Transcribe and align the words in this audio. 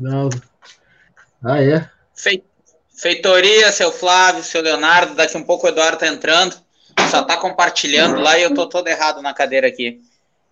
Não. 0.00 0.30
Ah, 1.44 1.62
é? 1.62 1.88
Feitoria, 2.96 3.70
seu 3.70 3.92
Flávio, 3.92 4.42
seu 4.42 4.62
Leonardo, 4.62 5.14
daqui 5.14 5.36
um 5.36 5.44
pouco 5.44 5.66
o 5.66 5.70
Eduardo 5.70 5.98
tá 5.98 6.06
entrando. 6.06 6.56
Só 7.10 7.22
tá 7.22 7.36
compartilhando 7.36 8.20
lá 8.20 8.38
e 8.38 8.42
eu 8.42 8.54
tô 8.54 8.68
todo 8.68 8.88
errado 8.88 9.22
na 9.22 9.32
cadeira 9.32 9.68
aqui. 9.68 10.00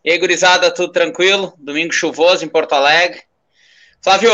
E 0.05 0.11
aí, 0.11 0.19
gurizada, 0.19 0.73
tudo 0.73 0.93
tranquilo? 0.93 1.53
Domingo 1.59 1.93
chuvoso 1.93 2.45
em 2.45 2.49
Porto 2.49 2.75
Alegre. 2.75 3.23
Flávio, 4.01 4.31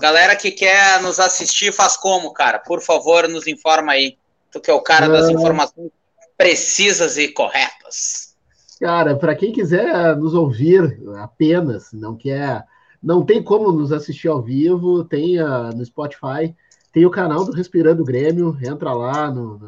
galera 0.00 0.34
que 0.34 0.50
quer 0.50 1.00
nos 1.02 1.20
assistir, 1.20 1.72
faz 1.72 1.96
como, 1.96 2.32
cara? 2.32 2.58
Por 2.58 2.82
favor, 2.82 3.28
nos 3.28 3.46
informa 3.46 3.92
aí. 3.92 4.18
Tu 4.50 4.60
que 4.60 4.70
é 4.70 4.74
o 4.74 4.82
cara 4.82 5.08
das 5.08 5.28
informações 5.30 5.90
precisas 6.36 7.16
e 7.16 7.28
corretas. 7.28 8.34
Cara, 8.80 9.16
para 9.16 9.34
quem 9.34 9.52
quiser 9.52 10.16
nos 10.16 10.34
ouvir 10.34 10.98
apenas, 11.18 11.92
não 11.92 12.16
quer, 12.16 12.64
não 13.02 13.24
tem 13.24 13.42
como 13.42 13.72
nos 13.72 13.92
assistir 13.92 14.28
ao 14.28 14.40
vivo, 14.40 15.04
tem 15.04 15.42
uh, 15.42 15.74
no 15.74 15.84
Spotify, 15.84 16.54
tem 16.92 17.04
o 17.04 17.10
canal 17.10 17.44
do 17.44 17.52
Respirando 17.52 18.04
Grêmio, 18.04 18.56
entra 18.62 18.92
lá 18.92 19.30
no, 19.30 19.58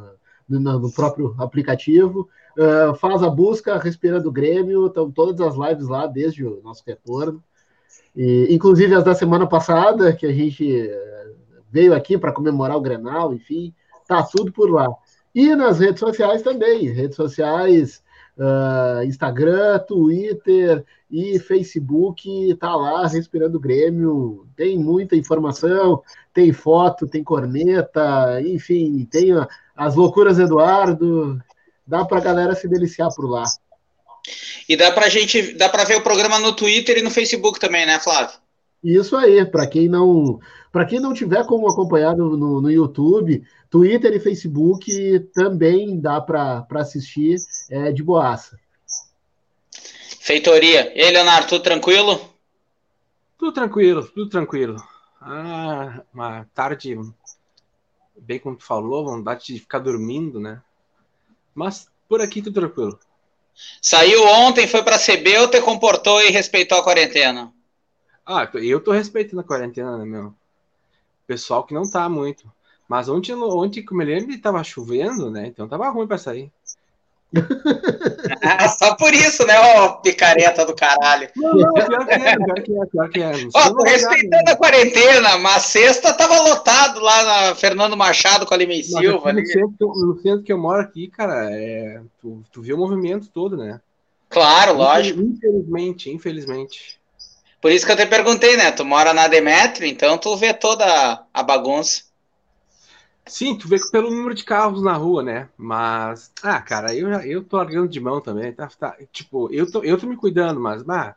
no, 0.49 0.61
no 0.79 0.93
próprio 0.93 1.35
aplicativo, 1.39 2.29
uh, 2.59 2.95
faz 2.95 3.23
a 3.23 3.31
busca 3.31 3.79
Respirando 3.79 4.31
Grêmio, 4.31 4.87
estão 4.87 5.11
todas 5.11 5.41
as 5.41 5.57
lives 5.57 5.89
lá 5.89 6.07
desde 6.07 6.45
o 6.45 6.61
nosso 6.63 6.83
retorno. 6.87 7.43
E, 8.15 8.47
inclusive 8.51 8.95
as 8.95 9.03
da 9.03 9.15
semana 9.15 9.47
passada, 9.47 10.13
que 10.13 10.25
a 10.25 10.33
gente 10.33 10.89
eh, 10.89 11.33
veio 11.71 11.93
aqui 11.93 12.17
para 12.17 12.33
comemorar 12.33 12.77
o 12.77 12.81
Grenal, 12.81 13.35
enfim, 13.35 13.75
tá 14.07 14.23
tudo 14.23 14.53
por 14.53 14.71
lá. 14.71 14.89
E 15.35 15.55
nas 15.57 15.81
redes 15.81 15.99
sociais 15.99 16.41
também, 16.43 16.93
redes 16.93 17.17
sociais, 17.17 18.05
uh, 18.39 19.03
Instagram, 19.05 19.81
Twitter 19.81 20.85
e 21.15 21.39
Facebook, 21.39 22.57
tá 22.57 22.75
lá, 22.75 23.07
Respirando 23.07 23.61
Grêmio, 23.61 24.49
tem 24.57 24.77
muita 24.77 25.15
informação, 25.15 26.03
tem 26.33 26.53
foto, 26.53 27.07
tem 27.07 27.23
corneta, 27.23 28.43
enfim, 28.43 29.07
tem 29.09 29.29
as 29.77 29.95
loucuras 29.95 30.41
Eduardo, 30.41 31.41
dá 31.87 32.05
para 32.05 32.19
a 32.19 32.21
galera 32.21 32.57
se 32.57 32.67
deliciar 32.67 33.15
por 33.15 33.31
lá. 33.31 33.45
E 34.69 34.75
dá 34.77 34.91
pra 34.91 35.09
gente, 35.09 35.53
dá 35.53 35.69
para 35.69 35.85
ver 35.85 35.99
o 35.99 36.03
programa 36.03 36.41
no 36.41 36.53
Twitter 36.53 36.99
e 36.99 37.03
no 37.03 37.13
Facebook 37.13 37.61
também, 37.61 37.87
né, 37.87 38.01
Flávio? 38.01 38.37
Isso 38.83 39.17
aí, 39.17 39.45
para 39.47 39.69
quem 39.69 39.89
não, 39.89 40.41
para 40.73 40.85
quem 40.85 40.99
não 40.99 41.15
tiver 41.15 41.47
como 41.47 41.71
acompanhar 41.71 42.17
no, 42.17 42.37
no, 42.37 42.61
no, 42.61 42.71
YouTube, 42.73 43.45
Twitter 43.71 44.13
e 44.15 44.21
Facebook 44.21 45.21
também 45.33 46.01
dá 46.01 46.21
para 46.21 46.67
assistir 46.73 47.37
é, 47.71 47.93
de 47.93 48.03
boaça. 48.03 48.59
Feitoria. 50.25 50.91
E 50.97 51.03
aí, 51.03 51.13
Leonardo, 51.13 51.49
tudo 51.49 51.63
tranquilo? 51.63 52.19
Tudo 53.37 53.53
tranquilo, 53.53 54.09
tudo 54.09 54.31
tranquilo. 54.31 54.83
Ah, 55.21 56.03
uma 56.15 56.49
tarde, 56.55 56.99
bem 58.17 58.39
como 58.39 58.57
tu 58.57 58.65
falou, 58.65 59.05
vontade 59.05 59.45
de 59.45 59.61
ficar 59.61 59.81
dormindo, 59.81 60.41
né? 60.41 60.63
Mas 61.55 61.91
por 62.09 62.23
aqui 62.23 62.41
tudo 62.41 62.55
tranquilo. 62.55 62.99
Saiu 63.83 64.25
ontem, 64.25 64.67
foi 64.67 64.83
para 64.83 64.97
CB 64.97 65.41
ou 65.41 65.49
te 65.49 65.61
comportou 65.61 66.23
e 66.23 66.31
respeitou 66.31 66.79
a 66.79 66.83
quarentena? 66.83 67.53
Ah, 68.25 68.51
eu 68.55 68.83
tô 68.83 68.93
respeitando 68.93 69.43
a 69.43 69.45
quarentena, 69.45 69.99
né, 69.99 70.07
meu? 70.07 70.35
Pessoal 71.27 71.65
que 71.65 71.75
não 71.75 71.83
tá 71.83 72.09
muito. 72.09 72.51
Mas 72.89 73.11
ontem, 73.11 73.35
ontem 73.35 73.85
como 73.85 74.01
eu 74.01 74.07
lembro, 74.07 74.41
tava 74.41 74.65
chovendo, 74.65 75.31
né? 75.31 75.49
Então 75.49 75.69
tava 75.69 75.91
ruim 75.91 76.07
para 76.07 76.17
sair. 76.17 76.51
Ah, 78.43 78.69
só 78.69 78.95
por 78.95 79.13
isso, 79.13 79.47
né, 79.47 79.59
ó, 79.59 79.95
picareta 79.95 80.65
do 80.65 80.75
caralho. 80.75 81.29
Não, 81.37 81.55
não, 81.55 81.73
pior 81.73 82.07
que 82.07 82.13
é, 82.13 82.37
pior 82.37 82.63
que 82.63 82.73
é, 82.73 82.87
pior 82.87 83.11
que 83.11 83.21
é. 83.21 83.33
Ó, 83.55 83.71
tô 83.75 83.83
respeitando 83.83 84.51
a 84.51 84.57
quarentena, 84.57 85.39
mas 85.39 85.67
sexta 85.67 86.13
tava 86.13 86.41
lotado 86.41 87.01
lá 87.01 87.25
na 87.25 87.55
Fernando 87.55 87.97
Machado 87.97 88.47
com 88.47 88.55
a 88.55 88.57
Lima 88.57 88.75
Silva. 88.83 89.33
No 89.33 89.47
centro, 89.47 89.93
no 89.97 90.21
centro 90.21 90.43
que 90.43 90.53
eu 90.53 90.59
moro 90.59 90.81
aqui, 90.81 91.09
cara, 91.09 91.51
é, 91.51 92.01
tu, 92.21 92.43
tu 92.53 92.63
viu 92.63 92.77
o 92.77 92.79
movimento 92.79 93.29
todo, 93.29 93.57
né? 93.57 93.81
Claro, 94.29 94.75
lógico. 94.77 95.21
Infelizmente, 95.21 96.11
infelizmente. 96.11 96.99
Por 97.61 97.73
isso 97.73 97.87
que 97.87 97.93
eu 97.93 97.97
te 97.97 98.07
perguntei, 98.07 98.57
né? 98.57 98.71
Tu 98.73 98.85
mora 98.85 99.15
na 99.15 99.27
Demetrio, 99.27 99.89
então 99.89 100.19
tu 100.19 100.37
vê 100.37 100.53
toda 100.53 101.25
a 101.33 101.43
bagunça. 101.43 102.03
Sim, 103.27 103.57
tu 103.57 103.67
vê 103.67 103.77
pelo 103.91 104.11
número 104.11 104.35
de 104.35 104.45
carros 104.45 104.83
na 104.83 104.93
rua, 104.95 105.23
né? 105.23 105.49
Mas, 105.57 106.31
ah, 106.43 106.61
cara, 106.61 106.95
eu, 106.95 107.09
eu 107.23 107.43
tô 107.43 107.57
largando 107.57 107.89
de 107.89 107.99
mão 107.99 108.21
também. 108.21 108.53
Tá, 108.53 108.69
tá, 108.79 108.97
tipo, 109.13 109.53
eu 109.53 109.71
tô, 109.71 109.83
eu 109.83 109.99
tô 109.99 110.07
me 110.07 110.17
cuidando, 110.17 110.61
mas, 110.61 110.83
bah, 110.83 111.17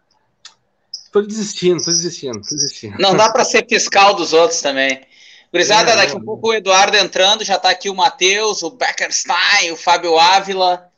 tô 1.12 1.22
desistindo, 1.22 1.84
tô 1.84 1.92
desistindo, 1.92 2.42
tô 2.42 2.56
desistindo. 2.56 2.98
Não 2.98 3.16
dá 3.16 3.30
para 3.30 3.44
ser 3.44 3.68
fiscal 3.68 4.14
dos 4.14 4.32
outros 4.32 4.62
também. 4.62 5.06
Gurizada, 5.52 5.92
é, 5.92 5.96
daqui 5.96 6.16
a 6.16 6.20
pouco 6.20 6.50
o 6.50 6.54
Eduardo 6.54 6.98
entrando, 6.98 7.44
já 7.44 7.58
tá 7.58 7.70
aqui 7.70 7.90
o 7.90 7.96
Matheus, 7.96 8.64
o 8.64 8.72
Beckerstein, 8.72 9.72
o 9.72 9.78
Fábio 9.78 10.18
Ávila. 10.18 10.90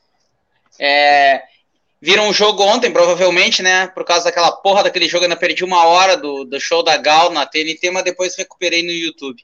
É, 0.77 1.41
viram 2.01 2.29
um 2.29 2.33
jogo 2.33 2.63
ontem, 2.63 2.91
provavelmente, 2.91 3.61
né? 3.63 3.87
Por 3.87 4.03
causa 4.05 4.25
daquela 4.25 4.51
porra 4.51 4.83
daquele 4.83 5.07
jogo, 5.07 5.23
eu 5.23 5.27
ainda 5.27 5.39
perdi 5.39 5.63
uma 5.63 5.85
hora 5.85 6.15
do, 6.15 6.45
do 6.45 6.59
show 6.59 6.83
da 6.83 6.97
Gal 6.97 7.31
na 7.31 7.45
TNT, 7.45 7.91
mas 7.91 8.03
depois 8.03 8.35
recuperei 8.35 8.83
no 8.83 8.91
YouTube. 8.91 9.43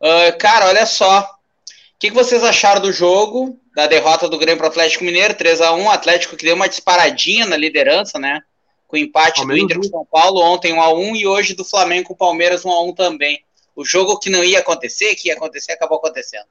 Uh, 0.00 0.36
cara, 0.38 0.66
olha 0.66 0.86
só. 0.86 1.20
O 1.20 1.98
que, 1.98 2.08
que, 2.08 2.14
vocês 2.14 2.42
acharam 2.42 2.80
do 2.80 2.92
jogo, 2.92 3.58
da 3.74 3.86
derrota 3.86 4.28
do 4.28 4.38
Grêmio 4.38 4.58
para 4.58 4.66
o 4.66 4.70
Atlético 4.70 5.04
Mineiro, 5.04 5.34
3 5.34 5.60
a 5.60 5.72
1 5.72 5.90
Atlético 5.90 6.36
que 6.36 6.44
deu 6.44 6.54
uma 6.54 6.68
disparadinha 6.68 7.46
na 7.46 7.56
liderança, 7.56 8.18
né? 8.18 8.42
Com 8.86 8.96
o 8.96 8.98
empate 8.98 9.38
Palmeiras 9.38 9.68
do 9.68 9.76
Inter 9.76 9.90
com 9.90 9.96
São 9.96 10.06
Paulo 10.06 10.40
ontem 10.42 10.72
1 10.72 10.82
a 10.82 10.92
1 10.92 11.16
e 11.16 11.26
hoje 11.26 11.54
do 11.54 11.64
Flamengo 11.64 12.08
com 12.08 12.14
o 12.14 12.16
Palmeiras 12.16 12.64
1 12.64 12.70
a 12.70 12.82
1 12.82 12.94
também. 12.94 13.42
O 13.74 13.84
jogo 13.84 14.18
que 14.18 14.30
não 14.30 14.44
ia 14.44 14.60
acontecer, 14.60 15.14
que 15.14 15.28
ia 15.28 15.34
acontecer, 15.34 15.72
acabou 15.72 15.98
acontecendo. 15.98 16.46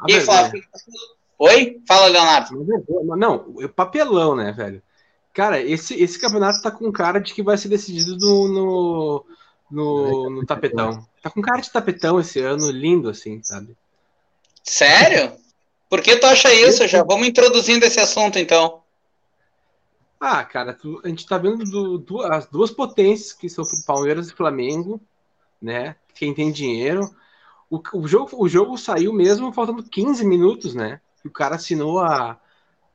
A 0.00 0.10
e 0.10 0.14
aí, 0.14 0.20
Flávio, 0.20 0.62
Oi? 1.38 1.80
Fala, 1.86 2.06
Leonardo. 2.06 2.66
Não, 3.16 3.54
o 3.54 3.68
papelão, 3.68 4.34
né, 4.34 4.52
velho? 4.52 4.82
Cara, 5.32 5.60
esse, 5.60 5.94
esse 6.02 6.18
campeonato 6.18 6.62
tá 6.62 6.70
com 6.70 6.90
cara 6.90 7.20
de 7.20 7.34
que 7.34 7.42
vai 7.42 7.58
ser 7.58 7.68
decidido 7.68 8.16
no, 8.16 8.48
no, 8.48 9.26
no, 9.70 10.30
no 10.30 10.46
tapetão. 10.46 11.06
Tá 11.26 11.30
com 11.30 11.42
cara 11.42 11.60
de 11.60 11.72
tapetão 11.72 12.20
esse 12.20 12.38
ano, 12.38 12.70
lindo 12.70 13.10
assim, 13.10 13.42
sabe? 13.42 13.76
Sério? 14.62 15.36
Por 15.90 16.00
que 16.00 16.14
tu 16.14 16.24
acha 16.24 16.54
isso? 16.54 16.86
Já 16.86 17.02
vamos 17.02 17.26
introduzindo 17.26 17.84
esse 17.84 17.98
assunto 17.98 18.38
então. 18.38 18.84
Ah, 20.20 20.44
cara, 20.44 20.72
tu, 20.72 21.00
a 21.02 21.08
gente 21.08 21.26
tá 21.26 21.36
vendo 21.36 21.64
do, 21.64 21.98
do, 21.98 22.22
as 22.22 22.46
duas 22.46 22.70
potências 22.70 23.32
que 23.32 23.48
são 23.48 23.64
Palmeiras 23.84 24.28
e 24.28 24.34
Flamengo, 24.34 25.00
né? 25.60 25.96
Quem 26.14 26.32
tem 26.32 26.52
dinheiro. 26.52 27.12
O, 27.68 27.82
o, 27.94 28.06
jogo, 28.06 28.30
o 28.40 28.48
jogo 28.48 28.78
saiu 28.78 29.12
mesmo 29.12 29.52
faltando 29.52 29.82
15 29.82 30.24
minutos, 30.24 30.76
né? 30.76 31.00
O 31.24 31.30
cara 31.30 31.56
assinou 31.56 31.98
a, 31.98 32.38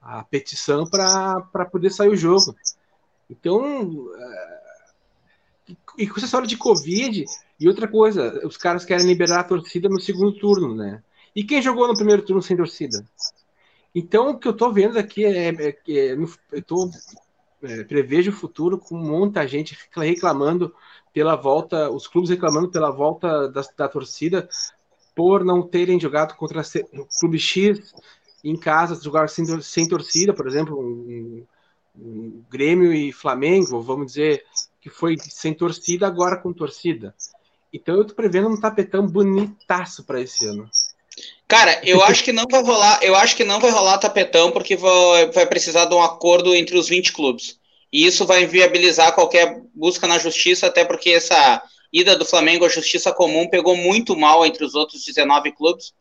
a 0.01 0.23
petição 0.23 0.89
para 0.89 1.65
poder 1.69 1.89
sair 1.89 2.07
o 2.07 2.15
jogo. 2.15 2.55
Então, 3.29 4.09
é, 4.15 4.61
e 5.97 6.07
com 6.07 6.15
essa 6.15 6.25
história 6.25 6.47
de 6.47 6.55
Covid, 6.55 7.25
e 7.61 7.67
outra 7.67 7.87
coisa, 7.87 8.41
os 8.43 8.57
caras 8.57 8.83
querem 8.83 9.05
liberar 9.05 9.41
a 9.41 9.43
torcida 9.43 9.87
no 9.87 10.01
segundo 10.01 10.33
turno, 10.33 10.73
né? 10.73 11.03
E 11.35 11.43
quem 11.43 11.61
jogou 11.61 11.87
no 11.87 11.93
primeiro 11.93 12.23
turno 12.23 12.41
sem 12.41 12.57
torcida? 12.57 13.05
Então, 13.93 14.31
o 14.31 14.39
que 14.39 14.47
eu 14.47 14.53
tô 14.53 14.71
vendo 14.73 14.97
aqui 14.97 15.23
é, 15.23 15.49
é 15.49 15.71
que 15.71 15.99
é, 15.99 16.13
eu 16.13 16.63
tô 16.63 16.89
é, 17.61 17.83
prevejo 17.83 18.31
o 18.31 18.33
futuro 18.33 18.79
com 18.79 18.97
muita 18.97 19.47
gente 19.47 19.77
reclamando 19.95 20.73
pela 21.13 21.35
volta, 21.35 21.87
os 21.91 22.07
clubes 22.07 22.31
reclamando 22.31 22.71
pela 22.71 22.89
volta 22.89 23.47
da, 23.49 23.61
da 23.77 23.87
torcida 23.87 24.49
por 25.15 25.45
não 25.45 25.61
terem 25.61 25.99
jogado 25.99 26.35
contra 26.35 26.63
o 26.93 27.05
clube 27.19 27.37
X 27.37 27.93
em 28.43 28.57
casa, 28.57 28.99
jogar 28.99 29.29
sem, 29.29 29.45
sem 29.61 29.87
torcida, 29.87 30.33
por 30.33 30.47
exemplo, 30.47 30.79
um, 30.79 31.45
um 31.95 32.43
Grêmio 32.49 32.91
e 32.91 33.13
Flamengo, 33.13 33.83
vamos 33.83 34.07
dizer 34.07 34.43
que 34.79 34.89
foi 34.89 35.15
sem 35.19 35.53
torcida, 35.53 36.07
agora 36.07 36.37
com 36.37 36.51
torcida. 36.51 37.13
Então 37.73 37.95
eu 37.95 38.05
tô 38.05 38.13
prevendo 38.13 38.49
um 38.49 38.59
tapetão 38.59 39.07
bonitaço 39.07 40.03
para 40.03 40.21
esse 40.21 40.45
ano. 40.45 40.69
Cara, 41.47 41.81
eu 41.83 42.01
acho 42.03 42.23
que 42.23 42.31
não 42.31 42.45
vai 42.49 42.63
rolar, 42.63 42.99
eu 43.01 43.15
acho 43.15 43.35
que 43.35 43.43
não 43.43 43.59
vai 43.59 43.71
rolar 43.71 43.97
tapetão 43.97 44.51
porque 44.51 44.75
vai, 44.75 45.31
vai 45.31 45.45
precisar 45.45 45.85
de 45.85 45.93
um 45.93 46.01
acordo 46.01 46.55
entre 46.55 46.77
os 46.77 46.87
20 46.87 47.11
clubes. 47.11 47.59
E 47.91 48.05
isso 48.05 48.25
vai 48.25 48.43
inviabilizar 48.43 49.13
qualquer 49.13 49.61
busca 49.75 50.07
na 50.07 50.17
justiça, 50.17 50.67
até 50.67 50.85
porque 50.85 51.09
essa 51.09 51.61
ida 51.91 52.15
do 52.15 52.25
Flamengo 52.25 52.65
à 52.65 52.69
justiça 52.69 53.11
comum 53.11 53.49
pegou 53.49 53.75
muito 53.75 54.15
mal 54.15 54.45
entre 54.45 54.63
os 54.63 54.75
outros 54.75 55.03
19 55.03 55.51
clubes. 55.51 55.93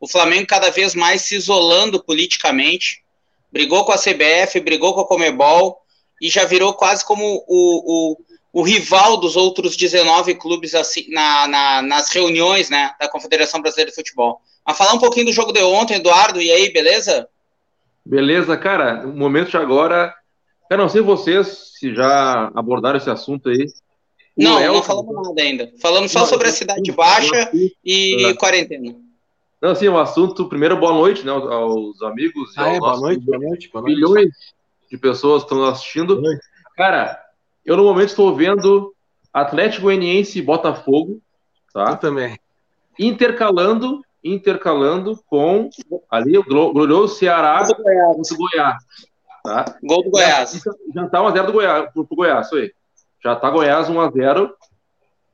O 0.00 0.08
Flamengo 0.08 0.46
cada 0.46 0.70
vez 0.70 0.94
mais 0.94 1.22
se 1.22 1.34
isolando 1.34 2.02
politicamente, 2.02 3.02
brigou 3.50 3.84
com 3.84 3.92
a 3.92 3.98
CBF, 3.98 4.60
brigou 4.60 4.94
com 4.94 5.00
a 5.00 5.06
Comebol 5.06 5.80
e 6.20 6.30
já 6.30 6.44
virou 6.44 6.74
quase 6.74 7.04
como 7.04 7.44
o, 7.48 8.12
o 8.12 8.16
o 8.52 8.62
rival 8.62 9.16
dos 9.16 9.34
outros 9.34 9.76
19 9.76 10.34
clubes 10.34 10.74
assim, 10.74 11.06
na, 11.08 11.48
na, 11.48 11.82
nas 11.82 12.10
reuniões 12.10 12.68
né, 12.68 12.92
da 13.00 13.08
Confederação 13.08 13.62
Brasileira 13.62 13.90
de 13.90 13.96
Futebol. 13.96 14.40
Mas 14.66 14.76
falar 14.76 14.92
um 14.92 14.98
pouquinho 14.98 15.26
do 15.26 15.32
jogo 15.32 15.52
de 15.52 15.62
ontem, 15.62 15.94
Eduardo, 15.94 16.40
e 16.40 16.52
aí, 16.52 16.70
beleza? 16.70 17.28
Beleza, 18.04 18.56
cara. 18.56 19.06
O 19.06 19.16
momento 19.16 19.50
de 19.50 19.56
agora. 19.56 20.14
Eu 20.70 20.78
não 20.78 20.88
sei 20.88 21.00
vocês 21.00 21.72
se 21.78 21.94
já 21.94 22.50
abordaram 22.54 22.96
esse 22.96 23.10
assunto 23.10 23.48
aí, 23.48 23.66
Não, 24.36 24.58
Léo, 24.58 24.74
não 24.74 24.82
falamos 24.82 25.14
nada 25.14 25.42
ainda. 25.42 25.72
Falamos 25.80 26.10
só 26.10 26.20
não, 26.20 26.26
sobre 26.26 26.48
a 26.48 26.52
Cidade 26.52 26.92
Baixa 26.92 27.50
e 27.84 28.24
é. 28.24 28.34
quarentena. 28.34 28.94
Não, 29.60 29.70
assim, 29.70 29.88
o 29.88 29.98
assunto, 29.98 30.48
primeiro, 30.48 30.76
boa 30.78 30.92
noite, 30.92 31.24
né, 31.24 31.30
aos 31.30 32.00
amigos. 32.02 32.52
Ah, 32.56 32.68
é, 32.68 32.78
boa 32.78 32.96
noite, 32.98 33.24
boa 33.24 33.38
noite, 33.38 33.70
boa 33.70 33.82
noite. 33.82 33.94
Milhões 33.94 34.30
de 34.90 34.96
pessoas 34.96 35.42
estão 35.42 35.64
assistindo. 35.64 36.22
Cara, 36.76 37.22
eu 37.64 37.76
no 37.76 37.84
momento 37.84 38.08
estou 38.08 38.34
vendo 38.34 38.94
Atlético 39.32 39.84
Goianiense 39.84 40.38
e 40.38 40.42
Botafogo, 40.42 41.20
tá? 41.72 41.90
Eu 41.90 41.96
também. 41.96 42.38
Intercalando, 42.98 44.02
intercalando 44.22 45.18
com 45.26 45.70
ali 46.10 46.36
o 46.36 46.44
glorioso 46.44 47.16
Ceará 47.16 47.62
do 47.62 47.74
Goiás. 47.74 48.28
do 48.28 48.36
Goiás. 48.36 48.84
Tá? 49.42 49.64
Gol 49.82 50.04
do 50.04 50.10
Goiás. 50.10 50.52
Já, 50.52 50.72
já 50.94 51.08
tá 51.08 51.18
1x0 51.20 51.46
do 51.46 51.52
Goiás, 51.52 51.92
pro, 51.92 52.04
pro 52.04 52.16
Goiás, 52.16 52.46
isso 52.46 52.56
aí. 52.56 52.72
Já 53.22 53.36
tá 53.36 53.50
Goiás 53.50 53.88
1x0. 53.88 54.50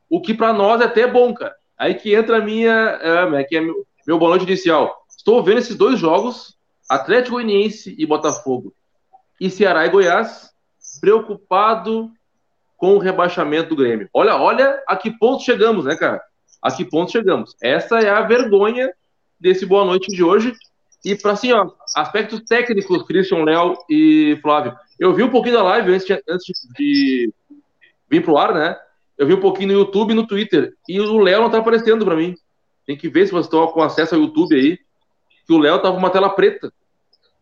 O 0.08 0.20
que 0.20 0.32
para 0.32 0.52
nós 0.52 0.80
é 0.80 0.84
até 0.84 1.06
bom, 1.06 1.34
cara. 1.34 1.54
Aí 1.76 1.94
que 1.94 2.14
entra 2.14 2.38
a 2.38 2.40
minha. 2.40 2.72
É, 2.72 3.44
que 3.44 3.56
é 3.56 3.60
meu, 3.60 3.86
meu 4.06 4.36
inicial. 4.36 5.04
Estou 5.16 5.42
vendo 5.42 5.58
esses 5.58 5.76
dois 5.76 5.98
jogos, 5.98 6.56
Atlético 6.88 7.36
Goianiense 7.36 7.94
e 7.98 8.06
Botafogo, 8.06 8.72
e 9.40 9.50
Ceará 9.50 9.84
e 9.84 9.90
Goiás, 9.90 10.50
preocupado 11.00 12.10
com 12.78 12.94
o 12.94 12.98
rebaixamento 12.98 13.70
do 13.70 13.76
Grêmio. 13.76 14.08
Olha, 14.14 14.36
olha 14.36 14.80
a 14.86 14.96
que 14.96 15.10
ponto 15.10 15.42
chegamos, 15.42 15.84
né, 15.84 15.96
cara? 15.96 16.22
A 16.62 16.70
que 16.70 16.84
ponto 16.84 17.10
chegamos. 17.10 17.54
Essa 17.60 17.98
é 17.98 18.08
a 18.08 18.22
vergonha 18.22 18.90
desse 19.38 19.66
boa 19.66 19.84
noite 19.84 20.06
de 20.14 20.22
hoje. 20.22 20.54
E 21.04 21.16
para 21.16 21.32
assim, 21.32 21.52
ó, 21.52 21.70
aspectos 21.96 22.40
técnicos, 22.48 23.02
Christian, 23.02 23.44
Léo 23.44 23.76
e 23.90 24.38
Flávio. 24.40 24.74
Eu 24.98 25.12
vi 25.12 25.24
um 25.24 25.28
pouquinho 25.28 25.56
da 25.56 25.62
live 25.64 25.92
antes 25.92 26.06
de, 26.06 26.22
antes 26.28 26.46
de 26.78 27.32
vir 28.08 28.22
pro 28.22 28.38
ar, 28.38 28.54
né? 28.54 28.76
Eu 29.16 29.26
vi 29.26 29.34
um 29.34 29.40
pouquinho 29.40 29.68
no 29.68 29.80
YouTube 29.80 30.12
e 30.12 30.14
no 30.14 30.26
Twitter. 30.26 30.72
E 30.88 31.00
o 31.00 31.18
Léo 31.18 31.42
não 31.42 31.50
tá 31.50 31.58
aparecendo 31.58 32.04
para 32.04 32.16
mim. 32.16 32.36
Tem 32.86 32.96
que 32.96 33.08
ver 33.08 33.26
se 33.26 33.32
vocês 33.32 33.46
estão 33.46 33.66
com 33.66 33.82
acesso 33.82 34.14
ao 34.14 34.20
YouTube 34.20 34.54
aí. 34.54 34.78
Que 35.46 35.52
o 35.52 35.58
Léo 35.58 35.80
tava 35.80 35.94
com 35.94 35.98
uma 35.98 36.10
tela 36.10 36.30
preta. 36.30 36.72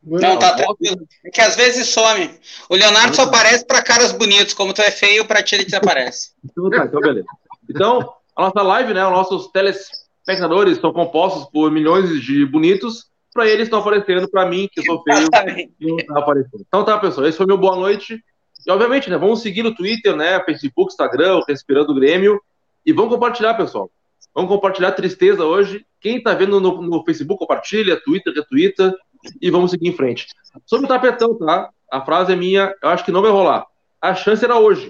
Não, 0.06 0.38
tá 0.38 0.54
tranquilo. 0.54 1.06
É 1.24 1.30
que 1.30 1.40
às 1.40 1.56
vezes 1.56 1.88
some. 1.88 2.30
O 2.70 2.76
Leonardo 2.76 3.16
só 3.16 3.22
aparece 3.22 3.66
para 3.66 3.82
caras 3.82 4.12
bonitos. 4.12 4.54
Como 4.54 4.72
tu 4.72 4.80
é 4.80 4.90
feio, 4.90 5.26
para 5.26 5.42
ti 5.42 5.56
ele 5.56 5.64
desaparece. 5.64 6.30
então 6.48 6.70
tá, 6.70 6.84
então 6.84 7.00
beleza. 7.00 7.26
Então, 7.68 8.12
a 8.36 8.42
nossa 8.42 8.62
live, 8.62 8.94
né? 8.94 9.04
Os 9.04 9.12
nossos 9.12 9.48
telespectadores 9.48 10.78
são 10.78 10.92
compostos 10.92 11.50
por 11.50 11.72
milhões 11.72 12.22
de 12.22 12.46
bonitos. 12.46 13.06
Para 13.34 13.48
eles 13.48 13.64
estão 13.64 13.80
aparecendo, 13.80 14.30
para 14.30 14.46
mim, 14.46 14.68
que 14.72 14.82
sou 14.82 15.02
feio, 15.02 15.22
não 15.22 15.28
tá 15.28 16.18
aparecendo. 16.20 16.64
Então 16.66 16.84
tá, 16.84 16.96
pessoal. 16.98 17.26
Esse 17.26 17.36
foi 17.36 17.46
meu 17.46 17.58
boa 17.58 17.74
noite. 17.74 18.22
E 18.66 18.70
obviamente, 18.70 19.10
né? 19.10 19.18
Vamos 19.18 19.42
seguir 19.42 19.62
no 19.62 19.74
Twitter, 19.74 20.14
né? 20.16 20.42
Facebook, 20.44 20.92
Instagram, 20.92 21.40
Respirando 21.46 21.94
Grêmio. 21.94 22.40
E 22.84 22.92
vamos 22.92 23.12
compartilhar, 23.12 23.54
pessoal. 23.54 23.90
Vamos 24.34 24.50
compartilhar 24.50 24.92
tristeza 24.92 25.44
hoje. 25.44 25.84
Quem 26.00 26.22
tá 26.22 26.34
vendo 26.34 26.60
no, 26.60 26.80
no 26.80 27.04
Facebook, 27.04 27.40
compartilha, 27.40 28.00
Twitter, 28.02 28.32
retweeta 28.32 28.94
e 29.40 29.50
vamos 29.50 29.70
seguir 29.70 29.88
em 29.88 29.96
frente. 29.96 30.26
Sobre 30.64 30.86
o 30.86 30.88
tapetão, 30.88 31.36
tá? 31.38 31.70
A 31.90 32.00
frase 32.00 32.32
é 32.32 32.36
minha, 32.36 32.74
eu 32.82 32.88
acho 32.88 33.04
que 33.04 33.12
não 33.12 33.22
vai 33.22 33.30
rolar. 33.30 33.66
A 34.00 34.14
chance 34.14 34.44
era 34.44 34.58
hoje. 34.58 34.88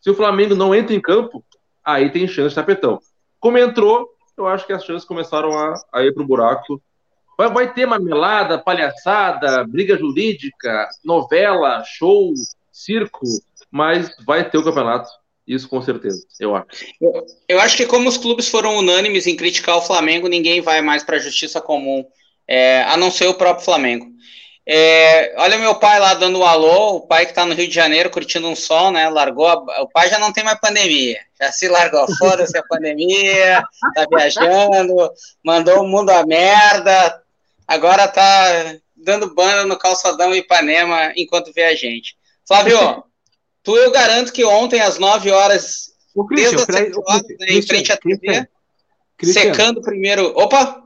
Se 0.00 0.10
o 0.10 0.14
Flamengo 0.14 0.54
não 0.54 0.74
entra 0.74 0.94
em 0.94 1.00
campo, 1.00 1.44
aí 1.84 2.10
tem 2.10 2.26
chance 2.26 2.50
de 2.50 2.54
tapetão. 2.54 2.98
Como 3.38 3.58
entrou, 3.58 4.08
eu 4.36 4.46
acho 4.46 4.66
que 4.66 4.72
as 4.72 4.84
chances 4.84 5.06
começaram 5.06 5.56
a, 5.56 5.74
a 5.92 6.02
ir 6.02 6.12
pro 6.12 6.26
buraco. 6.26 6.82
Vai, 7.36 7.50
vai 7.50 7.72
ter 7.72 7.86
marmelada, 7.86 8.58
palhaçada, 8.58 9.64
briga 9.64 9.96
jurídica, 9.96 10.88
novela, 11.04 11.82
show, 11.84 12.32
circo, 12.70 13.20
mas 13.70 14.14
vai 14.24 14.48
ter 14.48 14.58
o 14.58 14.64
campeonato. 14.64 15.08
Isso 15.46 15.68
com 15.68 15.82
certeza, 15.82 16.24
eu 16.38 16.54
acho. 16.54 16.68
Eu, 17.48 17.60
acho 17.60 17.76
que 17.76 17.86
como 17.86 18.08
os 18.08 18.16
clubes 18.16 18.48
foram 18.48 18.76
unânimes 18.76 19.26
em 19.26 19.36
criticar 19.36 19.76
o 19.76 19.82
Flamengo, 19.82 20.28
ninguém 20.28 20.60
vai 20.60 20.80
mais 20.80 21.02
para 21.02 21.16
a 21.16 21.20
justiça 21.20 21.60
comum 21.60 22.06
é, 22.52 22.82
a 22.82 22.98
não 22.98 23.10
ser 23.10 23.28
o 23.28 23.34
próprio 23.34 23.64
Flamengo. 23.64 24.12
É, 24.66 25.34
olha 25.38 25.56
meu 25.56 25.74
pai 25.76 25.98
lá 25.98 26.12
dando 26.12 26.38
um 26.38 26.44
alô, 26.44 26.96
o 26.96 27.00
pai 27.00 27.24
que 27.24 27.32
está 27.32 27.46
no 27.46 27.54
Rio 27.54 27.66
de 27.66 27.74
Janeiro 27.74 28.10
curtindo 28.10 28.46
um 28.46 28.54
sol, 28.54 28.90
né? 28.90 29.08
Largou, 29.08 29.48
a, 29.48 29.82
o 29.82 29.88
pai 29.88 30.10
já 30.10 30.18
não 30.18 30.30
tem 30.30 30.44
mais 30.44 30.60
pandemia, 30.60 31.18
já 31.40 31.50
se 31.50 31.66
largou, 31.66 32.06
foda-se 32.18 32.56
a 32.58 32.62
pandemia, 32.62 33.64
tá 33.94 34.06
viajando, 34.08 35.10
mandou 35.42 35.82
o 35.82 35.88
mundo 35.88 36.10
a 36.10 36.26
merda, 36.26 37.22
agora 37.66 38.06
tá 38.06 38.76
dando 38.94 39.34
banda 39.34 39.64
no 39.64 39.78
calçadão 39.78 40.34
Ipanema 40.34 41.10
enquanto 41.16 41.54
vê 41.54 41.64
a 41.64 41.74
gente. 41.74 42.14
Flávio, 42.46 43.02
tu 43.62 43.74
eu 43.78 43.90
garanto 43.90 44.30
que 44.30 44.44
ontem 44.44 44.80
às 44.82 44.98
9 44.98 45.30
horas, 45.30 45.94
desde 46.28 46.56
as 46.56 46.64
7 46.64 46.92
horas, 46.98 47.22
em 47.48 47.62
frente 47.62 47.90
à 47.90 47.96
TV, 47.96 48.46
secando 49.24 49.80
primeiro. 49.80 50.38
Opa! 50.38 50.81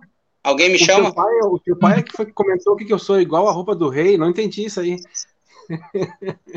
Alguém 0.46 0.69
me 0.69 0.76
o 0.76 0.78
chama? 0.78 1.12
Pai, 1.12 1.34
o 1.43 1.58
teu 1.58 1.75
pai 1.75 1.98
é 1.98 2.02
que, 2.04 2.12
foi 2.12 2.25
que 2.25 2.32
comentou 2.32 2.76
que 2.76 2.93
eu 2.93 3.00
sou 3.00 3.20
igual 3.20 3.48
a 3.48 3.52
roupa 3.52 3.75
do 3.75 3.88
rei, 3.88 4.16
não 4.16 4.31
entendi 4.31 4.64
isso 4.64 4.78
aí. 4.78 4.96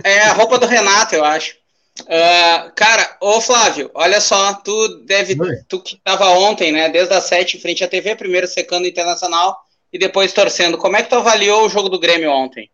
É 0.03 0.19
a 0.19 0.33
roupa 0.33 0.59
do 0.59 0.68
Renato, 0.68 1.15
eu 1.15 1.25
acho. 1.25 1.56
Uh, 2.01 2.71
cara, 2.75 3.18
ô 3.19 3.41
Flávio, 3.41 3.89
olha 3.95 4.21
só, 4.21 4.53
tu 4.53 5.03
deve. 5.06 5.36
Oi. 5.41 5.56
Tu 5.68 5.81
que 5.81 5.95
estava 5.95 6.30
ontem, 6.30 6.71
né? 6.71 6.88
Desde 6.89 7.15
as 7.15 7.24
sete 7.24 7.57
em 7.57 7.59
frente 7.59 7.83
à 7.83 7.88
TV, 7.88 8.15
primeiro 8.15 8.45
secando 8.45 8.88
internacional 8.88 9.57
e 9.91 9.97
depois 9.97 10.31
torcendo. 10.31 10.77
Como 10.77 10.95
é 10.95 11.01
que 11.01 11.09
tu 11.09 11.15
avaliou 11.15 11.65
o 11.65 11.69
jogo 11.69 11.89
do 11.89 12.00
Grêmio 12.00 12.30
ontem? 12.30 12.69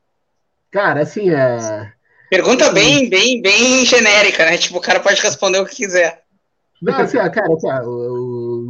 Cara, 0.70 1.04
assim, 1.04 1.30
é. 1.30 1.94
Pergunta 2.30 2.74
bem, 2.74 3.08
bem, 3.08 3.42
bem 3.42 3.86
genérica, 3.86 4.44
né? 4.44 4.58
Tipo, 4.58 4.80
o 4.80 4.82
cara 4.82 5.00
pode 5.00 5.22
responder 5.22 5.60
o 5.60 5.66
que 5.66 5.78
quiser. 5.78 6.24
Não, 6.82 6.94
assim, 7.00 7.18
cara, 7.18 7.54
assim, 7.54 7.70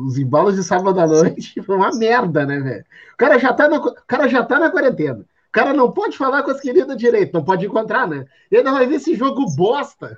os 0.06 0.18
embalos 0.18 0.56
de 0.56 0.64
sábado 0.64 1.00
à 1.00 1.08
noite 1.08 1.62
foi 1.62 1.76
uma 1.78 1.92
merda, 1.96 2.46
né, 2.46 2.60
velho? 2.60 2.86
O 3.14 3.18
cara 3.18 3.40
já 3.40 3.54
tá 3.54 3.68
na, 3.68 3.78
o 3.78 3.94
cara 4.08 4.28
já 4.28 4.44
tá 4.44 4.60
na 4.60 4.70
quarentena. 4.70 5.20
O 5.20 5.52
cara 5.52 5.74
não 5.74 5.92
pode 5.92 6.18
falar 6.18 6.44
com 6.44 6.52
as 6.52 6.60
queridas 6.60 6.98
direito, 6.98 7.34
não 7.34 7.44
pode 7.44 7.66
encontrar, 7.66 8.08
né? 8.08 8.26
E 8.52 8.58
ainda 8.58 8.72
vai 8.72 8.86
ver 8.86 8.96
esse 8.96 9.16
jogo 9.16 9.46
bosta. 9.56 10.18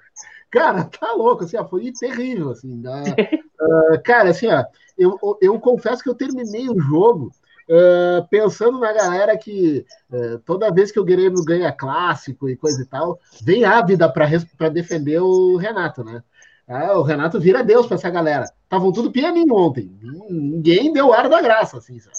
Cara, 0.50 0.84
tá 0.86 1.14
louco, 1.14 1.44
assim, 1.44 1.58
ó, 1.58 1.66
foi 1.66 1.92
terrível, 1.92 2.52
assim. 2.52 2.82
Uh, 2.82 4.02
cara, 4.04 4.30
assim, 4.30 4.48
ó, 4.48 4.66
eu, 4.98 5.18
eu 5.42 5.60
confesso 5.60 6.02
que 6.02 6.10
eu 6.10 6.16
terminei 6.16 6.68
o 6.68 6.80
jogo 6.80 7.32
uh, 7.70 8.28
pensando 8.30 8.80
na 8.80 8.92
galera 8.92 9.38
que 9.38 9.86
uh, 10.12 10.40
toda 10.40 10.74
vez 10.74 10.92
que 10.92 11.00
o 11.00 11.06
Grêmio 11.06 11.44
ganha 11.44 11.72
clássico 11.72 12.50
e 12.50 12.58
coisa 12.58 12.82
e 12.82 12.86
tal, 12.86 13.20
vem 13.42 13.64
ávida 13.64 14.12
para 14.12 14.70
defender 14.70 15.20
o 15.20 15.58
Renato, 15.58 16.04
né? 16.04 16.24
Ah, 16.68 16.98
o 16.98 17.02
Renato 17.02 17.40
vira 17.40 17.64
Deus 17.64 17.88
para 17.88 17.96
essa 17.96 18.10
galera. 18.10 18.44
Estavam 18.64 18.92
tudo 18.92 19.12
pianinho 19.12 19.54
ontem. 19.54 19.90
Ninguém 20.30 20.92
deu 20.92 21.14
ar 21.14 21.30
da 21.30 21.42
graça, 21.42 21.78
assim, 21.78 21.98
sabe? 22.00 22.16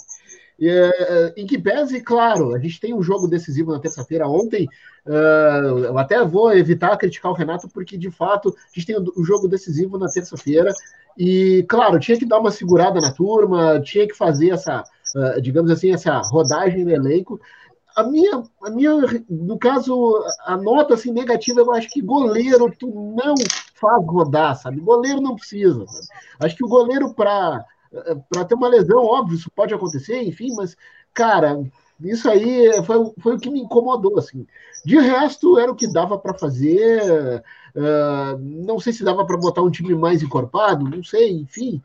E, 0.59 0.69
uh, 0.69 1.33
em 1.37 1.47
que 1.47 1.57
pese, 1.57 2.01
claro, 2.01 2.55
a 2.55 2.59
gente 2.59 2.81
tem 2.81 2.93
um 2.93 3.03
jogo 3.03 3.29
decisivo 3.29 3.71
na 3.71 3.79
terça-feira. 3.79 4.27
Ontem, 4.27 4.67
uh, 5.07 5.79
eu 5.85 5.99
até 5.99 6.25
vou 6.25 6.53
evitar 6.53 6.97
criticar 6.97 7.31
o 7.31 7.35
Renato, 7.35 7.69
porque 7.69 7.97
de 7.97 8.11
fato 8.11 8.49
a 8.49 8.75
gente 8.75 8.87
tem 8.87 8.99
um, 8.99 9.05
um 9.17 9.25
jogo 9.25 9.47
decisivo 9.47 9.99
na 9.99 10.09
terça-feira. 10.09 10.73
E, 11.17 11.65
claro, 11.69 12.01
tinha 12.01 12.19
que 12.19 12.27
dar 12.27 12.41
uma 12.41 12.51
segurada 12.51 13.01
na 13.01 13.13
turma, 13.13 13.81
tinha 13.81 14.09
que 14.09 14.15
fazer 14.15 14.51
essa, 14.51 14.83
uh, 15.15 15.41
digamos 15.41 15.71
assim, 15.71 15.93
essa 15.93 16.19
rodagem 16.19 16.85
no 16.85 16.91
elenco 16.91 17.39
a 17.99 18.05
minha, 18.05 18.45
a 18.63 18.71
minha, 18.71 18.93
no 19.29 19.59
caso, 19.59 20.25
a 20.45 20.57
nota 20.57 20.95
assim, 20.95 21.11
negativa, 21.11 21.61
eu 21.61 21.73
acho 21.73 21.89
que 21.89 22.01
goleiro 22.01 22.73
tu 22.79 22.87
não 22.89 23.35
faz 23.79 24.05
rodar, 24.07 24.57
sabe? 24.57 24.81
Goleiro 24.81 25.21
não 25.21 25.37
precisa. 25.37 25.87
Sabe? 25.87 26.07
Acho 26.41 26.57
que 26.57 26.65
o 26.65 26.69
goleiro, 26.69 27.13
para 27.15 27.65
ter 28.47 28.55
uma 28.55 28.69
lesão, 28.69 29.05
óbvio, 29.05 29.37
isso 29.37 29.51
pode 29.51 29.75
acontecer, 29.75 30.23
enfim, 30.23 30.55
mas, 30.57 30.77
cara, 31.15 31.61
isso 32.01 32.29
aí 32.31 32.71
foi, 32.85 33.13
foi 33.21 33.37
o 33.37 33.39
que 33.39 33.51
me 33.51 33.61
incomodou, 33.61 34.19
assim. 34.19 34.47
De 34.85 34.99
resto, 34.99 35.59
era 35.59 35.71
o 35.71 35.75
que 35.75 35.93
dava 35.93 36.17
para 36.19 36.35
fazer. 36.35 37.43
Uh, 37.75 38.39
não 38.39 38.79
sei 38.79 38.93
se 38.93 39.05
dava 39.05 39.25
para 39.25 39.37
botar 39.37 39.63
um 39.63 39.71
time 39.71 39.95
mais 39.95 40.23
encorpado, 40.23 40.89
não 40.89 41.03
sei, 41.03 41.33
enfim. 41.33 41.83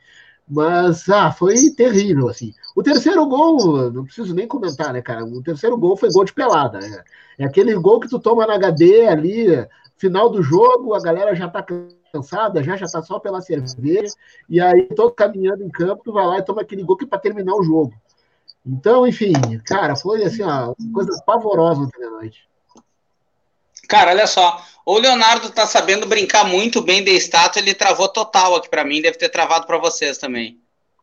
Mas, 0.47 1.09
ah, 1.09 1.31
foi 1.31 1.71
terrível, 1.71 2.27
assim. 2.29 2.53
O 2.75 2.83
terceiro 2.83 3.25
gol, 3.25 3.91
não 3.91 4.03
preciso 4.03 4.35
nem 4.35 4.47
comentar, 4.47 4.93
né, 4.93 5.01
cara? 5.01 5.25
O 5.25 5.41
terceiro 5.41 5.77
gol 5.77 5.97
foi 5.97 6.11
gol 6.11 6.25
de 6.25 6.33
pelada. 6.33 6.79
Né? 6.79 7.03
É 7.39 7.45
aquele 7.45 7.73
gol 7.75 7.99
que 7.99 8.09
tu 8.09 8.19
toma 8.19 8.45
na 8.45 8.55
HD 8.55 9.07
ali, 9.07 9.47
final 10.03 10.29
do 10.29 10.43
jogo, 10.43 10.93
a 10.93 10.99
galera 10.99 11.33
já 11.33 11.47
tá 11.47 11.65
cansada, 12.11 12.61
já 12.61 12.75
já 12.75 12.85
tá 12.87 13.01
só 13.01 13.19
pela 13.19 13.39
cerveja, 13.39 14.13
e 14.49 14.59
aí 14.59 14.83
tô 14.93 15.09
caminhando 15.09 15.63
em 15.63 15.69
campo, 15.69 16.03
tu 16.03 16.11
vai 16.11 16.25
lá 16.25 16.39
e 16.39 16.43
toma 16.43 16.61
aquele 16.61 16.83
gol 16.83 16.97
que 16.97 17.05
é 17.05 17.07
para 17.07 17.19
terminar 17.19 17.53
o 17.55 17.63
jogo. 17.63 17.93
Então, 18.65 19.07
enfim, 19.07 19.31
cara, 19.65 19.95
foi 19.95 20.21
assim, 20.25 20.43
ó, 20.43 20.73
coisa 20.93 21.23
pavorosa 21.25 21.81
ontem 21.81 22.03
à 22.03 22.09
noite. 22.09 22.49
Cara, 23.87 24.11
olha 24.11 24.27
só, 24.27 24.61
o 24.85 24.97
Leonardo 24.99 25.49
tá 25.49 25.65
sabendo 25.65 26.05
brincar 26.05 26.43
muito 26.43 26.81
bem 26.81 27.01
de 27.01 27.11
estátua, 27.11 27.61
ele 27.61 27.73
travou 27.73 28.09
total 28.09 28.55
aqui 28.55 28.69
para 28.69 28.83
mim, 28.83 29.01
deve 29.01 29.17
ter 29.17 29.29
travado 29.29 29.65
para 29.65 29.77
vocês 29.77 30.17
também. 30.17 30.59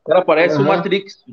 Cara, 0.07 0.23
parece 0.25 0.57
uhum. 0.57 0.63
o 0.63 0.67
Matrix. 0.67 1.25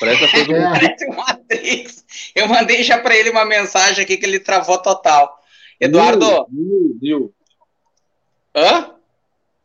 Parece 0.00 0.24
a 0.24 0.30
coisa 0.30 0.46
do 0.46 0.52
Parece 0.52 1.06
o 1.06 1.16
Matrix. 1.16 2.04
Eu 2.34 2.48
mandei 2.48 2.82
já 2.82 2.98
para 2.98 3.16
ele 3.16 3.30
uma 3.30 3.44
mensagem 3.44 4.04
aqui 4.04 4.16
que 4.16 4.26
ele 4.26 4.40
travou 4.40 4.78
total. 4.78 5.43
Eduardo. 5.80 6.46
Viu? 7.00 7.32
Hã? 8.54 8.90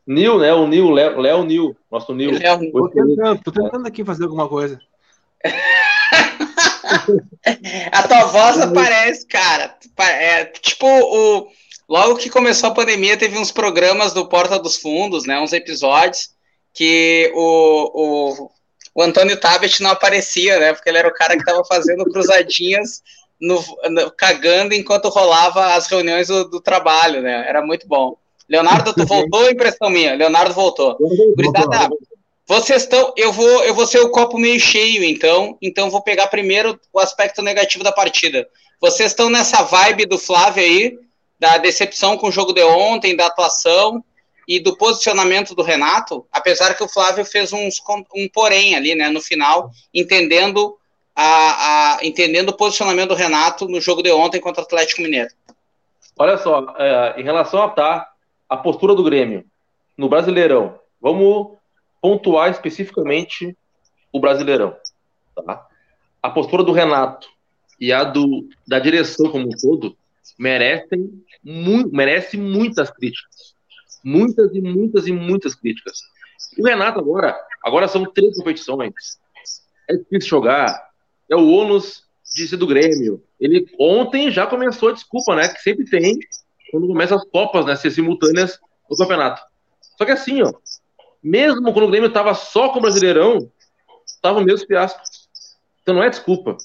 Nil, 0.05 0.39
né? 0.39 0.53
O 0.53 0.65
Nil, 0.65 0.89
Léo, 0.89 1.19
Léo 1.19 1.43
Nil, 1.43 1.75
nosso 1.91 2.13
Nil. 2.15 2.31
É 2.37 2.57
tô, 2.71 2.89
tentando, 2.89 3.41
tô 3.43 3.51
tentando 3.51 3.87
aqui 3.87 4.03
fazer 4.03 4.23
alguma 4.23 4.49
coisa. 4.49 4.81
a 7.91 8.07
tua 8.07 8.25
voz 8.25 8.59
aparece, 8.59 9.27
cara. 9.27 9.77
É, 9.99 10.45
tipo, 10.45 10.87
o, 10.87 11.47
logo 11.87 12.15
que 12.15 12.29
começou 12.29 12.69
a 12.69 12.73
pandemia, 12.73 13.17
teve 13.17 13.37
uns 13.37 13.51
programas 13.51 14.11
do 14.11 14.27
Porta 14.27 14.57
dos 14.57 14.77
Fundos, 14.77 15.25
né? 15.25 15.39
Uns 15.39 15.53
episódios 15.53 16.33
que 16.73 17.31
o, 17.35 17.91
o, 17.93 18.51
o 18.95 19.03
Antônio 19.03 19.39
Tabet 19.39 19.81
não 19.81 19.91
aparecia, 19.91 20.59
né? 20.59 20.73
Porque 20.73 20.89
ele 20.89 20.97
era 20.97 21.07
o 21.07 21.13
cara 21.13 21.35
que 21.35 21.41
estava 21.41 21.63
fazendo 21.65 22.05
cruzadinhas 22.05 23.03
no, 23.39 23.63
no, 23.89 24.12
cagando 24.12 24.74
enquanto 24.74 25.10
rolava 25.10 25.74
as 25.74 25.88
reuniões 25.88 26.27
do, 26.27 26.50
do, 26.50 26.62
trabalho, 26.62 27.22
né? 27.22 27.46
Era 27.48 27.62
muito 27.65 27.88
bom. 27.88 28.17
Leonardo, 28.48 28.93
tu 28.93 29.05
voltou, 29.05 29.48
impressão 29.50 29.89
minha. 29.89 30.15
Leonardo 30.15 30.53
voltou. 30.53 30.98
Obrigado. 31.34 31.98
Vocês 32.46 32.81
estão, 32.81 33.13
eu 33.15 33.31
vou, 33.31 33.63
eu 33.63 33.75
vou 33.75 33.86
ser 33.86 34.00
o 34.00 34.10
copo 34.10 34.39
meio 34.39 34.60
cheio, 34.60 35.03
então, 35.03 35.55
então 35.62 35.91
vou 35.91 36.01
pegar 36.01 36.27
primeiro 36.27 36.79
o 36.91 37.00
aspecto 37.00 37.43
negativo 37.43 37.84
da 37.84 37.91
partida. 37.91 38.48
Vocês 38.81 39.12
estão 39.12 39.29
nessa 39.29 39.62
vibe 39.62 40.08
do 40.08 40.17
Flávio 40.17 40.63
aí, 40.63 40.98
da 41.39 41.58
decepção 41.58 42.17
com 42.17 42.27
o 42.27 42.31
jogo 42.31 42.51
de 42.51 42.63
ontem, 42.63 43.15
da 43.15 43.27
atuação 43.27 44.03
e 44.48 44.60
do 44.60 44.75
posicionamento 44.75 45.53
do 45.53 45.62
Renato, 45.62 46.25
apesar 46.31 46.74
que 46.74 46.84
o 46.84 46.89
Flávio 46.89 47.24
fez 47.24 47.53
uns, 47.53 47.75
um 48.15 48.27
porém 48.27 48.74
ali, 48.74 48.96
né, 48.96 49.10
no 49.10 49.22
final, 49.22 49.69
entendendo 49.93 50.75
a, 51.21 51.97
a, 51.97 52.05
entendendo 52.05 52.49
o 52.49 52.55
posicionamento 52.55 53.09
do 53.09 53.15
Renato 53.15 53.67
no 53.67 53.81
jogo 53.81 54.01
de 54.01 54.09
ontem 54.09 54.39
contra 54.39 54.61
o 54.61 54.65
Atlético 54.65 55.01
Mineiro. 55.01 55.29
Olha 56.17 56.38
só, 56.38 56.73
é, 56.77 57.19
em 57.19 57.23
relação 57.25 57.61
a 57.61 57.69
tá, 57.69 58.09
a 58.47 58.55
postura 58.55 58.95
do 58.95 59.03
Grêmio 59.03 59.43
no 59.97 60.07
Brasileirão, 60.07 60.79
vamos 61.01 61.57
pontuar 62.01 62.49
especificamente 62.51 63.53
o 64.13 64.19
Brasileirão. 64.21 64.77
Tá? 65.35 65.67
A 66.23 66.29
postura 66.29 66.63
do 66.63 66.71
Renato 66.71 67.27
e 67.77 67.91
a 67.91 68.05
do, 68.05 68.47
da 68.65 68.79
direção 68.79 69.29
como 69.29 69.47
um 69.47 69.57
todo 69.61 69.97
merecem 70.38 71.21
merece 71.43 72.38
muitas 72.38 72.89
críticas. 72.89 73.55
Muitas 74.05 74.55
e 74.55 74.61
muitas 74.61 75.05
e 75.05 75.11
muitas 75.11 75.53
críticas. 75.53 75.99
O 76.57 76.65
Renato 76.65 76.97
agora, 76.97 77.38
agora 77.61 77.89
são 77.89 78.05
três 78.05 78.38
competições. 78.38 79.19
É 79.89 79.97
difícil 79.97 80.29
jogar. 80.29 80.88
É 81.29 81.36
o 81.36 81.48
ônus 81.50 82.03
de 82.33 82.48
ser 82.48 82.57
do 82.57 82.67
Grêmio. 82.67 83.24
Ele 83.39 83.65
ontem 83.79 84.31
já 84.31 84.45
começou 84.45 84.89
a 84.89 84.93
desculpa, 84.93 85.36
né? 85.36 85.48
Que 85.48 85.62
sempre 85.62 85.86
tem 85.86 86.17
quando 86.71 86.88
começa 86.88 87.15
as 87.15 87.25
copas, 87.25 87.65
né? 87.65 87.75
Ser 87.75 87.91
simultâneas 87.91 88.59
no 88.89 88.98
campeonato. 88.98 89.41
Só 89.98 90.05
que 90.05 90.12
assim, 90.12 90.41
ó, 90.41 90.51
mesmo 91.21 91.74
quando 91.74 91.86
o 91.86 91.91
Grêmio 91.91 92.07
estava 92.07 92.33
só 92.33 92.69
com 92.69 92.79
o 92.79 92.81
Brasileirão, 92.81 93.51
estava 94.05 94.39
o 94.39 94.43
mesmo 94.43 94.65
fiasco. 94.67 95.01
Então 95.81 95.95
não 95.95 96.03
é 96.03 96.09
desculpa. 96.09 96.57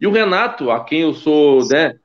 E 0.00 0.06
o 0.06 0.12
Renato, 0.12 0.70
a 0.70 0.84
quem 0.84 1.02
eu 1.02 1.14
sou 1.14 1.66
né, 1.68 1.98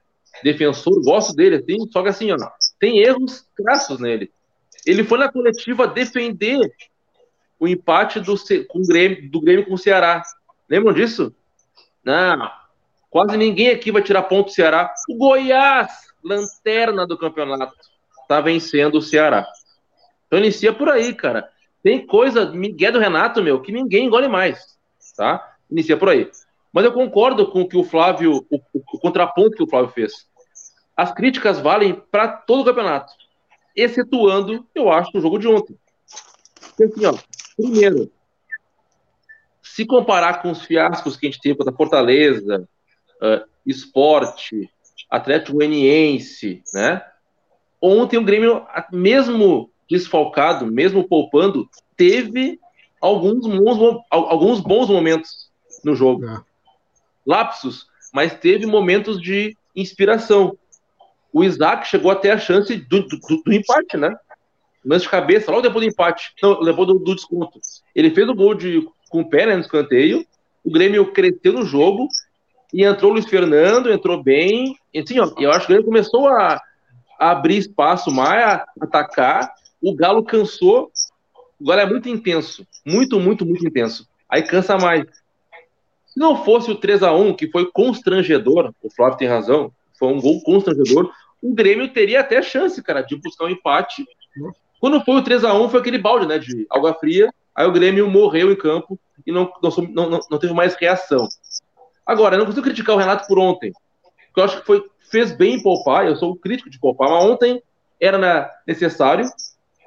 defensor, 0.44 1.02
gosto 1.04 1.34
dele, 1.34 1.56
assim, 1.56 1.90
só 1.92 2.04
que 2.04 2.10
assim, 2.10 2.32
ó, 2.32 2.38
tem 2.80 3.00
erros 3.00 3.46
crassos 3.56 4.00
nele. 4.00 4.32
Ele 4.86 5.04
foi 5.04 5.18
na 5.18 5.32
coletiva 5.32 5.88
defender 5.88 6.60
o 7.60 7.68
empate 7.68 8.20
do, 8.20 8.36
com 8.68 8.82
Grêmio, 8.82 9.30
do 9.30 9.42
Grêmio 9.42 9.66
com 9.66 9.74
o 9.74 9.78
Ceará. 9.78 10.22
Lembram 10.70 10.94
disso? 10.94 11.34
Não. 12.06 12.52
Quase 13.10 13.36
ninguém 13.36 13.70
aqui 13.70 13.92
vai 13.92 14.04
tirar 14.04 14.24
ponto 14.24 14.48
do 14.48 14.52
Ceará. 14.52 14.94
O 15.10 15.18
Goiás, 15.18 15.90
lanterna 16.24 17.08
do 17.08 17.18
campeonato, 17.18 17.74
está 18.22 18.40
vencendo 18.40 19.00
o 19.00 19.02
Ceará. 19.02 19.48
Então 20.28 20.40
inicia 20.40 20.72
por 20.72 20.90
aí, 20.90 21.14
cara. 21.14 21.50
Tem 21.82 22.06
coisa, 22.06 22.52
Miguel 22.52 22.94
do 22.94 23.00
Renato, 23.00 23.44
meu, 23.44 23.62
que 23.62 23.72
ninguém 23.72 24.06
engole 24.06 24.28
mais, 24.28 24.78
tá? 25.16 25.56
Inicia 25.70 25.98
por 25.98 26.10
aí. 26.10 26.30
Mas 26.74 26.84
eu 26.84 26.92
concordo 26.92 27.50
com 27.52 27.62
o 27.62 27.68
que 27.68 27.78
o 27.78 27.84
Flávio, 27.84 28.46
o, 28.50 28.58
o, 28.58 28.84
o 28.94 29.00
contraponto 29.00 29.56
que 29.56 29.64
o 29.64 29.68
Flávio 29.68 29.92
fez. 29.92 30.28
As 30.98 31.14
críticas 31.14 31.60
valem 31.60 31.94
para 32.12 32.28
todo 32.28 32.62
o 32.62 32.66
campeonato, 32.66 33.14
excetuando, 33.76 34.66
eu 34.74 34.92
acho, 34.92 35.12
o 35.16 35.22
jogo 35.22 35.38
de 35.38 35.48
ontem. 35.48 35.78
Porque, 36.76 36.84
assim, 36.84 37.06
ó, 37.06 37.14
primeiro, 37.56 38.12
se 39.76 39.86
comparar 39.86 40.42
com 40.42 40.52
os 40.52 40.62
fiascos 40.62 41.18
que 41.18 41.28
a 41.28 41.30
gente 41.30 41.42
teve 41.42 41.58
contra 41.58 41.74
Fortaleza, 41.74 42.66
uh, 43.22 43.46
Esporte, 43.66 44.70
Atlético 45.12 45.58
Goianiense, 45.58 46.64
né? 46.74 47.06
Ontem 47.82 48.18
o 48.18 48.24
Grêmio, 48.24 48.66
mesmo 48.90 49.70
desfalcado, 49.90 50.66
mesmo 50.66 51.04
poupando, 51.04 51.70
teve 51.98 52.58
alguns 53.02 53.46
bons, 53.46 54.02
alguns 54.10 54.62
bons 54.62 54.88
momentos 54.88 55.52
no 55.84 55.94
jogo. 55.94 56.26
É. 56.26 56.42
Lapsos, 57.26 57.86
mas 58.14 58.34
teve 58.34 58.66
momentos 58.66 59.22
de 59.22 59.58
inspiração. 59.76 60.58
O 61.34 61.44
Isaac 61.44 61.86
chegou 61.86 62.12
até 62.12 62.32
a 62.32 62.38
chance 62.38 62.74
do, 62.78 63.06
do, 63.06 63.20
do 63.44 63.54
empate, 63.54 63.98
né? 63.98 64.16
Lance 64.86 65.04
de 65.04 65.12
cabeça, 65.12 65.52
logo 65.52 65.64
depois 65.64 65.84
do 65.84 65.92
empate, 65.92 66.34
não, 66.42 66.64
depois 66.64 66.88
do, 66.88 66.98
do, 66.98 67.14
desconto. 67.14 67.60
Ele 67.94 68.10
fez 68.12 68.30
o 68.30 68.34
gol 68.34 68.54
de, 68.54 68.88
com 69.16 69.22
o 69.22 69.30
pé 69.30 69.46
né, 69.46 69.56
no 69.56 69.62
escanteio, 69.62 70.26
o 70.62 70.70
Grêmio 70.70 71.10
cresceu 71.14 71.54
no 71.54 71.64
jogo, 71.66 72.10
e 72.74 72.84
entrou 72.84 73.12
o 73.12 73.14
Luiz 73.14 73.26
Fernando, 73.26 73.90
entrou 73.90 74.22
bem. 74.22 74.76
E, 74.94 75.00
assim, 75.00 75.18
ó, 75.18 75.32
eu 75.40 75.50
acho 75.52 75.66
que 75.66 75.72
o 75.72 75.76
Grêmio 75.76 75.86
começou 75.86 76.28
a, 76.28 76.62
a 77.18 77.32
abrir 77.32 77.58
espaço 77.58 78.12
mais, 78.12 78.44
a 78.44 78.66
atacar, 78.82 79.54
o 79.82 79.96
Galo 79.96 80.22
cansou. 80.22 80.92
Galo 81.62 81.80
é 81.80 81.86
muito 81.86 82.10
intenso. 82.10 82.68
Muito, 82.86 83.18
muito, 83.18 83.46
muito 83.46 83.66
intenso. 83.66 84.06
Aí 84.28 84.44
cansa 84.44 84.78
mais. 84.78 85.06
Se 86.08 86.20
não 86.20 86.44
fosse 86.44 86.70
o 86.70 86.76
3 86.76 87.04
a 87.04 87.14
1 87.14 87.36
que 87.36 87.50
foi 87.50 87.72
constrangedor, 87.72 88.74
o 88.84 88.90
Flávio 88.90 89.18
tem 89.18 89.30
razão, 89.30 89.72
foi 89.98 90.10
um 90.10 90.20
gol 90.20 90.42
constrangedor, 90.42 91.10
o 91.42 91.54
Grêmio 91.54 91.88
teria 91.94 92.20
até 92.20 92.42
chance, 92.42 92.84
cara, 92.84 93.02
de 93.02 93.16
buscar 93.16 93.46
um 93.46 93.50
empate. 93.50 94.06
Quando 94.82 95.00
foi 95.06 95.16
o 95.16 95.24
3 95.24 95.46
a 95.46 95.54
1 95.54 95.70
foi 95.70 95.80
aquele 95.80 95.98
balde, 95.98 96.28
né, 96.28 96.38
de 96.38 96.68
água 96.70 96.94
fria. 96.94 97.34
Aí 97.56 97.66
o 97.66 97.72
Grêmio 97.72 98.10
morreu 98.10 98.52
em 98.52 98.56
campo 98.56 99.00
e 99.26 99.32
não, 99.32 99.52
não, 99.64 100.10
não, 100.10 100.20
não 100.30 100.40
teve 100.40 100.54
mais 100.54 100.76
reação. 100.76 101.28
Agora, 102.06 102.36
eu 102.36 102.40
não 102.40 102.46
consigo 102.46 102.66
criticar 102.66 102.96
o 102.96 103.00
Renato 103.00 103.28
por 103.28 103.40
ontem, 103.40 103.72
porque 104.28 104.40
eu 104.40 104.44
acho 104.44 104.60
que 104.60 104.66
foi, 104.66 104.84
fez 105.10 105.32
bem 105.32 105.56
em 105.56 105.64
poupar, 105.64 106.06
eu 106.06 106.16
sou 106.16 106.36
crítico 106.36 106.70
de 106.70 106.80
poupar, 106.80 107.10
mas 107.10 107.24
ontem 107.24 107.64
era 108.00 108.54
necessário, 108.68 109.30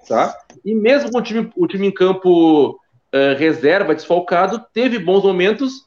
tá? 0.08 0.36
E 0.64 0.74
mesmo 0.74 1.12
com 1.12 1.18
o 1.18 1.22
time, 1.22 1.52
o 1.54 1.66
time 1.66 1.86
em 1.86 1.92
campo 1.92 2.70
uh, 2.70 3.36
reserva, 3.36 3.94
desfalcado, 3.94 4.64
teve 4.72 4.98
bons 4.98 5.22
momentos, 5.22 5.86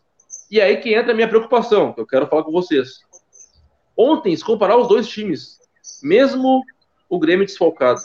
e 0.50 0.62
aí 0.62 0.78
que 0.78 0.94
entra 0.94 1.12
a 1.12 1.16
minha 1.16 1.28
preocupação, 1.28 1.92
que 1.92 2.00
eu 2.02 2.08
quero 2.08 2.28
falar 2.28 2.44
com 2.44 2.52
vocês. 2.52 3.00
Ontem, 3.98 4.36
se 4.36 4.44
comparar 4.44 4.78
os 4.78 4.88
dois 4.88 5.08
times, 5.08 5.60
mesmo 6.02 6.64
o 7.10 7.20
Grêmio 7.20 7.46
desfalcado, 7.46 8.02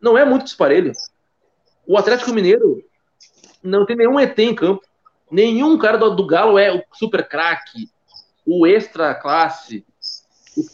não 0.00 0.16
é 0.16 0.24
muito 0.24 0.44
disparelho. 0.44 0.92
O 1.86 1.98
Atlético 1.98 2.32
Mineiro 2.32 2.82
não 3.62 3.84
tem 3.84 3.96
nenhum 3.96 4.18
ET 4.18 4.38
em 4.38 4.54
campo. 4.54 4.82
Nenhum 5.30 5.78
cara 5.78 5.96
do, 5.96 6.10
do 6.14 6.26
Galo 6.26 6.58
é 6.58 6.72
o 6.72 6.82
super 6.92 7.26
craque, 7.26 7.88
o 8.46 8.66
extra 8.66 9.14
classe. 9.14 9.84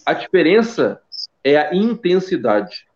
A 0.05 0.13
diferença 0.13 1.01
é 1.45 1.57
a 1.57 1.75
intensidade. 1.75 2.87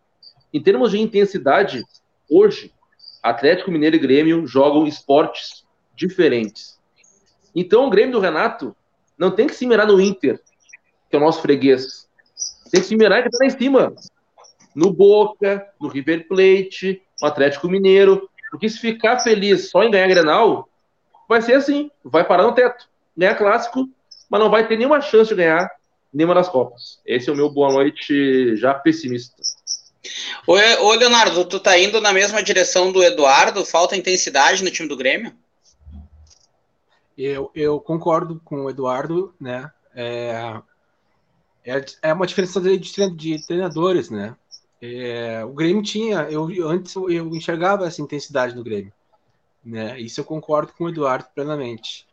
Em 0.53 0.63
termos 0.63 0.91
de 0.91 1.01
intensidade, 1.01 1.85
hoje, 2.29 2.73
Atlético 3.23 3.71
Mineiro 3.71 3.97
e 3.97 4.01
Grêmio 4.01 4.47
jogam 4.47 4.87
esportes 4.87 5.65
diferentes. 5.95 6.79
Então, 7.55 7.87
o 7.87 7.91
Grêmio 7.91 8.13
do 8.13 8.21
Renato 8.21 8.75
não 9.17 9.31
tem 9.31 9.47
que 9.47 9.55
se 9.55 9.67
mirar 9.67 9.87
no 9.87 10.01
Inter, 10.01 10.41
que 11.09 11.17
é 11.17 11.19
o 11.19 11.23
nosso 11.23 11.41
freguês. 11.41 12.09
Tem 12.71 12.81
que 12.81 12.87
se 12.87 12.97
mirar 12.97 13.23
que 13.23 13.31
tá 13.31 13.39
lá 13.41 13.47
em 13.47 13.51
cima. 13.51 13.95
No 14.75 14.93
Boca, 14.93 15.69
no 15.81 15.89
River 15.89 16.27
Plate, 16.27 17.03
no 17.23 17.29
Atlético 17.29 17.69
Mineiro. 17.69 18.29
Porque 18.51 18.69
se 18.69 18.79
ficar 18.79 19.21
feliz 19.21 19.71
só 19.71 19.83
em 19.83 19.91
ganhar 19.91 20.09
Grenal, 20.09 20.69
vai 21.29 21.41
ser 21.41 21.55
assim. 21.55 21.91
Vai 22.05 22.27
parar 22.27 22.43
no 22.43 22.53
teto. 22.53 22.89
Ganhar 23.17 23.37
clássico, 23.37 23.89
mas 24.29 24.41
não 24.41 24.51
vai 24.51 24.67
ter 24.67 24.77
nenhuma 24.77 25.01
chance 25.01 25.31
de 25.31 25.37
ganhar 25.37 25.71
nenhuma 26.13 26.35
das 26.35 26.49
Copas. 26.49 27.01
Esse 27.07 27.31
é 27.31 27.33
o 27.33 27.37
meu 27.37 27.49
boa 27.49 27.73
noite 27.73 28.57
já 28.57 28.75
pessimista. 28.75 29.41
Ô, 30.47 30.55
ô, 30.55 30.93
Leonardo, 30.95 31.45
tu 31.45 31.61
tá 31.61 31.79
indo 31.79 32.01
na 32.01 32.13
mesma 32.13 32.43
direção 32.43 32.91
do 32.91 33.03
Eduardo? 33.03 33.65
Falta 33.65 33.97
intensidade 33.97 34.65
no 34.65 34.71
time 34.71 34.89
do 34.89 34.97
Grêmio? 34.97 35.33
Eu, 37.17 37.51
eu 37.55 37.79
concordo 37.79 38.41
com 38.45 38.65
o 38.65 38.71
Eduardo, 38.71 39.35
né? 39.41 39.71
É, 39.95 40.61
é, 41.65 41.85
é 42.03 42.13
uma 42.13 42.27
diferença 42.27 42.61
de, 42.61 42.77
de 42.79 43.47
treinadores, 43.47 44.11
né? 44.11 44.35
É, 44.85 45.45
o 45.45 45.53
Grêmio 45.53 45.81
tinha, 45.81 46.23
eu 46.23 46.49
antes 46.69 46.97
eu 46.97 47.29
enxergava 47.37 47.87
essa 47.87 48.03
intensidade 48.03 48.57
no 48.57 48.65
Grêmio, 48.65 48.93
né? 49.65 50.01
Isso 50.01 50.21
eu 50.21 50.25
concordo 50.25 50.73
com 50.73 50.85
o 50.85 50.89
Eduardo 50.89 51.29
plenamente. 51.33 52.05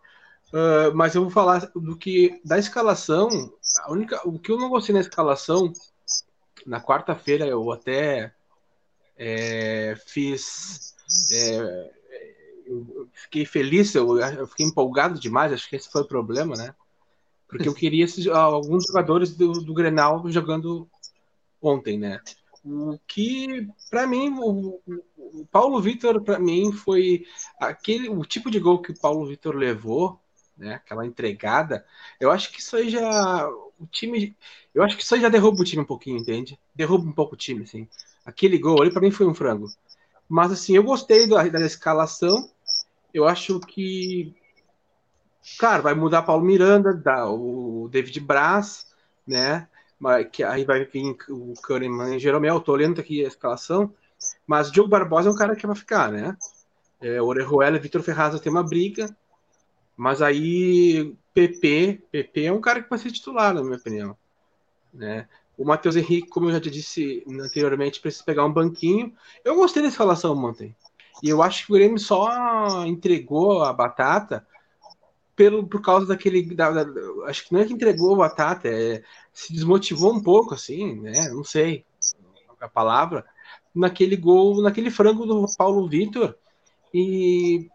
Uh, 0.53 0.95
mas 0.95 1.15
eu 1.15 1.23
vou 1.23 1.31
falar 1.31 1.71
do 1.75 1.97
que 1.97 2.39
da 2.45 2.59
escalação. 2.59 3.27
A 3.79 3.91
única, 3.91 4.21
o 4.27 4.37
que 4.37 4.51
eu 4.51 4.57
não 4.57 4.69
gostei 4.69 4.93
na 4.93 5.01
escalação 5.01 5.73
na 6.65 6.79
quarta-feira 6.79 7.47
eu 7.47 7.71
até 7.71 8.33
É, 9.17 9.95
fiz. 10.05 10.95
É, 11.31 11.91
eu 12.67 13.09
fiquei 13.13 13.45
feliz, 13.45 13.93
eu, 13.95 14.17
eu, 14.19 14.47
fiquei 14.47 14.65
empolgado 14.65 15.19
demais, 15.19 15.51
acho 15.51 15.67
que 15.67 15.75
esse 15.75 15.91
foi 15.91 16.03
o 16.03 16.07
problema, 16.07 16.55
né? 16.55 16.73
Porque 17.47 17.67
eu 17.67 17.73
queria 17.73 18.05
esses, 18.05 18.27
alguns 18.27 18.85
jogadores 18.85 19.35
do, 19.35 19.53
do 19.53 19.73
Grenal 19.73 20.23
jogando 20.29 20.87
ontem, 21.61 21.97
né? 21.97 22.21
O 22.71 22.99
que, 23.07 23.67
para 23.89 24.05
mim, 24.05 24.31
o, 24.37 24.79
o 25.17 25.45
Paulo 25.51 25.81
Vitor, 25.81 26.21
para 26.21 26.37
mim, 26.37 26.71
foi 26.71 27.25
aquele 27.59 28.07
o 28.09 28.23
tipo 28.23 28.51
de 28.51 28.59
gol 28.59 28.79
que 28.79 28.91
o 28.91 28.99
Paulo 28.99 29.25
Vitor 29.25 29.55
levou, 29.55 30.19
né? 30.55 30.75
Aquela 30.75 31.05
entregada. 31.05 31.83
Eu 32.19 32.29
acho 32.29 32.51
que 32.51 32.59
isso 32.59 32.75
aí 32.75 32.89
já. 32.89 33.49
O 33.79 33.87
time. 33.87 34.35
Eu 34.73 34.83
acho 34.83 34.95
que 34.95 35.03
isso 35.03 35.15
aí 35.15 35.21
já 35.21 35.29
derruba 35.29 35.61
o 35.61 35.65
time 35.65 35.81
um 35.81 35.85
pouquinho, 35.85 36.17
entende? 36.19 36.59
Derruba 36.75 37.09
um 37.09 37.11
pouco 37.11 37.33
o 37.33 37.37
time, 37.37 37.63
assim. 37.63 37.87
Aquele 38.23 38.59
gol 38.59 38.81
ali, 38.81 38.91
para 38.91 39.01
mim, 39.01 39.09
foi 39.09 39.25
um 39.25 39.33
frango. 39.33 39.67
Mas, 40.27 40.51
assim, 40.51 40.75
eu 40.75 40.83
gostei 40.83 41.25
da, 41.27 41.41
da 41.47 41.65
escalação. 41.65 42.51
Eu 43.11 43.27
acho 43.27 43.59
que. 43.61 44.35
Cara, 45.57 45.81
vai 45.81 45.95
mudar 45.95 46.21
Paulo 46.21 46.45
Miranda, 46.45 46.93
da, 46.93 47.27
o 47.31 47.89
David 47.91 48.19
Braz, 48.19 48.85
né? 49.25 49.67
Que 50.31 50.43
aí 50.43 50.63
vai 50.63 50.85
vir 50.85 51.15
o 51.29 51.53
Kahneman 51.61 52.15
e 52.15 52.19
Jeromel, 52.19 52.55
eu 52.55 52.61
tô 52.61 52.75
lendo 52.75 53.01
aqui 53.01 53.23
a 53.23 53.27
escalação, 53.27 53.93
mas 54.47 54.71
Diogo 54.71 54.89
Barbosa 54.89 55.29
é 55.29 55.31
um 55.31 55.35
cara 55.35 55.55
que 55.55 55.67
vai 55.67 55.75
ficar, 55.75 56.11
né? 56.11 56.37
É, 57.01 57.21
Orejuela 57.21 57.77
e 57.77 57.79
Vitor 57.79 58.01
Ferraz 58.01 58.39
tem 58.39 58.51
uma 58.51 58.63
briga, 58.63 59.15
mas 59.95 60.21
aí 60.21 61.15
PP, 61.33 62.03
PP 62.11 62.45
é 62.45 62.51
um 62.51 62.61
cara 62.61 62.81
que 62.81 62.89
vai 62.89 62.99
ser 62.99 63.11
titular, 63.11 63.53
na 63.53 63.63
minha 63.63 63.77
opinião. 63.77 64.17
Né? 64.93 65.27
O 65.57 65.65
Matheus 65.65 65.95
Henrique, 65.95 66.29
como 66.29 66.47
eu 66.47 66.53
já 66.53 66.61
te 66.61 66.69
disse 66.69 67.23
anteriormente, 67.27 67.99
precisa 67.99 68.23
pegar 68.23 68.45
um 68.45 68.51
banquinho. 68.51 69.13
Eu 69.43 69.55
gostei 69.55 69.81
da 69.81 69.89
escalação 69.89 70.33
ontem. 70.37 70.75
E 71.21 71.29
eu 71.29 71.43
acho 71.43 71.65
que 71.65 71.71
o 71.71 71.75
Grêmio 71.75 71.99
só 71.99 72.85
entregou 72.85 73.63
a 73.63 73.73
batata 73.73 74.45
pelo, 75.39 75.65
por 75.65 75.81
causa 75.81 76.05
daquele. 76.05 76.53
Da, 76.53 76.69
da, 76.69 76.85
acho 77.27 77.47
que 77.47 77.53
não 77.53 77.61
é 77.61 77.65
que 77.65 77.71
entregou 77.71 78.13
a 78.13 78.27
batata, 78.27 78.67
é, 78.67 79.01
se 79.31 79.53
desmotivou 79.53 80.13
um 80.13 80.21
pouco, 80.21 80.53
assim, 80.53 80.99
né? 80.99 81.29
Não 81.29 81.45
sei 81.45 81.85
a 82.59 82.67
palavra, 82.67 83.25
naquele 83.73 84.17
gol, 84.17 84.61
naquele 84.61 84.91
frango 84.91 85.25
do 85.25 85.45
Paulo 85.57 85.87
Vitor. 85.87 86.35
E, 86.93 87.69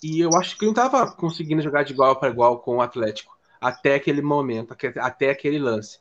e 0.00 0.20
eu 0.20 0.30
acho 0.36 0.56
que 0.56 0.64
ele 0.64 0.72
não 0.72 0.84
estava 0.84 1.10
conseguindo 1.10 1.62
jogar 1.62 1.82
de 1.82 1.92
igual 1.92 2.14
para 2.14 2.30
igual 2.30 2.60
com 2.60 2.76
o 2.76 2.80
Atlético 2.80 3.36
até 3.60 3.96
aquele 3.96 4.22
momento, 4.22 4.76
até 5.00 5.30
aquele 5.30 5.58
lance. 5.58 5.98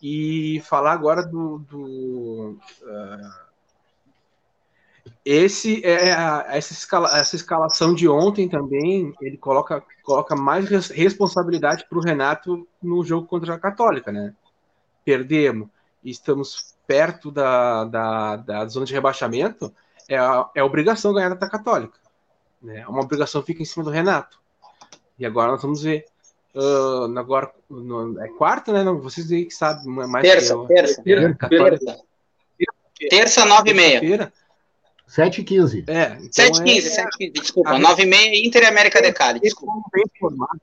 E 0.00 0.62
falar 0.66 0.92
agora 0.92 1.26
do, 1.26 1.58
do 1.58 2.56
uh, 2.82 3.30
esse 5.24 5.84
é 5.84 6.12
a, 6.12 6.46
essa, 6.48 6.72
escala, 6.72 7.18
essa 7.18 7.36
escalação 7.36 7.94
de 7.94 8.08
ontem 8.08 8.48
também, 8.48 9.12
ele 9.20 9.36
coloca, 9.36 9.82
coloca 10.02 10.34
mais 10.34 10.68
res, 10.68 10.88
responsabilidade 10.88 11.86
para 11.88 11.98
o 11.98 12.02
Renato 12.02 12.66
no 12.82 13.04
jogo 13.04 13.26
contra 13.26 13.54
a 13.54 13.58
Católica, 13.58 14.10
né? 14.10 14.34
Perdemos, 15.04 15.68
estamos 16.04 16.74
perto 16.86 17.30
da, 17.30 17.84
da, 17.84 18.36
da 18.36 18.66
zona 18.66 18.86
de 18.86 18.94
rebaixamento, 18.94 19.72
é, 20.08 20.16
a, 20.16 20.48
é 20.54 20.60
a 20.60 20.64
obrigação 20.64 21.12
ganhar 21.12 21.34
da 21.34 21.48
Católica. 21.48 21.98
Né? 22.62 22.86
Uma 22.88 23.02
obrigação 23.02 23.42
fica 23.42 23.62
em 23.62 23.66
cima 23.66 23.84
do 23.84 23.90
Renato. 23.90 24.40
E 25.18 25.26
agora 25.26 25.52
nós 25.52 25.62
vamos 25.62 25.82
ver. 25.82 26.06
Uh, 26.54 27.18
agora 27.18 27.52
no, 27.68 28.20
é 28.20 28.28
quarta, 28.28 28.72
né? 28.72 28.82
Não, 28.82 28.98
vocês 29.00 29.30
aí 29.30 29.44
que 29.44 29.54
sabem 29.54 29.86
mais 29.86 30.22
terça, 30.22 30.54
que 30.54 30.60
eu. 30.60 30.66
Terça, 30.66 31.02
terça, 31.02 31.48
terça. 31.48 32.00
Terça, 33.10 33.44
nove 33.44 33.70
e 33.70 33.74
meia. 33.74 34.32
7 35.08 35.40
e 35.40 35.44
15. 35.44 35.84
É, 35.88 36.18
então 36.20 36.30
7 36.30 36.60
e 36.60 36.64
15, 36.64 36.86
é... 36.86 36.90
7 36.90 37.18
15, 37.18 37.32
desculpa. 37.32 37.70
A 37.70 37.78
9 37.78 38.02
e 38.02 38.06
meia, 38.06 38.46
Inter 38.46 38.62
e 38.62 38.66
América 38.66 39.00
de 39.00 39.10
Cali, 39.12 39.40
desculpa. 39.40 39.72
Bem 39.92 40.04
informado. 40.14 40.60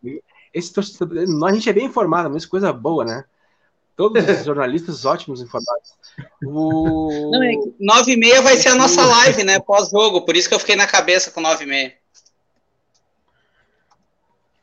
Esse 0.53 0.71
torcedor, 0.71 1.45
a 1.45 1.53
gente 1.53 1.69
é 1.69 1.73
bem 1.73 1.85
informado, 1.85 2.29
mas 2.29 2.45
coisa 2.45 2.71
boa, 2.71 3.03
né? 3.03 3.25
Todos 3.97 4.23
os 4.23 4.45
jornalistas 4.45 5.03
ótimos 5.03 5.41
informados. 5.41 5.95
O... 6.45 7.31
Não, 7.31 7.43
é 7.43 7.53
9 7.79 8.11
e 8.11 8.17
meia 8.17 8.41
vai 8.41 8.55
ser 8.55 8.69
a 8.69 8.75
nossa 8.75 9.03
live, 9.03 9.43
né? 9.43 9.59
Pós-jogo, 9.59 10.21
por 10.21 10.35
isso 10.35 10.47
que 10.47 10.53
eu 10.53 10.59
fiquei 10.59 10.75
na 10.75 10.87
cabeça 10.87 11.31
com 11.31 11.41
9 11.41 11.63
e 11.63 11.67
meia. 11.67 11.93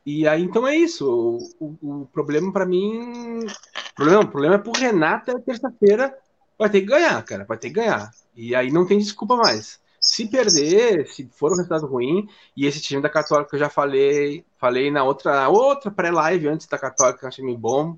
E 0.05 0.27
aí, 0.27 0.43
então 0.43 0.67
é 0.67 0.75
isso. 0.75 1.47
O, 1.59 1.77
o, 1.81 2.01
o 2.01 2.05
problema 2.07 2.51
para 2.51 2.65
mim. 2.65 3.39
O 3.39 3.95
problema, 3.95 4.21
o 4.23 4.27
problema 4.27 4.55
é 4.55 4.57
pro 4.57 4.71
Renato 4.71 5.31
é 5.31 5.39
terça-feira. 5.39 6.17
Vai 6.57 6.69
ter 6.69 6.81
que 6.81 6.87
ganhar, 6.87 7.21
cara. 7.23 7.45
Vai 7.45 7.57
ter 7.57 7.67
que 7.67 7.75
ganhar. 7.75 8.11
E 8.35 8.55
aí 8.55 8.71
não 8.71 8.85
tem 8.85 8.97
desculpa 8.97 9.35
mais. 9.35 9.79
Se 9.99 10.27
perder, 10.27 11.07
se 11.07 11.29
for 11.33 11.51
um 11.51 11.55
resultado 11.55 11.87
ruim, 11.87 12.27
e 12.57 12.65
esse 12.65 12.81
time 12.81 13.01
da 13.01 13.09
Católica 13.09 13.49
que 13.49 13.55
eu 13.55 13.59
já 13.59 13.69
falei, 13.69 14.43
falei 14.57 14.91
na 14.91 15.03
outra, 15.03 15.47
outra 15.47 15.89
pré-live 15.89 16.49
antes 16.49 16.67
da 16.67 16.77
Católica, 16.77 17.19
que 17.19 17.25
é 17.25 17.27
um 17.27 17.31
time 17.31 17.55
bom, 17.55 17.97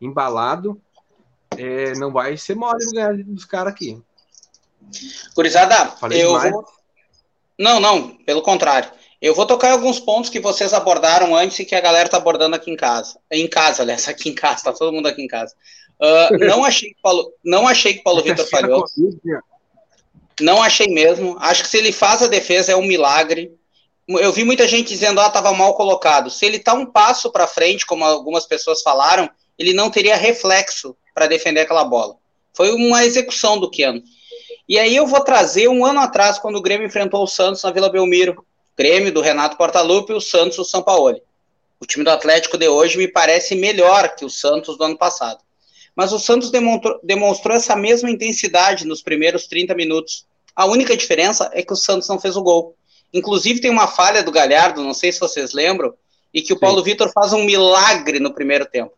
embalado, 0.00 0.80
é, 1.56 1.94
não 1.94 2.12
vai 2.12 2.36
ser 2.36 2.54
mole 2.54 2.84
ganhar 2.92 3.16
dos 3.16 3.44
caras 3.44 3.72
aqui. 3.72 4.02
Curizada, 5.34 5.94
eu 6.10 6.34
demais. 6.34 6.52
vou... 6.52 6.64
Não, 7.58 7.80
não, 7.80 8.16
pelo 8.18 8.42
contrário. 8.42 8.90
Eu 9.20 9.34
vou 9.34 9.46
tocar 9.46 9.72
alguns 9.72 9.98
pontos 9.98 10.28
que 10.28 10.38
vocês 10.38 10.74
abordaram 10.74 11.34
antes 11.34 11.58
e 11.58 11.64
que 11.64 11.74
a 11.74 11.80
galera 11.80 12.08
tá 12.08 12.18
abordando 12.18 12.54
aqui 12.54 12.70
em 12.70 12.76
casa. 12.76 13.18
Em 13.30 13.48
casa, 13.48 13.82
aliás, 13.82 14.06
aqui 14.08 14.28
em 14.28 14.34
casa, 14.34 14.64
tá 14.64 14.72
todo 14.72 14.92
mundo 14.92 15.08
aqui 15.08 15.22
em 15.22 15.28
casa. 15.28 15.54
Uh, 15.98 16.46
não 16.46 16.64
achei 16.64 16.90
que 16.90 17.00
Paulo, 17.02 17.32
não 17.42 17.66
achei 17.66 17.94
que 17.94 18.02
Paulo 18.02 18.22
Vitor 18.22 18.46
falhou. 18.46 18.84
Não 20.40 20.62
achei 20.62 20.88
mesmo. 20.88 21.36
Acho 21.40 21.62
que 21.62 21.68
se 21.68 21.78
ele 21.78 21.92
faz 21.92 22.22
a 22.22 22.26
defesa 22.26 22.72
é 22.72 22.76
um 22.76 22.84
milagre. 22.84 23.52
Eu 24.08 24.32
vi 24.32 24.44
muita 24.44 24.68
gente 24.68 24.88
dizendo, 24.88 25.20
ah, 25.20 25.26
estava 25.26 25.52
mal 25.52 25.74
colocado. 25.74 26.30
Se 26.30 26.44
ele 26.46 26.58
tá 26.58 26.74
um 26.74 26.86
passo 26.86 27.30
para 27.30 27.46
frente, 27.46 27.86
como 27.86 28.04
algumas 28.04 28.46
pessoas 28.46 28.82
falaram, 28.82 29.28
ele 29.58 29.72
não 29.72 29.90
teria 29.90 30.16
reflexo 30.16 30.96
para 31.14 31.26
defender 31.26 31.60
aquela 31.60 31.84
bola. 31.84 32.16
Foi 32.54 32.72
uma 32.72 33.04
execução 33.04 33.58
do 33.58 33.70
Keno. 33.70 34.02
E 34.68 34.78
aí 34.78 34.94
eu 34.94 35.06
vou 35.06 35.20
trazer 35.20 35.68
um 35.68 35.84
ano 35.84 36.00
atrás, 36.00 36.38
quando 36.38 36.56
o 36.56 36.62
Grêmio 36.62 36.86
enfrentou 36.86 37.22
o 37.22 37.26
Santos 37.26 37.62
na 37.62 37.70
Vila 37.70 37.88
Belmiro. 37.88 38.44
Grêmio 38.76 39.12
do 39.12 39.22
Renato 39.22 39.56
Portaluppi 39.56 40.12
e 40.12 40.16
o 40.16 40.20
Santos 40.20 40.56
do 40.58 40.64
São 40.64 40.82
Paulo. 40.82 41.18
O 41.80 41.86
time 41.86 42.04
do 42.04 42.10
Atlético 42.10 42.58
de 42.58 42.68
hoje 42.68 42.98
me 42.98 43.08
parece 43.08 43.54
melhor 43.54 44.14
que 44.14 44.24
o 44.24 44.30
Santos 44.30 44.76
do 44.76 44.84
ano 44.84 44.98
passado. 44.98 45.38
Mas 45.96 46.12
o 46.12 46.18
Santos 46.18 46.50
demonstrou, 46.50 47.00
demonstrou 47.02 47.56
essa 47.56 47.74
mesma 47.74 48.10
intensidade 48.10 48.86
nos 48.86 49.00
primeiros 49.00 49.46
30 49.46 49.74
minutos. 49.74 50.26
A 50.54 50.66
única 50.66 50.94
diferença 50.94 51.50
é 51.54 51.62
que 51.62 51.72
o 51.72 51.76
Santos 51.76 52.06
não 52.08 52.20
fez 52.20 52.36
o 52.36 52.42
gol. 52.42 52.76
Inclusive 53.14 53.60
tem 53.60 53.70
uma 53.70 53.86
falha 53.86 54.22
do 54.22 54.30
Galhardo, 54.30 54.82
não 54.82 54.92
sei 54.92 55.10
se 55.10 55.18
vocês 55.18 55.54
lembram, 55.54 55.94
e 56.34 56.42
que 56.42 56.52
o 56.52 56.56
Sim. 56.56 56.60
Paulo 56.60 56.82
Vitor 56.82 57.10
faz 57.12 57.32
um 57.32 57.44
milagre 57.44 58.20
no 58.20 58.34
primeiro 58.34 58.66
tempo. 58.66 58.92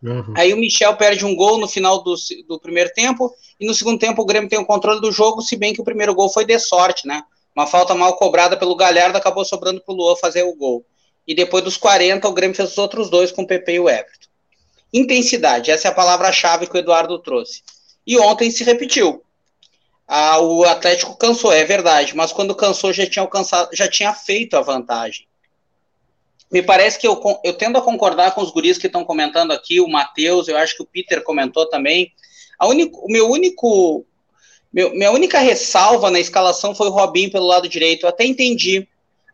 Uhum. 0.00 0.34
Aí 0.36 0.52
o 0.52 0.56
Michel 0.56 0.96
perde 0.96 1.24
um 1.24 1.34
gol 1.34 1.58
no 1.58 1.66
final 1.66 2.02
do, 2.02 2.14
do 2.48 2.58
primeiro 2.60 2.90
tempo, 2.92 3.32
e 3.58 3.66
no 3.66 3.74
segundo 3.74 3.98
tempo 3.98 4.22
o 4.22 4.24
Grêmio 4.24 4.48
tem 4.48 4.58
o 4.58 4.64
controle 4.64 5.00
do 5.00 5.10
jogo, 5.10 5.42
se 5.42 5.56
bem 5.56 5.72
que 5.72 5.80
o 5.80 5.84
primeiro 5.84 6.14
gol 6.14 6.28
foi 6.28 6.44
de 6.44 6.58
sorte, 6.58 7.06
né? 7.06 7.22
Uma 7.54 7.66
falta 7.66 7.94
mal 7.94 8.16
cobrada 8.16 8.56
pelo 8.56 8.76
Galhardo 8.76 9.18
acabou 9.18 9.44
sobrando 9.44 9.80
para 9.80 9.92
o 9.92 9.96
Luan 9.96 10.16
fazer 10.16 10.42
o 10.42 10.54
gol. 10.54 10.84
E 11.26 11.34
depois 11.34 11.62
dos 11.62 11.76
40, 11.76 12.26
o 12.28 12.32
Grêmio 12.32 12.56
fez 12.56 12.70
os 12.70 12.78
outros 12.78 13.10
dois 13.10 13.30
com 13.30 13.42
o 13.42 13.46
PP 13.46 13.74
e 13.74 13.80
o 13.80 13.88
Everton. 13.88 14.31
Intensidade, 14.92 15.70
essa 15.70 15.88
é 15.88 15.90
a 15.90 15.94
palavra-chave 15.94 16.66
que 16.66 16.76
o 16.76 16.78
Eduardo 16.78 17.18
trouxe. 17.18 17.62
E 18.06 18.18
ontem 18.18 18.50
se 18.50 18.62
repetiu. 18.62 19.24
Ah, 20.06 20.38
o 20.40 20.64
Atlético 20.64 21.16
cansou, 21.16 21.50
é 21.50 21.64
verdade, 21.64 22.14
mas 22.14 22.32
quando 22.32 22.54
cansou 22.54 22.92
já 22.92 23.08
tinha 23.08 23.22
alcançado, 23.22 23.70
já 23.72 23.88
tinha 23.88 24.12
feito 24.12 24.54
a 24.54 24.60
vantagem. 24.60 25.26
Me 26.50 26.62
parece 26.62 26.98
que 26.98 27.06
eu, 27.06 27.18
eu 27.42 27.54
tendo 27.54 27.78
a 27.78 27.82
concordar 27.82 28.34
com 28.34 28.42
os 28.42 28.50
guris 28.50 28.76
que 28.76 28.86
estão 28.86 29.06
comentando 29.06 29.52
aqui, 29.52 29.80
o 29.80 29.88
Matheus, 29.88 30.48
eu 30.48 30.58
acho 30.58 30.76
que 30.76 30.82
o 30.82 30.86
Peter 30.86 31.22
comentou 31.22 31.66
também. 31.66 32.12
A 32.58 32.66
único, 32.66 32.98
o 33.06 33.10
meu 33.10 33.30
único, 33.30 34.04
meu, 34.70 34.90
minha 34.90 35.10
única 35.10 35.38
ressalva 35.38 36.10
na 36.10 36.20
escalação 36.20 36.74
foi 36.74 36.88
o 36.88 36.92
Robinho 36.92 37.32
pelo 37.32 37.46
lado 37.46 37.66
direito. 37.66 38.04
Eu 38.04 38.10
até 38.10 38.26
entendi. 38.26 38.86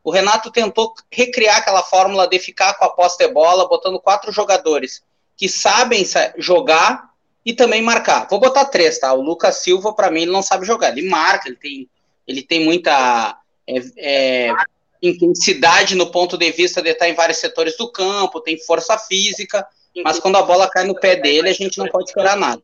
O 0.04 0.12
Renato 0.12 0.52
tentou 0.52 0.94
recriar 1.10 1.56
aquela 1.56 1.82
fórmula 1.82 2.28
de 2.28 2.38
ficar 2.38 2.74
com 2.74 2.84
a 2.84 2.90
posse 2.90 3.18
de 3.18 3.26
bola, 3.26 3.66
botando 3.66 3.98
quatro 3.98 4.30
jogadores 4.30 5.02
que 5.38 5.48
sabem 5.48 6.04
jogar 6.36 7.10
e 7.46 7.54
também 7.54 7.80
marcar. 7.80 8.26
Vou 8.28 8.40
botar 8.40 8.64
três, 8.64 8.98
tá? 8.98 9.12
O 9.14 9.22
Lucas 9.22 9.58
Silva, 9.58 9.94
para 9.94 10.10
mim, 10.10 10.22
ele 10.22 10.32
não 10.32 10.42
sabe 10.42 10.66
jogar. 10.66 10.90
Ele 10.90 11.08
marca, 11.08 11.48
ele 11.48 11.56
tem, 11.56 11.88
ele 12.26 12.42
tem 12.42 12.64
muita 12.64 13.38
é, 13.66 13.80
é, 13.96 14.52
intensidade 15.00 15.94
no 15.94 16.10
ponto 16.10 16.36
de 16.36 16.50
vista 16.50 16.82
de 16.82 16.90
estar 16.90 17.08
em 17.08 17.14
vários 17.14 17.38
setores 17.38 17.76
do 17.76 17.90
campo, 17.90 18.40
tem 18.40 18.58
força 18.58 18.98
física, 18.98 19.64
mas 20.04 20.18
quando 20.18 20.36
a 20.36 20.42
bola 20.42 20.68
cai 20.68 20.84
no 20.84 20.98
pé 20.98 21.14
dele, 21.14 21.48
a 21.48 21.54
gente 21.54 21.78
não 21.78 21.86
pode 21.86 22.10
esperar 22.10 22.36
nada. 22.36 22.60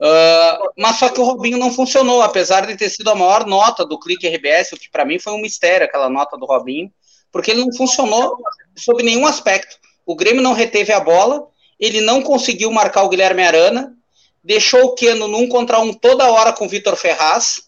Uh, 0.00 0.70
mas 0.78 0.98
só 0.98 1.08
que 1.08 1.20
o 1.20 1.24
Robinho 1.24 1.58
não 1.58 1.72
funcionou, 1.72 2.22
apesar 2.22 2.66
de 2.66 2.76
ter 2.76 2.88
sido 2.88 3.10
a 3.10 3.14
maior 3.14 3.46
nota 3.46 3.84
do 3.84 3.98
Clique 3.98 4.28
RBS, 4.28 4.72
o 4.72 4.76
que 4.76 4.90
para 4.90 5.04
mim 5.04 5.18
foi 5.18 5.32
um 5.32 5.40
mistério, 5.40 5.86
aquela 5.86 6.08
nota 6.08 6.38
do 6.38 6.46
Robinho, 6.46 6.90
porque 7.32 7.50
ele 7.50 7.64
não 7.64 7.72
funcionou 7.72 8.38
sob 8.76 9.02
nenhum 9.02 9.26
aspecto. 9.26 9.76
O 10.06 10.14
Grêmio 10.14 10.42
não 10.42 10.54
reteve 10.54 10.92
a 10.92 11.00
bola, 11.00 11.46
ele 11.80 12.00
não 12.00 12.22
conseguiu 12.22 12.70
marcar 12.70 13.02
o 13.04 13.08
Guilherme 13.08 13.42
Arana, 13.42 13.96
deixou 14.44 14.84
o 14.84 14.94
Keno 14.94 15.26
num 15.26 15.48
contra 15.48 15.80
um 15.80 15.92
toda 15.92 16.30
hora 16.30 16.52
com 16.52 16.66
o 16.66 16.68
Vitor 16.68 16.94
Ferraz, 16.94 17.62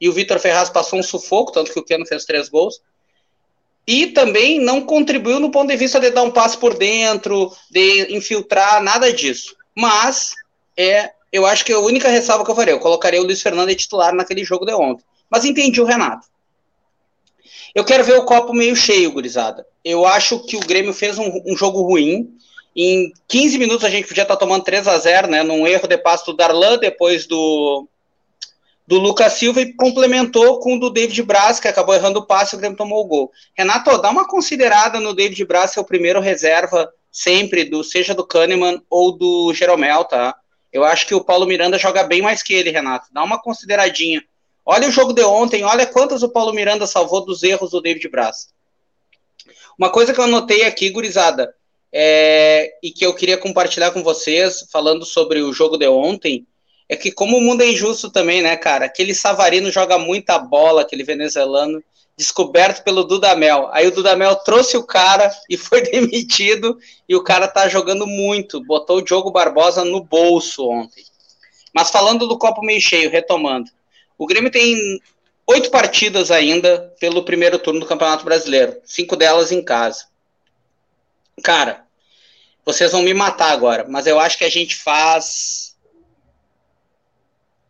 e 0.00 0.08
o 0.08 0.12
Vitor 0.12 0.38
Ferraz 0.38 0.70
passou 0.70 0.98
um 0.98 1.02
sufoco, 1.02 1.52
tanto 1.52 1.72
que 1.72 1.78
o 1.78 1.84
Keno 1.84 2.06
fez 2.06 2.24
três 2.24 2.48
gols. 2.48 2.80
E 3.86 4.08
também 4.08 4.60
não 4.60 4.82
contribuiu 4.82 5.40
no 5.40 5.50
ponto 5.50 5.68
de 5.68 5.76
vista 5.76 5.98
de 5.98 6.10
dar 6.10 6.22
um 6.22 6.30
passo 6.30 6.58
por 6.58 6.76
dentro, 6.76 7.52
de 7.70 8.14
infiltrar, 8.14 8.82
nada 8.82 9.12
disso. 9.12 9.56
Mas 9.74 10.34
é, 10.76 11.12
eu 11.32 11.46
acho 11.46 11.64
que 11.64 11.72
a 11.72 11.78
única 11.78 12.08
ressalva 12.08 12.44
que 12.44 12.50
eu 12.50 12.54
faria, 12.54 12.74
eu 12.74 12.80
colocaria 12.80 13.20
o 13.20 13.24
Luiz 13.24 13.40
Fernando 13.40 13.74
titular 13.74 14.14
naquele 14.14 14.44
jogo 14.44 14.66
de 14.66 14.74
ontem. 14.74 15.04
Mas 15.30 15.44
entendi 15.44 15.80
o 15.80 15.84
Renato. 15.84 16.26
Eu 17.74 17.84
quero 17.84 18.04
ver 18.04 18.18
o 18.18 18.24
copo 18.24 18.52
meio 18.52 18.74
cheio, 18.74 19.12
gurizada. 19.12 19.66
Eu 19.84 20.06
acho 20.06 20.40
que 20.40 20.56
o 20.56 20.60
Grêmio 20.60 20.92
fez 20.92 21.18
um, 21.18 21.42
um 21.46 21.56
jogo 21.56 21.82
ruim. 21.82 22.35
Em 22.76 23.10
15 23.26 23.56
minutos 23.58 23.84
a 23.84 23.90
gente 23.90 24.06
podia 24.06 24.22
estar 24.22 24.36
tomando 24.36 24.62
3 24.62 24.86
a 24.86 24.98
0 24.98 25.28
né? 25.28 25.42
Num 25.42 25.66
erro 25.66 25.88
de 25.88 25.96
passo 25.96 26.26
do 26.26 26.36
Darlan, 26.36 26.76
depois 26.76 27.26
do, 27.26 27.88
do 28.86 28.98
Lucas 28.98 29.32
Silva 29.32 29.62
e 29.62 29.72
complementou 29.72 30.60
com 30.60 30.76
o 30.76 30.78
do 30.78 30.90
David 30.90 31.22
Braz, 31.22 31.58
que 31.58 31.68
acabou 31.68 31.94
errando 31.94 32.18
o 32.18 32.26
passe 32.26 32.54
e 32.54 32.56
o 32.56 32.60
Grêmio 32.60 32.76
tomou 32.76 33.02
o 33.02 33.06
gol. 33.06 33.32
Renato, 33.56 33.96
dá 34.02 34.10
uma 34.10 34.28
considerada 34.28 35.00
no 35.00 35.14
David 35.14 35.42
Braz, 35.46 35.72
que 35.72 35.78
é 35.78 35.82
o 35.82 35.86
primeiro 35.86 36.20
reserva 36.20 36.92
sempre, 37.10 37.64
do 37.64 37.82
seja 37.82 38.14
do 38.14 38.26
Kahneman 38.26 38.82
ou 38.90 39.10
do 39.10 39.54
Jeromel, 39.54 40.04
tá? 40.04 40.36
Eu 40.70 40.84
acho 40.84 41.06
que 41.06 41.14
o 41.14 41.24
Paulo 41.24 41.46
Miranda 41.46 41.78
joga 41.78 42.02
bem 42.02 42.20
mais 42.20 42.42
que 42.42 42.52
ele, 42.52 42.70
Renato. 42.70 43.08
Dá 43.10 43.24
uma 43.24 43.40
consideradinha. 43.40 44.22
Olha 44.66 44.86
o 44.86 44.92
jogo 44.92 45.14
de 45.14 45.24
ontem, 45.24 45.64
olha 45.64 45.86
quantas 45.86 46.22
o 46.22 46.28
Paulo 46.28 46.52
Miranda 46.52 46.86
salvou 46.86 47.24
dos 47.24 47.42
erros 47.42 47.70
do 47.70 47.80
David 47.80 48.06
Braz. 48.10 48.48
Uma 49.78 49.88
coisa 49.88 50.12
que 50.12 50.20
eu 50.20 50.24
anotei 50.24 50.64
aqui, 50.64 50.90
gurizada, 50.90 51.54
é, 51.92 52.72
e 52.82 52.90
que 52.90 53.04
eu 53.04 53.14
queria 53.14 53.38
compartilhar 53.38 53.90
com 53.90 54.02
vocês, 54.02 54.66
falando 54.70 55.04
sobre 55.04 55.40
o 55.40 55.52
jogo 55.52 55.76
de 55.76 55.88
ontem, 55.88 56.46
é 56.88 56.96
que 56.96 57.10
como 57.10 57.38
o 57.38 57.40
mundo 57.40 57.62
é 57.62 57.70
injusto 57.70 58.10
também, 58.10 58.42
né, 58.42 58.56
cara? 58.56 58.84
Aquele 58.84 59.14
Savarino 59.14 59.70
joga 59.70 59.98
muita 59.98 60.38
bola, 60.38 60.82
aquele 60.82 61.02
venezuelano, 61.02 61.82
descoberto 62.16 62.82
pelo 62.82 63.04
Dudamel. 63.04 63.68
Aí 63.72 63.86
o 63.86 63.90
Dudamel 63.90 64.36
trouxe 64.36 64.76
o 64.76 64.86
cara 64.86 65.30
e 65.50 65.56
foi 65.58 65.82
demitido, 65.82 66.78
e 67.08 67.14
o 67.14 67.22
cara 67.22 67.48
tá 67.48 67.68
jogando 67.68 68.06
muito, 68.06 68.64
botou 68.64 68.98
o 68.98 69.02
Diogo 69.02 69.30
Barbosa 69.30 69.84
no 69.84 70.02
bolso 70.02 70.68
ontem. 70.68 71.04
Mas 71.74 71.90
falando 71.90 72.26
do 72.26 72.38
copo 72.38 72.64
meio 72.64 72.80
cheio, 72.80 73.10
retomando, 73.10 73.70
o 74.16 74.26
Grêmio 74.26 74.50
tem 74.50 74.98
oito 75.46 75.70
partidas 75.70 76.30
ainda 76.30 76.92
pelo 76.98 77.22
primeiro 77.22 77.58
turno 77.58 77.80
do 77.80 77.86
Campeonato 77.86 78.24
Brasileiro, 78.24 78.76
cinco 78.84 79.14
delas 79.14 79.52
em 79.52 79.62
casa. 79.62 80.06
Cara, 81.42 81.84
vocês 82.64 82.92
vão 82.92 83.02
me 83.02 83.14
matar 83.14 83.52
agora, 83.52 83.86
mas 83.88 84.06
eu 84.06 84.18
acho 84.18 84.38
que 84.38 84.44
a 84.44 84.50
gente 84.50 84.74
faz. 84.74 85.76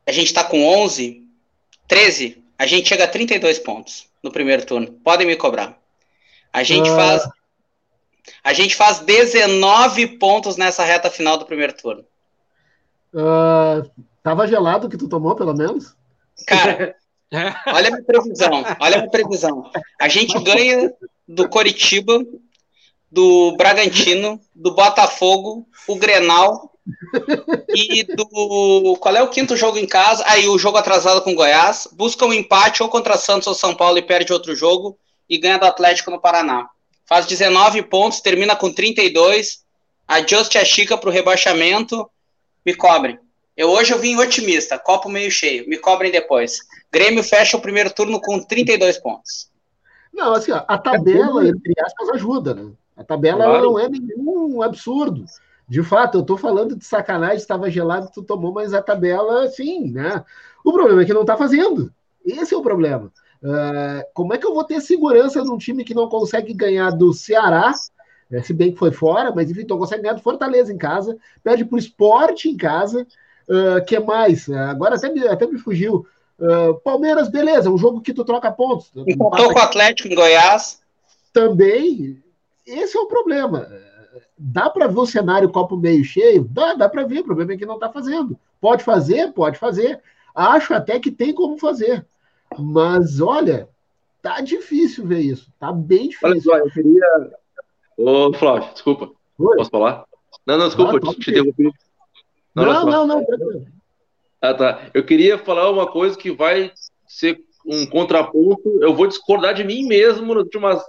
A 0.06 0.12
gente 0.12 0.32
tá 0.32 0.44
com 0.44 0.64
11, 0.64 1.22
13, 1.88 2.42
a 2.58 2.66
gente 2.66 2.88
chega 2.88 3.04
a 3.04 3.08
32 3.08 3.58
pontos 3.58 4.06
no 4.22 4.30
primeiro 4.30 4.64
turno. 4.64 4.92
Podem 5.04 5.26
me 5.26 5.36
cobrar. 5.36 5.78
A 6.52 6.62
gente 6.62 6.88
uh... 6.88 6.96
faz. 6.96 7.28
A 8.42 8.52
gente 8.52 8.74
faz 8.74 9.00
19 9.00 10.18
pontos 10.18 10.56
nessa 10.56 10.84
reta 10.84 11.10
final 11.10 11.36
do 11.36 11.46
primeiro 11.46 11.72
turno. 11.74 12.04
Uh, 13.12 13.88
tava 14.22 14.48
gelado 14.48 14.88
que 14.88 14.96
tu 14.96 15.08
tomou, 15.08 15.36
pelo 15.36 15.54
menos? 15.54 15.94
Cara, 16.46 16.96
olha 17.66 17.88
a 17.88 17.90
minha 17.90 18.02
previsão. 18.02 18.64
Olha 18.80 18.96
a 18.96 18.98
minha 18.98 19.10
previsão. 19.10 19.70
A 20.00 20.08
gente 20.08 20.38
ganha 20.42 20.92
do 21.26 21.48
Coritiba, 21.48 22.24
do 23.16 23.56
Bragantino, 23.56 24.38
do 24.54 24.74
Botafogo, 24.74 25.66
o 25.88 25.96
Grenal 25.96 26.70
e 27.74 28.02
do. 28.04 28.98
Qual 29.00 29.16
é 29.16 29.22
o 29.22 29.30
quinto 29.30 29.56
jogo 29.56 29.78
em 29.78 29.86
casa? 29.86 30.22
Aí 30.26 30.46
o 30.46 30.58
jogo 30.58 30.76
atrasado 30.76 31.22
com 31.22 31.32
o 31.32 31.34
Goiás. 31.34 31.88
Busca 31.92 32.26
um 32.26 32.32
empate 32.32 32.82
ou 32.82 32.90
contra 32.90 33.16
Santos 33.16 33.48
ou 33.48 33.54
São 33.54 33.74
Paulo 33.74 33.96
e 33.96 34.02
perde 34.02 34.34
outro 34.34 34.54
jogo 34.54 34.98
e 35.30 35.38
ganha 35.38 35.56
do 35.56 35.64
Atlético 35.64 36.10
no 36.10 36.20
Paraná. 36.20 36.68
Faz 37.06 37.24
19 37.24 37.84
pontos, 37.84 38.20
termina 38.20 38.54
com 38.54 38.70
32. 38.70 39.64
Ajuste 40.06 40.58
a 40.58 40.64
Chica 40.64 40.98
para 40.98 41.08
o 41.08 41.12
rebaixamento. 41.12 42.06
Me 42.66 42.74
cobrem. 42.74 43.18
Eu 43.56 43.70
hoje 43.70 43.94
eu 43.94 43.98
vim 43.98 44.14
otimista, 44.16 44.78
copo 44.78 45.08
meio 45.08 45.30
cheio. 45.30 45.66
Me 45.66 45.78
cobrem 45.78 46.12
depois. 46.12 46.58
Grêmio 46.92 47.24
fecha 47.24 47.56
o 47.56 47.62
primeiro 47.62 47.90
turno 47.90 48.20
com 48.20 48.38
32 48.42 48.98
pontos. 48.98 49.50
Não, 50.12 50.34
assim, 50.34 50.52
ó, 50.52 50.62
a 50.68 50.76
tabela, 50.76 51.48
entre 51.48 51.72
aspas, 51.80 52.10
ajuda, 52.10 52.54
né? 52.54 52.72
A 52.96 53.04
tabela 53.04 53.44
claro. 53.44 53.64
não 53.64 53.78
é 53.78 53.88
nenhum 53.88 54.62
absurdo. 54.62 55.24
De 55.68 55.82
fato, 55.82 56.18
eu 56.18 56.22
tô 56.22 56.36
falando 56.36 56.76
de 56.76 56.84
sacanagem, 56.84 57.36
estava 57.36 57.70
gelado, 57.70 58.10
tu 58.12 58.22
tomou, 58.22 58.52
mas 58.52 58.72
a 58.72 58.80
tabela, 58.80 59.48
sim, 59.48 59.90
né? 59.90 60.24
O 60.64 60.72
problema 60.72 61.02
é 61.02 61.04
que 61.04 61.14
não 61.14 61.24
tá 61.24 61.36
fazendo. 61.36 61.92
Esse 62.24 62.54
é 62.54 62.56
o 62.56 62.62
problema. 62.62 63.12
Uh, 63.42 64.02
como 64.14 64.32
é 64.32 64.38
que 64.38 64.46
eu 64.46 64.54
vou 64.54 64.64
ter 64.64 64.80
segurança 64.80 65.44
num 65.44 65.58
time 65.58 65.84
que 65.84 65.94
não 65.94 66.08
consegue 66.08 66.54
ganhar 66.54 66.90
do 66.90 67.12
Ceará, 67.12 67.74
né, 68.30 68.42
se 68.42 68.52
bem 68.52 68.72
que 68.72 68.78
foi 68.78 68.90
fora, 68.90 69.32
mas 69.34 69.50
enfim, 69.50 69.66
não 69.68 69.78
consegue 69.78 70.02
ganhar 70.02 70.14
do 70.14 70.22
Fortaleza 70.22 70.72
em 70.72 70.78
casa, 70.78 71.16
perde 71.44 71.64
pro 71.64 71.78
esporte 71.78 72.48
em 72.48 72.56
casa, 72.56 73.06
Uh, 73.48 73.84
que 73.84 73.98
mais? 74.00 74.48
Agora 74.50 74.96
até 74.96 75.08
me, 75.08 75.26
até 75.26 75.46
me 75.46 75.58
fugiu. 75.58 76.06
Uh, 76.38 76.74
Palmeiras, 76.80 77.28
beleza, 77.28 77.70
um 77.70 77.78
jogo 77.78 78.00
que 78.00 78.12
tu 78.12 78.24
troca 78.24 78.50
pontos. 78.50 78.90
Empatou 79.06 79.52
com 79.52 79.58
o 79.58 79.62
Atlético 79.62 80.08
em 80.08 80.14
Goiás. 80.14 80.80
Também. 81.32 82.22
Esse 82.66 82.98
é 82.98 83.00
o 83.00 83.06
problema. 83.06 83.68
Dá 84.36 84.68
para 84.68 84.88
ver 84.88 84.98
o 84.98 85.06
cenário 85.06 85.50
copo 85.50 85.76
meio 85.76 86.04
cheio? 86.04 86.44
Dá, 86.50 86.74
dá 86.74 86.88
para 86.88 87.04
ver. 87.04 87.20
O 87.20 87.24
problema 87.24 87.52
é 87.52 87.56
que 87.56 87.66
não 87.66 87.74
está 87.74 87.90
fazendo. 87.90 88.38
Pode 88.60 88.82
fazer? 88.82 89.32
Pode 89.32 89.58
fazer. 89.58 90.02
Acho 90.34 90.74
até 90.74 90.98
que 90.98 91.10
tem 91.10 91.32
como 91.32 91.58
fazer. 91.58 92.04
Mas 92.58 93.20
olha, 93.20 93.68
tá 94.20 94.40
difícil 94.40 95.06
ver 95.06 95.20
isso. 95.20 95.50
Tá 95.58 95.72
bem 95.72 96.08
difícil. 96.08 96.28
Olha 96.28 96.40
só, 96.40 96.58
eu 96.58 96.70
queria. 96.70 97.38
Ô, 97.96 98.32
Flávio, 98.34 98.72
desculpa. 98.72 99.10
Oi? 99.38 99.56
Posso 99.56 99.70
falar? 99.70 100.04
Não, 100.44 100.58
não, 100.58 100.66
desculpa, 100.66 100.96
ah, 100.96 101.14
te, 101.14 101.20
te 101.20 101.32
derrubi. 101.32 101.72
Não, 102.54 102.64
não, 102.64 103.06
não, 103.06 103.06
não. 103.06 103.66
Ah, 104.40 104.54
tá. 104.54 104.90
Eu 104.92 105.04
queria 105.04 105.38
falar 105.38 105.70
uma 105.70 105.90
coisa 105.90 106.16
que 106.16 106.30
vai 106.30 106.72
ser 107.06 107.42
um 107.66 107.86
contraponto. 107.86 108.78
Eu 108.80 108.94
vou 108.94 109.06
discordar 109.06 109.54
de 109.54 109.64
mim 109.64 109.86
mesmo 109.86 110.34
nas 110.34 110.44
últimas 110.44 110.82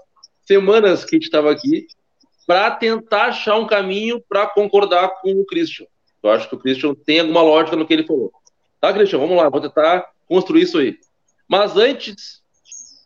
semanas 0.47 1.03
que 1.03 1.15
a 1.15 1.17
gente 1.17 1.25
estava 1.25 1.51
aqui, 1.51 1.87
para 2.45 2.71
tentar 2.71 3.25
achar 3.25 3.57
um 3.57 3.67
caminho 3.67 4.23
para 4.27 4.47
concordar 4.47 5.09
com 5.21 5.31
o 5.31 5.45
Christian. 5.45 5.85
Eu 6.23 6.31
acho 6.31 6.47
que 6.47 6.55
o 6.55 6.59
Christian 6.59 6.95
tem 6.95 7.19
alguma 7.19 7.41
lógica 7.41 7.75
no 7.75 7.85
que 7.85 7.93
ele 7.93 8.07
falou. 8.07 8.31
Tá, 8.79 8.93
Christian? 8.93 9.19
Vamos 9.19 9.35
lá, 9.35 9.49
vou 9.49 9.61
tentar 9.61 10.05
construir 10.27 10.61
isso 10.61 10.77
aí. 10.77 10.97
Mas 11.47 11.75
antes, 11.75 12.41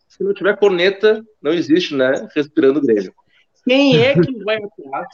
se 0.08 0.24
não 0.24 0.34
tiver 0.34 0.58
corneta, 0.58 1.26
não 1.42 1.52
existe, 1.52 1.96
né? 1.96 2.28
Respirando 2.36 2.82
Grêmio. 2.82 3.14
Quem 3.66 3.98
é 4.00 4.14
que 4.14 4.32
vai 4.44 4.58
atrás? 4.58 5.08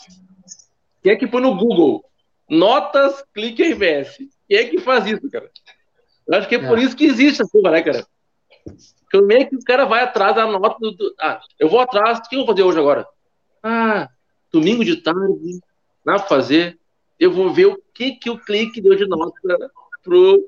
Quem 1.02 1.13
é 1.13 1.16
que 1.16 1.28
foi 1.28 1.42
no 1.42 1.56
Google 1.56 2.04
Notas, 2.50 3.24
clique 3.34 3.62
RBS. 3.62 4.18
Quem 4.48 4.58
é 4.58 4.66
que 4.66 4.80
faz 4.80 5.06
isso, 5.06 5.30
cara? 5.30 5.50
Eu 6.28 6.38
acho 6.38 6.48
que 6.48 6.56
é, 6.56 6.60
é. 6.60 6.68
por 6.68 6.80
isso 6.80 6.96
que 6.96 7.06
existe 7.06 7.42
essa 7.42 7.52
porra, 7.52 7.72
né, 7.72 7.82
cara? 7.82 8.06
Como 9.12 9.32
é 9.32 9.45
que 9.45 9.56
o 9.56 9.63
cara 9.63 9.86
vai 9.86 10.03
atrás 10.03 10.36
da 10.36 10.45
nota 10.45 10.77
do, 10.80 10.91
do. 10.91 11.15
Ah, 11.19 11.39
eu 11.58 11.69
vou 11.69 11.80
atrás, 11.80 12.19
o 12.19 12.21
que 12.23 12.36
eu 12.36 12.39
vou 12.39 12.47
fazer 12.47 12.63
hoje 12.63 12.80
agora? 12.80 13.08
Ah, 13.63 14.10
domingo 14.51 14.84
de 14.84 14.97
tarde, 14.97 15.60
pra 16.03 16.19
fazer. 16.19 16.77
Eu 17.19 17.32
vou 17.32 17.51
ver 17.51 17.65
o 17.65 17.82
que, 17.93 18.12
que 18.12 18.30
o 18.30 18.38
clique 18.38 18.82
deu 18.82 18.95
de 18.95 19.08
nota 19.08 19.34
pro 20.03 20.47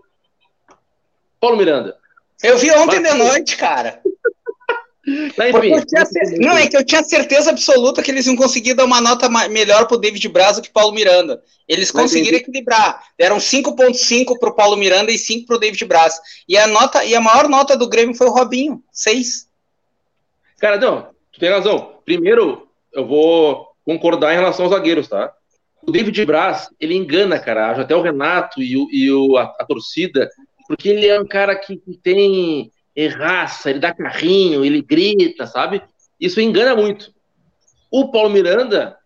Paulo 1.39 1.57
Miranda. 1.57 1.97
Eu 2.43 2.57
vi 2.57 2.71
ontem 2.71 2.99
Mas, 2.99 3.11
de 3.11 3.17
noite, 3.17 3.57
cara. 3.57 4.01
Enfim, 5.07 6.39
não, 6.39 6.57
é 6.57 6.67
que 6.67 6.75
eu 6.75 6.83
tinha 6.83 7.03
certeza 7.03 7.49
absoluta 7.49 8.03
que 8.03 8.11
eles 8.11 8.27
iam 8.27 8.35
conseguir 8.35 8.73
dar 8.73 8.85
uma 8.85 8.99
nota 8.99 9.29
melhor 9.47 9.87
pro 9.87 9.97
David 9.97 10.27
Braz 10.27 10.57
do 10.57 10.61
que 10.61 10.71
Paulo 10.71 10.93
Miranda. 10.93 11.41
Eles 11.67 11.89
conseguiram 11.89 12.37
equilibrar. 12.37 13.01
Deram 13.17 13.37
5.5 13.37 14.37
pro 14.39 14.55
Paulo 14.55 14.75
Miranda 14.75 15.11
e 15.11 15.17
5 15.17 15.47
pro 15.47 15.57
David 15.57 15.83
Braz. 15.85 16.19
E 16.47 16.57
a 16.57 16.67
nota 16.67 17.03
e 17.05 17.15
a 17.15 17.21
maior 17.21 17.47
nota 17.47 17.77
do 17.77 17.87
Grêmio 17.87 18.15
foi 18.15 18.27
o 18.27 18.33
Robinho, 18.33 18.83
6. 18.91 19.47
Cara, 20.59 20.77
não, 20.77 21.09
tu 21.31 21.39
tem 21.39 21.49
razão. 21.49 21.95
Primeiro, 22.03 22.67
eu 22.93 23.07
vou 23.07 23.67
concordar 23.85 24.33
em 24.33 24.37
relação 24.37 24.65
aos 24.65 24.73
zagueiros, 24.73 25.07
tá? 25.07 25.31
O 25.87 25.91
David 25.91 26.25
Braz, 26.25 26.67
ele 26.79 26.95
engana, 26.95 27.39
cara. 27.39 27.71
Até 27.71 27.95
o 27.95 28.01
Renato 28.01 28.61
e, 28.61 28.75
o, 28.75 28.87
e 28.91 29.09
o, 29.11 29.37
a, 29.37 29.43
a 29.59 29.65
torcida, 29.65 30.29
porque 30.67 30.89
ele 30.89 31.07
é 31.07 31.19
um 31.19 31.25
cara 31.25 31.55
que, 31.55 31.77
que 31.77 31.97
tem 31.97 32.71
erraça, 32.95 33.69
ele 33.69 33.79
dá 33.79 33.93
carrinho, 33.93 34.65
ele 34.65 34.81
grita, 34.81 35.45
sabe? 35.45 35.81
Isso 36.19 36.41
engana 36.41 36.75
muito. 36.75 37.13
O 37.91 38.11
Paulo 38.11 38.29
Miranda, 38.29 38.97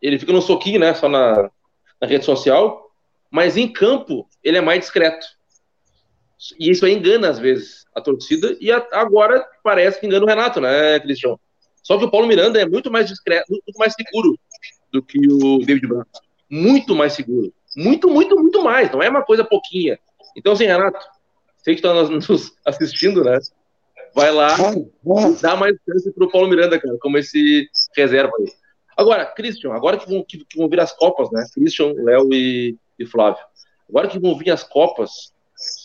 ele 0.00 0.18
fica 0.18 0.32
no 0.32 0.42
soquinho, 0.42 0.80
né? 0.80 0.94
Só 0.94 1.08
na, 1.08 1.50
na 2.00 2.06
rede 2.06 2.24
social, 2.24 2.90
mas 3.30 3.56
em 3.56 3.68
campo 3.68 4.28
ele 4.42 4.58
é 4.58 4.60
mais 4.60 4.80
discreto. 4.80 5.26
E 6.58 6.70
isso 6.70 6.86
aí 6.86 6.94
engana 6.94 7.28
às 7.28 7.38
vezes 7.38 7.86
a 7.94 8.00
torcida, 8.00 8.56
e 8.60 8.72
a, 8.72 8.86
agora 8.92 9.44
parece 9.62 10.00
que 10.00 10.06
engana 10.06 10.24
o 10.24 10.28
Renato, 10.28 10.60
né, 10.60 10.98
Cristiano? 11.00 11.38
Só 11.82 11.98
que 11.98 12.04
o 12.04 12.10
Paulo 12.10 12.26
Miranda 12.26 12.60
é 12.60 12.66
muito 12.66 12.90
mais 12.90 13.08
discreto, 13.08 13.50
muito 13.50 13.78
mais 13.78 13.94
seguro 13.94 14.38
do 14.92 15.02
que 15.02 15.18
o 15.28 15.58
David 15.58 15.86
Branco. 15.86 16.10
Muito 16.48 16.94
mais 16.94 17.12
seguro. 17.12 17.52
Muito, 17.76 18.08
muito, 18.08 18.36
muito 18.36 18.62
mais. 18.62 18.90
Não 18.90 19.02
é 19.02 19.08
uma 19.08 19.22
coisa 19.22 19.44
pouquinha. 19.44 19.98
Então, 20.36 20.52
assim, 20.52 20.66
Renato, 20.66 20.98
sei 21.62 21.74
que 21.74 21.86
está 21.86 21.92
nos 21.92 22.52
assistindo, 22.64 23.24
né? 23.24 23.38
Vai 24.14 24.32
lá, 24.32 24.56
dá 25.40 25.54
mais 25.54 25.76
chance 25.88 26.12
pro 26.12 26.30
Paulo 26.30 26.48
Miranda, 26.48 26.80
cara, 26.80 26.96
como 27.00 27.16
esse 27.16 27.68
reserva 27.96 28.32
aí. 28.40 28.52
Agora, 28.96 29.24
Christian, 29.24 29.72
agora 29.72 29.96
que 29.96 30.08
vão, 30.08 30.24
que, 30.26 30.44
que 30.44 30.58
vão 30.58 30.68
vir 30.68 30.80
as 30.80 30.92
Copas, 30.92 31.30
né? 31.30 31.44
Christian, 31.54 31.92
Léo 31.96 32.28
e, 32.32 32.76
e 32.98 33.06
Flávio. 33.06 33.42
Agora 33.88 34.08
que 34.08 34.18
vão 34.18 34.36
vir 34.36 34.50
as 34.50 34.64
Copas, 34.64 35.32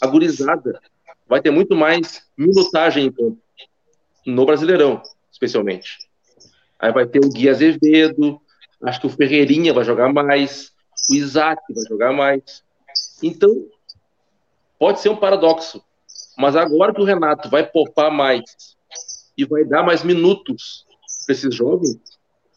a 0.02 0.08
gurizada 0.08 0.80
vai 1.28 1.42
ter 1.42 1.52
muito 1.52 1.76
mais 1.76 2.24
minutagem 2.38 3.06
em 3.06 3.12
campo. 3.12 3.38
No 4.26 4.46
Brasileirão, 4.46 5.02
especialmente. 5.32 6.00
Aí 6.80 6.92
vai 6.92 7.06
ter 7.06 7.20
o 7.24 7.30
Gui 7.30 7.48
Azevedo, 7.48 8.42
acho 8.84 9.02
que 9.02 9.08
o 9.08 9.10
Ferreirinha 9.10 9.74
vai 9.74 9.84
jogar 9.84 10.12
mais, 10.12 10.72
o 11.10 11.16
Isaac 11.16 11.62
vai 11.74 11.86
jogar 11.88 12.12
mais. 12.12 12.64
Então, 13.22 13.68
pode 14.80 15.00
ser 15.00 15.10
um 15.10 15.16
paradoxo. 15.16 15.82
Mas 16.38 16.56
agora 16.56 16.94
que 16.94 17.02
o 17.02 17.06
Renato 17.06 17.50
vai 17.50 17.66
poupar 17.66 18.12
mais 18.12 18.44
e 19.38 19.46
vai 19.46 19.64
dar 19.64 19.84
mais 19.84 20.04
minutos 20.04 20.86
para 21.26 21.34
esses 21.34 21.54
jovens, 21.54 21.98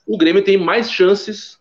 o 0.06 0.16
Grêmio 0.16 0.44
tem 0.44 0.56
mais 0.56 0.90
chances 0.90 1.58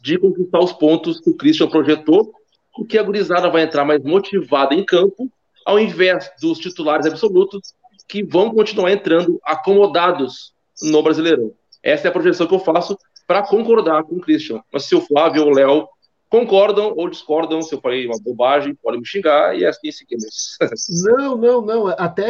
de 0.00 0.18
conquistar 0.18 0.58
os 0.60 0.72
pontos 0.72 1.20
que 1.20 1.30
o 1.30 1.36
Christian 1.36 1.68
projetou, 1.68 2.32
porque 2.74 2.98
a 2.98 3.02
gurizada 3.02 3.50
vai 3.50 3.62
entrar 3.62 3.84
mais 3.84 4.02
motivada 4.02 4.74
em 4.74 4.84
campo, 4.84 5.30
ao 5.64 5.78
invés 5.78 6.30
dos 6.40 6.58
titulares 6.58 7.06
absolutos 7.06 7.74
que 8.08 8.24
vão 8.24 8.52
continuar 8.52 8.90
entrando 8.90 9.40
acomodados 9.44 10.52
no 10.82 11.02
Brasileirão. 11.02 11.52
Essa 11.82 12.08
é 12.08 12.10
a 12.10 12.12
projeção 12.12 12.46
que 12.46 12.54
eu 12.54 12.58
faço 12.58 12.98
para 13.26 13.42
concordar 13.42 14.02
com 14.04 14.16
o 14.16 14.20
Christian. 14.20 14.60
Mas 14.72 14.84
se 14.84 14.94
o 14.94 15.00
Flávio 15.00 15.44
ou 15.44 15.50
o 15.50 15.54
Léo 15.54 15.88
concordam 16.32 16.94
ou 16.96 17.10
discordam, 17.10 17.60
se 17.60 17.74
eu 17.74 17.80
falei 17.82 18.06
uma 18.06 18.18
bobagem, 18.18 18.74
podem 18.74 19.00
me 19.00 19.06
xingar 19.06 19.54
e 19.54 19.64
é 19.64 19.68
assim 19.68 19.92
seguimos. 19.92 20.56
Não, 21.04 21.36
não, 21.36 21.60
não. 21.60 21.86
Até, 21.88 22.26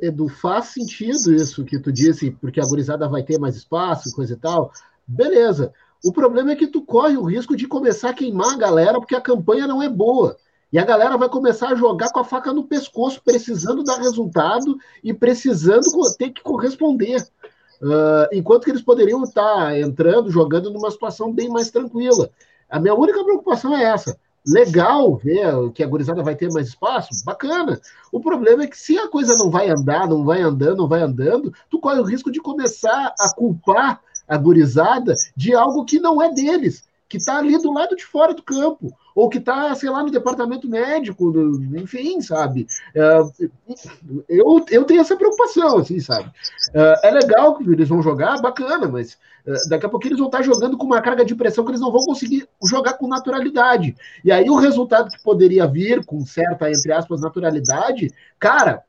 Edu, 0.00 0.28
faz 0.28 0.66
sentido 0.66 1.34
isso 1.34 1.64
que 1.64 1.76
tu 1.76 1.92
disse, 1.92 2.30
porque 2.30 2.60
a 2.60 2.64
gurizada 2.64 3.08
vai 3.08 3.24
ter 3.24 3.36
mais 3.36 3.56
espaço, 3.56 4.14
coisa 4.14 4.34
e 4.34 4.36
tal. 4.36 4.70
Beleza. 5.04 5.72
O 6.04 6.12
problema 6.12 6.52
é 6.52 6.56
que 6.56 6.68
tu 6.68 6.82
corre 6.82 7.16
o 7.16 7.24
risco 7.24 7.56
de 7.56 7.66
começar 7.66 8.10
a 8.10 8.14
queimar 8.14 8.54
a 8.54 8.58
galera, 8.58 9.00
porque 9.00 9.16
a 9.16 9.20
campanha 9.20 9.66
não 9.66 9.82
é 9.82 9.88
boa. 9.88 10.36
E 10.72 10.78
a 10.78 10.84
galera 10.84 11.16
vai 11.16 11.28
começar 11.28 11.70
a 11.70 11.74
jogar 11.74 12.12
com 12.12 12.20
a 12.20 12.24
faca 12.24 12.52
no 12.52 12.62
pescoço, 12.62 13.20
precisando 13.24 13.82
dar 13.82 13.98
resultado 13.98 14.78
e 15.02 15.12
precisando 15.12 15.84
ter 16.16 16.30
que 16.30 16.42
corresponder. 16.42 17.26
Uh, 17.82 18.28
enquanto 18.32 18.64
que 18.64 18.70
eles 18.70 18.82
poderiam 18.82 19.24
estar 19.24 19.76
entrando, 19.76 20.30
jogando 20.30 20.70
numa 20.70 20.90
situação 20.92 21.32
bem 21.32 21.48
mais 21.48 21.70
tranquila. 21.72 22.30
A 22.68 22.80
minha 22.80 22.94
única 22.94 23.22
preocupação 23.22 23.76
é 23.76 23.84
essa. 23.84 24.18
Legal 24.46 25.16
ver 25.16 25.72
que 25.72 25.82
a 25.82 25.86
gurizada 25.86 26.22
vai 26.22 26.36
ter 26.36 26.48
mais 26.52 26.68
espaço, 26.68 27.24
bacana. 27.24 27.80
O 28.12 28.20
problema 28.20 28.62
é 28.62 28.66
que 28.66 28.78
se 28.78 28.96
a 28.96 29.08
coisa 29.08 29.36
não 29.36 29.50
vai 29.50 29.68
andar, 29.68 30.08
não 30.08 30.24
vai 30.24 30.40
andando, 30.40 30.76
não 30.76 30.88
vai 30.88 31.02
andando, 31.02 31.52
tu 31.68 31.80
corre 31.80 31.98
o 31.98 32.04
risco 32.04 32.30
de 32.30 32.40
começar 32.40 33.12
a 33.18 33.34
culpar 33.34 34.00
a 34.28 34.36
gurizada 34.36 35.14
de 35.36 35.54
algo 35.54 35.84
que 35.84 35.98
não 35.98 36.22
é 36.22 36.32
deles, 36.32 36.84
que 37.08 37.16
está 37.16 37.38
ali 37.38 37.60
do 37.60 37.72
lado 37.72 37.96
de 37.96 38.04
fora 38.04 38.34
do 38.34 38.42
campo 38.42 38.96
ou 39.16 39.30
que 39.30 39.38
está, 39.38 39.74
sei 39.74 39.88
lá, 39.88 40.02
no 40.02 40.10
departamento 40.10 40.68
médico, 40.68 41.32
enfim, 41.74 42.20
sabe? 42.20 42.66
É, 42.94 43.18
eu, 44.28 44.62
eu 44.70 44.84
tenho 44.84 45.00
essa 45.00 45.16
preocupação, 45.16 45.78
assim, 45.78 45.98
sabe? 46.00 46.30
É, 46.74 47.08
é 47.08 47.10
legal 47.10 47.56
que 47.56 47.64
eles 47.64 47.88
vão 47.88 48.02
jogar, 48.02 48.42
bacana, 48.42 48.86
mas 48.86 49.16
é, 49.46 49.54
daqui 49.70 49.86
a 49.86 49.88
pouco 49.88 50.06
eles 50.06 50.18
vão 50.18 50.26
estar 50.26 50.42
jogando 50.42 50.76
com 50.76 50.84
uma 50.84 51.00
carga 51.00 51.24
de 51.24 51.34
pressão 51.34 51.64
que 51.64 51.70
eles 51.70 51.80
não 51.80 51.90
vão 51.90 52.02
conseguir 52.02 52.46
jogar 52.68 52.92
com 52.98 53.08
naturalidade. 53.08 53.96
E 54.22 54.30
aí 54.30 54.50
o 54.50 54.56
resultado 54.56 55.10
que 55.10 55.22
poderia 55.24 55.66
vir 55.66 56.04
com 56.04 56.20
certa, 56.26 56.70
entre 56.70 56.92
aspas, 56.92 57.22
naturalidade, 57.22 58.12
cara, 58.38 58.84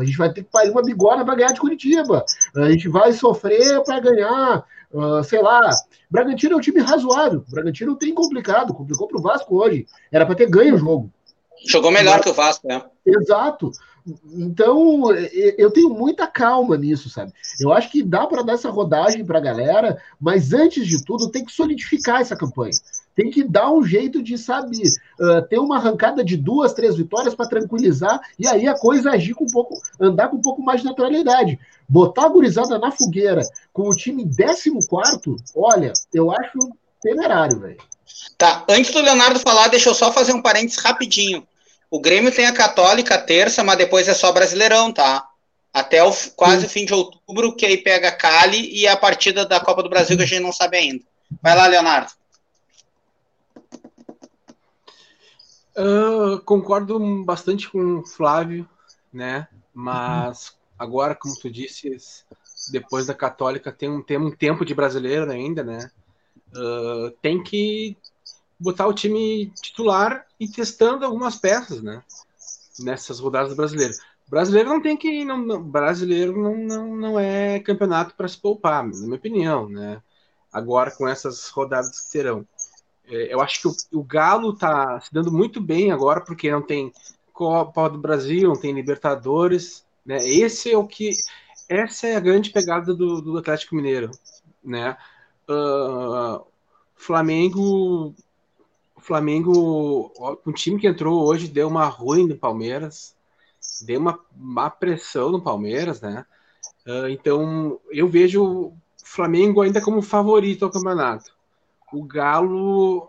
a 0.00 0.04
gente 0.04 0.16
vai 0.16 0.32
ter 0.32 0.44
que 0.44 0.50
parir 0.50 0.70
uma 0.70 0.82
bigorna 0.82 1.24
para 1.24 1.34
ganhar 1.34 1.52
de 1.52 1.60
Curitiba. 1.60 2.24
A 2.56 2.70
gente 2.70 2.88
vai 2.88 3.12
sofrer 3.12 3.82
para 3.82 4.00
ganhar, 4.00 4.64
uh, 4.92 5.22
sei 5.24 5.40
lá. 5.42 5.70
Bragantino 6.10 6.54
é 6.54 6.56
um 6.56 6.60
time 6.60 6.80
razoável. 6.80 7.44
Bragantino 7.48 7.96
tem 7.96 8.14
complicado, 8.14 8.74
complicou 8.74 9.06
para 9.08 9.18
o 9.18 9.22
Vasco 9.22 9.56
hoje. 9.56 9.86
Era 10.10 10.26
para 10.26 10.34
ter 10.34 10.48
ganho 10.48 10.74
o 10.74 10.78
jogo. 10.78 11.10
Jogou 11.66 11.90
melhor 11.90 12.14
Mas, 12.14 12.24
que 12.24 12.30
o 12.30 12.34
Vasco, 12.34 12.66
né? 12.66 12.82
Exato. 13.04 13.70
Então, 14.32 15.12
eu 15.58 15.70
tenho 15.70 15.90
muita 15.90 16.26
calma 16.26 16.76
nisso, 16.76 17.10
sabe? 17.10 17.32
Eu 17.60 17.70
acho 17.72 17.90
que 17.90 18.02
dá 18.02 18.26
para 18.26 18.42
dar 18.42 18.54
essa 18.54 18.70
rodagem 18.70 19.24
para 19.24 19.38
a 19.38 19.42
galera, 19.42 20.00
mas 20.18 20.54
antes 20.54 20.86
de 20.86 21.04
tudo, 21.04 21.30
tem 21.30 21.44
que 21.44 21.52
solidificar 21.52 22.20
essa 22.20 22.34
campanha 22.34 22.72
tem 23.14 23.30
que 23.30 23.42
dar 23.42 23.70
um 23.70 23.82
jeito 23.82 24.22
de, 24.22 24.38
sabe, 24.38 24.82
uh, 25.20 25.42
ter 25.42 25.58
uma 25.58 25.76
arrancada 25.76 26.24
de 26.24 26.36
duas, 26.36 26.72
três 26.72 26.96
vitórias 26.96 27.34
para 27.34 27.48
tranquilizar 27.48 28.20
e 28.38 28.46
aí 28.46 28.66
a 28.66 28.74
coisa 28.74 29.10
agir 29.10 29.34
com 29.34 29.44
um 29.44 29.50
pouco, 29.50 29.80
andar 30.00 30.28
com 30.28 30.36
um 30.36 30.42
pouco 30.42 30.62
mais 30.62 30.80
de 30.80 30.86
naturalidade. 30.86 31.58
Botar 31.88 32.26
a 32.26 32.28
gurizada 32.28 32.78
na 32.78 32.92
fogueira 32.92 33.42
com 33.72 33.88
o 33.88 33.94
time 33.94 34.24
14, 34.24 35.36
olha, 35.56 35.92
eu 36.14 36.30
acho 36.30 36.58
temerário, 37.02 37.58
velho. 37.58 37.78
Tá, 38.38 38.64
antes 38.68 38.90
do 38.92 39.00
Leonardo 39.00 39.40
falar, 39.40 39.68
deixa 39.68 39.88
eu 39.88 39.94
só 39.94 40.12
fazer 40.12 40.32
um 40.32 40.42
parênteses 40.42 40.82
rapidinho. 40.82 41.46
O 41.90 42.00
Grêmio 42.00 42.32
tem 42.32 42.46
a 42.46 42.52
Católica 42.52 43.18
terça, 43.18 43.64
mas 43.64 43.76
depois 43.76 44.06
é 44.06 44.14
só 44.14 44.30
Brasileirão, 44.30 44.92
tá? 44.92 45.26
Até 45.72 46.02
o, 46.02 46.12
quase 46.36 46.66
o 46.66 46.68
fim 46.68 46.84
de 46.84 46.94
outubro, 46.94 47.54
que 47.54 47.66
aí 47.66 47.76
pega 47.76 48.12
Cali 48.12 48.70
e 48.72 48.86
a 48.86 48.96
partida 48.96 49.44
da 49.44 49.60
Copa 49.60 49.82
do 49.82 49.88
Brasil 49.88 50.16
que 50.16 50.22
a 50.22 50.26
gente 50.26 50.42
não 50.42 50.52
sabe 50.52 50.76
ainda. 50.76 51.04
Vai 51.42 51.56
lá, 51.56 51.66
Leonardo. 51.66 52.12
Uh, 55.80 56.40
concordo 56.40 57.24
bastante 57.24 57.70
com 57.70 58.00
o 58.00 58.06
Flávio, 58.06 58.68
né? 59.10 59.48
Mas 59.72 60.54
agora, 60.78 61.14
como 61.14 61.34
tu 61.34 61.50
disse, 61.50 61.96
depois 62.70 63.06
da 63.06 63.14
Católica 63.14 63.72
tem 63.72 63.88
um, 63.88 64.02
tem 64.02 64.18
um 64.18 64.30
tempo 64.30 64.64
de 64.64 64.74
brasileiro 64.74 65.30
ainda, 65.30 65.64
né? 65.64 65.90
Uh, 66.54 67.10
tem 67.22 67.42
que 67.42 67.96
botar 68.58 68.86
o 68.86 68.92
time 68.92 69.50
titular 69.62 70.26
e 70.38 70.46
testando 70.46 71.06
algumas 71.06 71.36
peças, 71.36 71.82
né? 71.82 72.02
Nessas 72.78 73.18
rodadas 73.18 73.54
brasileiras. 73.54 73.98
Brasileiro 74.28 74.68
não 74.68 74.82
tem 74.82 74.96
que. 74.96 75.24
Não, 75.24 75.38
não 75.38 75.62
brasileiro 75.62 76.40
não, 76.40 76.56
não, 76.56 76.96
não 76.96 77.18
é 77.18 77.58
campeonato 77.60 78.14
para 78.14 78.28
se 78.28 78.38
poupar, 78.38 78.86
na 78.86 78.98
minha 78.98 79.16
opinião, 79.16 79.68
né? 79.68 80.02
Agora 80.52 80.90
com 80.90 81.08
essas 81.08 81.48
rodadas 81.48 82.00
que 82.00 82.10
terão. 82.10 82.46
É, 83.10 83.34
eu 83.34 83.40
acho 83.40 83.60
que 83.60 83.68
o, 83.68 84.00
o 84.00 84.04
Galo 84.04 84.52
está 84.52 85.00
se 85.00 85.12
dando 85.12 85.32
muito 85.32 85.60
bem 85.60 85.90
agora, 85.90 86.20
porque 86.20 86.50
não 86.50 86.62
tem 86.62 86.92
Copa 87.32 87.90
do 87.90 87.98
Brasil, 87.98 88.48
não 88.48 88.60
tem 88.60 88.72
Libertadores, 88.72 89.84
né? 90.06 90.18
Esse 90.18 90.70
é 90.70 90.78
o 90.78 90.86
que 90.86 91.10
essa 91.68 92.06
é 92.06 92.16
a 92.16 92.20
grande 92.20 92.50
pegada 92.50 92.94
do, 92.94 93.20
do 93.20 93.38
Atlético 93.38 93.74
Mineiro, 93.74 94.10
né? 94.62 94.96
Uh, 95.48 96.44
Flamengo, 96.94 98.14
Flamengo, 98.98 100.12
um 100.46 100.52
time 100.52 100.78
que 100.78 100.86
entrou 100.86 101.24
hoje 101.24 101.48
deu 101.48 101.68
uma 101.68 101.86
ruim 101.86 102.28
no 102.28 102.36
Palmeiras, 102.36 103.16
deu 103.82 104.00
uma 104.00 104.20
má 104.36 104.70
pressão 104.70 105.30
no 105.30 105.42
Palmeiras, 105.42 106.00
né? 106.00 106.24
Uh, 106.86 107.08
então 107.08 107.80
eu 107.90 108.08
vejo 108.08 108.44
o 108.44 108.76
Flamengo 109.04 109.62
ainda 109.62 109.80
como 109.80 110.02
favorito 110.02 110.64
ao 110.64 110.70
campeonato 110.70 111.39
o 111.92 112.04
Galo 112.04 113.08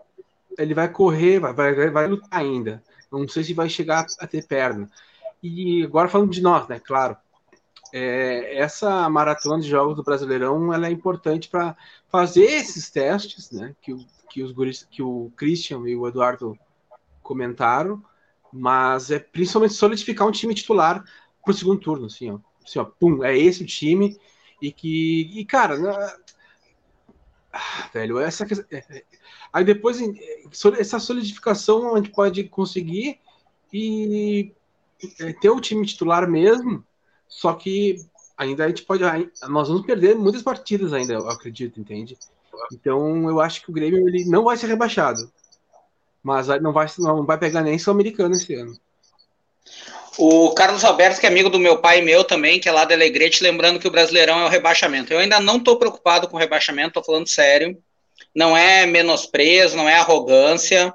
ele 0.58 0.74
vai 0.74 0.88
correr, 0.88 1.38
vai, 1.38 1.52
vai, 1.52 1.90
vai 1.90 2.06
lutar 2.06 2.40
ainda. 2.40 2.82
Não 3.10 3.26
sei 3.28 3.44
se 3.44 3.54
vai 3.54 3.68
chegar 3.68 4.06
a 4.18 4.26
ter 4.26 4.46
perna. 4.46 4.90
E 5.42 5.82
agora 5.84 6.08
falando 6.08 6.30
de 6.30 6.40
nós, 6.40 6.66
né? 6.68 6.78
Claro. 6.78 7.16
É, 7.92 8.58
essa 8.58 9.08
maratona 9.10 9.60
de 9.60 9.68
jogos 9.68 9.96
do 9.96 10.02
Brasileirão 10.02 10.72
ela 10.72 10.86
é 10.86 10.90
importante 10.90 11.48
para 11.48 11.76
fazer 12.10 12.44
esses 12.44 12.90
testes, 12.90 13.50
né? 13.50 13.74
Que, 13.82 13.94
que, 14.30 14.42
os 14.42 14.52
guris, 14.52 14.86
que 14.90 15.02
o 15.02 15.30
Christian 15.36 15.82
e 15.86 15.94
o 15.94 16.08
Eduardo 16.08 16.58
comentaram, 17.22 18.02
mas 18.52 19.10
é 19.10 19.18
principalmente 19.18 19.74
solidificar 19.74 20.26
um 20.26 20.32
time 20.32 20.54
titular 20.54 21.04
para 21.44 21.50
o 21.50 21.54
segundo 21.54 21.80
turno, 21.80 22.06
assim, 22.06 22.30
ó. 22.30 22.38
Assim, 22.64 22.78
ó, 22.78 22.84
pum, 22.84 23.24
é 23.24 23.36
esse 23.36 23.62
o 23.62 23.66
time 23.66 24.16
e 24.60 24.70
que, 24.72 25.30
e 25.34 25.44
cara, 25.44 25.76
velho, 27.92 28.18
essa 28.18 28.46
é, 28.70 28.76
é, 28.76 29.04
aí 29.52 29.64
depois 29.64 29.98
essa 30.78 30.98
solidificação 30.98 31.94
a 31.94 31.98
gente 31.98 32.10
pode 32.10 32.44
conseguir 32.44 33.18
e 33.72 34.52
é, 35.20 35.32
ter 35.34 35.50
o 35.50 35.60
time 35.60 35.86
titular 35.86 36.28
mesmo, 36.28 36.84
só 37.28 37.52
que 37.52 37.96
ainda 38.36 38.64
a 38.64 38.68
gente 38.68 38.82
pode 38.84 39.02
nós 39.48 39.68
vamos 39.68 39.84
perder 39.84 40.16
muitas 40.16 40.42
partidas 40.42 40.92
ainda, 40.92 41.14
eu 41.14 41.28
acredito, 41.28 41.80
entende? 41.80 42.16
Então 42.72 43.28
eu 43.28 43.40
acho 43.40 43.62
que 43.62 43.70
o 43.70 43.74
Grêmio 43.74 44.08
ele 44.08 44.24
não 44.24 44.44
vai 44.44 44.56
ser 44.56 44.66
rebaixado, 44.66 45.30
mas 46.22 46.48
não 46.60 46.72
vai 46.72 46.86
não 46.98 47.24
vai 47.24 47.38
pegar 47.38 47.62
nem 47.62 47.78
sul-americano 47.78 48.34
esse 48.34 48.54
ano. 48.54 48.78
O 50.18 50.50
Carlos 50.50 50.84
Alberto, 50.84 51.18
que 51.18 51.26
é 51.26 51.28
amigo 51.28 51.48
do 51.48 51.58
meu 51.58 51.78
pai 51.78 52.00
e 52.00 52.02
meu 52.02 52.22
também, 52.22 52.60
que 52.60 52.68
é 52.68 52.72
lá 52.72 52.84
da 52.84 52.94
Alegrete, 52.94 53.42
lembrando 53.42 53.78
que 53.78 53.88
o 53.88 53.90
Brasileirão 53.90 54.40
é 54.40 54.44
o 54.44 54.48
rebaixamento. 54.48 55.12
Eu 55.12 55.18
ainda 55.18 55.40
não 55.40 55.56
estou 55.56 55.78
preocupado 55.78 56.28
com 56.28 56.36
o 56.36 56.40
rebaixamento, 56.40 56.88
estou 56.88 57.04
falando 57.04 57.26
sério. 57.26 57.78
Não 58.34 58.56
é 58.56 58.84
menosprezo, 58.86 59.76
não 59.76 59.88
é 59.88 59.96
arrogância. 59.96 60.92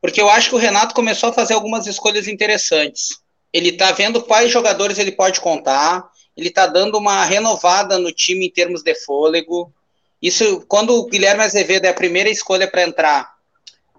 porque 0.00 0.20
eu 0.20 0.28
acho 0.28 0.48
que 0.48 0.56
o 0.56 0.58
Renato 0.58 0.94
começou 0.94 1.28
a 1.28 1.32
fazer 1.32 1.54
algumas 1.54 1.86
escolhas 1.86 2.26
interessantes. 2.26 3.10
Ele 3.52 3.68
está 3.68 3.92
vendo 3.92 4.20
quais 4.22 4.50
jogadores 4.50 4.98
ele 4.98 5.12
pode 5.12 5.40
contar, 5.40 6.04
ele 6.36 6.48
está 6.48 6.66
dando 6.66 6.98
uma 6.98 7.24
renovada 7.24 7.98
no 7.98 8.10
time 8.10 8.46
em 8.46 8.50
termos 8.50 8.82
de 8.82 8.94
fôlego. 8.96 9.72
Isso, 10.20 10.64
quando 10.66 10.96
o 10.96 11.06
Guilherme 11.06 11.44
Azevedo 11.44 11.84
é 11.84 11.90
a 11.90 11.94
primeira 11.94 12.28
escolha 12.28 12.66
para 12.66 12.82
entrar 12.82 13.32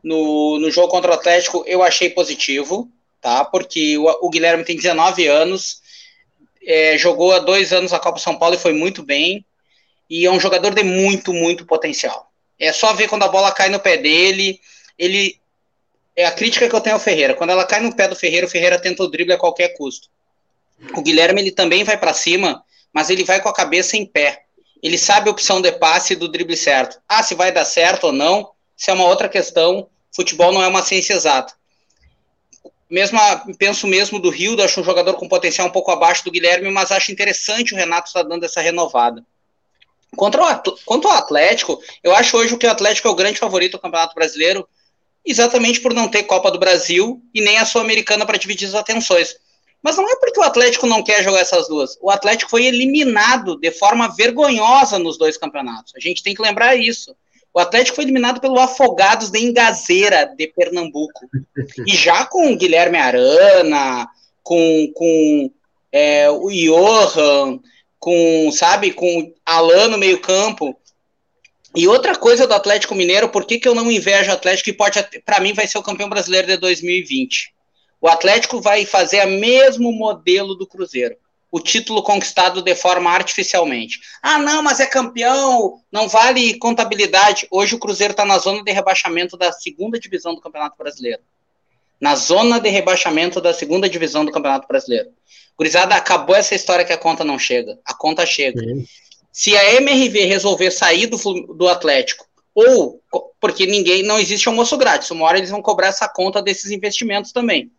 no, 0.04 0.60
no 0.60 0.70
jogo 0.70 0.90
contra 0.90 1.12
o 1.12 1.14
Atlético, 1.14 1.64
eu 1.66 1.82
achei 1.82 2.10
positivo, 2.10 2.92
tá? 3.24 3.46
Porque 3.46 3.98
o, 3.98 4.06
o 4.22 4.30
Guilherme 4.30 4.66
tem 4.66 4.76
19 4.76 5.26
anos, 5.28 5.82
é, 6.62 6.98
jogou 6.98 7.32
há 7.32 7.40
dois 7.40 7.72
anos 7.72 7.94
a 7.94 8.00
Copa 8.00 8.20
São 8.20 8.38
Paulo 8.38 8.56
e 8.56 8.60
foi 8.60 8.74
muito 8.74 9.02
bem, 9.02 9.46
e 10.10 10.26
é 10.26 10.32
um 10.32 10.40
jogador 10.40 10.76
de 10.76 10.84
muito, 10.84 11.34
muito 11.34 11.66
potencial. 11.66 12.30
É 12.60 12.74
só 12.74 12.94
ver 12.94 13.08
quando 13.08 13.24
a 13.24 13.30
bola 13.30 13.52
cai 13.52 13.70
no 13.70 13.80
pé 13.80 13.96
dele, 13.98 14.60
ele 15.00 15.40
é 16.16 16.26
a 16.26 16.32
crítica 16.32 16.70
que 16.70 16.76
eu 16.76 16.82
tenho 16.82 16.98
ao 16.98 17.02
Ferreira. 17.02 17.34
Quando 17.34 17.52
ela 17.52 17.66
cai 17.66 17.80
no 17.80 17.96
pé 17.96 18.08
do 18.08 18.16
Ferreira, 18.16 18.46
o 18.46 18.50
Ferreira 18.50 18.78
tenta 18.78 19.02
o 19.02 19.08
drible 19.08 19.34
a 19.34 19.38
qualquer 19.38 19.70
custo. 19.70 20.10
O 20.96 21.02
Guilherme 21.02 21.42
ele 21.42 21.52
também 21.52 21.84
vai 21.84 21.98
para 21.98 22.14
cima, 22.14 22.62
mas 22.92 23.10
ele 23.10 23.24
vai 23.24 23.42
com 23.42 23.50
a 23.50 23.54
cabeça 23.54 23.96
em 23.96 24.06
pé. 24.06 24.44
Ele 24.84 24.98
sabe 24.98 25.30
a 25.30 25.32
opção 25.32 25.62
de 25.62 25.72
passe 25.72 26.14
do 26.14 26.28
drible 26.28 26.58
certo. 26.58 27.02
Ah, 27.08 27.24
se 27.24 27.34
vai 27.34 27.54
dar 27.54 27.64
certo 27.64 28.08
ou 28.08 28.12
não, 28.12 28.52
isso 28.78 28.92
é 28.92 28.94
uma 28.94 29.06
outra 29.06 29.30
questão. 29.30 29.88
Futebol 30.14 30.52
não 30.52 30.62
é 30.62 30.68
uma 30.68 30.84
ciência 30.84 31.14
exata. 31.14 31.54
Mesmo, 32.94 33.20
penso 33.58 33.88
mesmo 33.88 34.20
do 34.20 34.30
Rio, 34.30 34.62
acho 34.62 34.80
um 34.80 34.84
jogador 34.84 35.16
com 35.16 35.28
potencial 35.28 35.68
um 35.68 35.72
pouco 35.72 35.90
abaixo 35.90 36.24
do 36.24 36.30
Guilherme, 36.30 36.70
mas 36.70 36.92
acho 36.92 37.12
interessante 37.12 37.74
o 37.74 37.76
Renato 37.76 38.06
estar 38.06 38.22
tá 38.22 38.30
dando 38.30 38.44
essa 38.44 38.62
renovada. 38.62 39.26
Contra 40.16 40.44
o, 40.44 40.78
quanto 40.86 41.08
ao 41.08 41.16
Atlético, 41.16 41.82
eu 42.04 42.16
acho 42.16 42.38
hoje 42.38 42.56
que 42.56 42.68
o 42.68 42.70
Atlético 42.70 43.08
é 43.08 43.12
o 43.12 43.16
grande 43.16 43.40
favorito 43.40 43.72
do 43.72 43.80
Campeonato 43.80 44.14
Brasileiro, 44.14 44.70
exatamente 45.26 45.82
por 45.82 45.92
não 45.92 46.08
ter 46.08 46.22
Copa 46.22 46.52
do 46.52 46.60
Brasil 46.60 47.20
e 47.34 47.42
nem 47.42 47.58
a 47.58 47.66
Sul-Americana 47.66 48.28
para 48.28 48.38
dividir 48.38 48.68
as 48.68 48.76
atenções. 48.76 49.38
Mas 49.82 49.98
não 49.98 50.08
é 50.08 50.16
porque 50.18 50.40
o 50.40 50.44
Atlético 50.44 50.86
não 50.86 51.04
quer 51.04 51.24
jogar 51.24 51.40
essas 51.40 51.68
duas. 51.68 51.98
O 52.00 52.12
Atlético 52.12 52.52
foi 52.52 52.66
eliminado 52.66 53.58
de 53.60 53.72
forma 53.72 54.08
vergonhosa 54.16 55.00
nos 55.00 55.18
dois 55.18 55.36
campeonatos. 55.36 55.94
A 55.96 56.00
gente 56.00 56.22
tem 56.22 56.36
que 56.36 56.44
lembrar 56.44 56.76
isso. 56.76 57.16
O 57.54 57.60
Atlético 57.60 57.96
foi 57.96 58.06
eliminado 58.06 58.42
pelo 58.42 58.60
Afogados 58.60 59.30
de 59.30 59.40
Engazeira, 59.40 60.26
de 60.26 60.48
Pernambuco. 60.48 61.30
E 61.88 61.96
já 61.96 62.26
com 62.26 62.52
o 62.52 62.58
Guilherme 62.58 62.98
Arana, 62.98 64.08
com, 64.42 64.92
com 64.94 65.52
é, 65.92 66.30
o 66.30 66.50
Johan, 66.50 67.60
com, 68.00 68.52
sabe, 68.52 68.92
com 68.92 69.34
Alan 69.46 69.90
no 69.90 69.98
meio 69.98 70.20
campo, 70.20 70.76
e 71.76 71.88
outra 71.88 72.16
coisa 72.16 72.46
do 72.46 72.54
Atlético 72.54 72.94
Mineiro, 72.94 73.30
por 73.30 73.46
que, 73.46 73.58
que 73.58 73.68
eu 73.68 73.74
não 73.74 73.92
invejo 73.92 74.30
o 74.30 74.34
Atlético 74.34 74.70
e 74.70 74.74
pode, 74.74 75.02
para 75.26 75.40
mim, 75.40 75.54
vai 75.54 75.68
ser 75.68 75.80
o 75.80 75.84
campeão 75.84 76.08
brasileiro 76.08 76.48
de 76.48 76.58
2020? 76.58 77.52
O 78.00 78.08
Atlético 78.08 78.62
vai 78.62 78.86
fazer 78.86 79.26
o 79.26 79.32
mesmo 79.32 79.92
modelo 79.92 80.54
do 80.54 80.68
Cruzeiro. 80.68 81.16
O 81.54 81.60
título 81.60 82.02
conquistado 82.02 82.64
de 82.64 82.74
forma 82.74 83.12
artificialmente. 83.12 84.00
Ah, 84.24 84.40
não, 84.40 84.64
mas 84.64 84.80
é 84.80 84.88
campeão, 84.88 85.80
não 85.92 86.08
vale 86.08 86.58
contabilidade. 86.58 87.48
Hoje 87.52 87.76
o 87.76 87.80
Cruzeiro 87.80 88.10
está 88.10 88.26
na 88.26 88.40
zona 88.40 88.64
de 88.64 88.72
rebaixamento 88.72 89.38
da 89.38 89.52
segunda 89.52 90.00
divisão 90.00 90.34
do 90.34 90.42
Campeonato 90.42 90.76
Brasileiro. 90.76 91.22
Na 92.02 92.16
zona 92.16 92.60
de 92.60 92.70
rebaixamento 92.70 93.40
da 93.40 93.54
segunda 93.54 93.88
divisão 93.88 94.26
do 94.26 94.32
Campeonato 94.32 94.68
Brasileiro. 94.68 95.12
Gurizada, 95.56 95.94
acabou 95.94 96.36
essa 96.36 96.56
história 96.56 96.84
que 96.84 96.92
a 96.92 96.98
conta 96.98 97.24
não 97.24 97.38
chega. 97.38 97.78
A 97.86 97.94
conta 97.94 98.26
chega. 98.26 98.60
Sim. 98.60 98.88
Se 99.32 99.56
a 99.56 99.76
MRV 99.76 100.26
resolver 100.26 100.72
sair 100.72 101.06
do, 101.06 101.18
do 101.54 101.68
Atlético, 101.68 102.26
ou 102.56 103.00
porque 103.40 103.68
ninguém, 103.68 104.02
não 104.02 104.18
existe 104.18 104.48
almoço 104.48 104.76
grátis, 104.76 105.12
uma 105.12 105.26
hora 105.26 105.38
eles 105.38 105.52
vão 105.52 105.62
cobrar 105.62 105.90
essa 105.90 106.08
conta 106.08 106.42
desses 106.42 106.72
investimentos 106.72 107.32
também. 107.32 107.72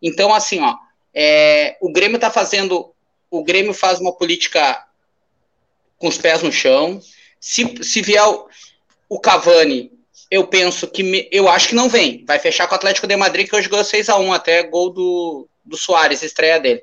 Então, 0.00 0.32
assim, 0.32 0.60
ó, 0.60 0.74
é, 1.14 1.76
o 1.80 1.92
Grêmio 1.92 2.16
está 2.16 2.30
fazendo, 2.30 2.94
o 3.30 3.44
Grêmio 3.44 3.74
faz 3.74 4.00
uma 4.00 4.12
política 4.12 4.84
com 5.98 6.08
os 6.08 6.18
pés 6.18 6.42
no 6.42 6.52
chão. 6.52 7.00
Se, 7.40 7.82
se 7.82 8.00
vier 8.02 8.26
o, 8.26 8.48
o 9.08 9.20
Cavani, 9.20 9.92
eu 10.30 10.46
penso 10.46 10.86
que, 10.86 11.02
me, 11.02 11.28
eu 11.32 11.48
acho 11.48 11.68
que 11.68 11.74
não 11.74 11.88
vem. 11.88 12.24
Vai 12.26 12.38
fechar 12.38 12.66
com 12.66 12.74
o 12.74 12.76
Atlético 12.76 13.06
de 13.06 13.16
Madrid, 13.16 13.48
que 13.48 13.56
hoje 13.56 13.68
ganhou 13.68 13.84
6 13.84 14.08
a 14.08 14.18
1 14.18 14.32
até 14.32 14.62
gol 14.62 14.90
do, 14.90 15.48
do 15.64 15.76
Soares, 15.76 16.22
estreia 16.22 16.60
dele. 16.60 16.82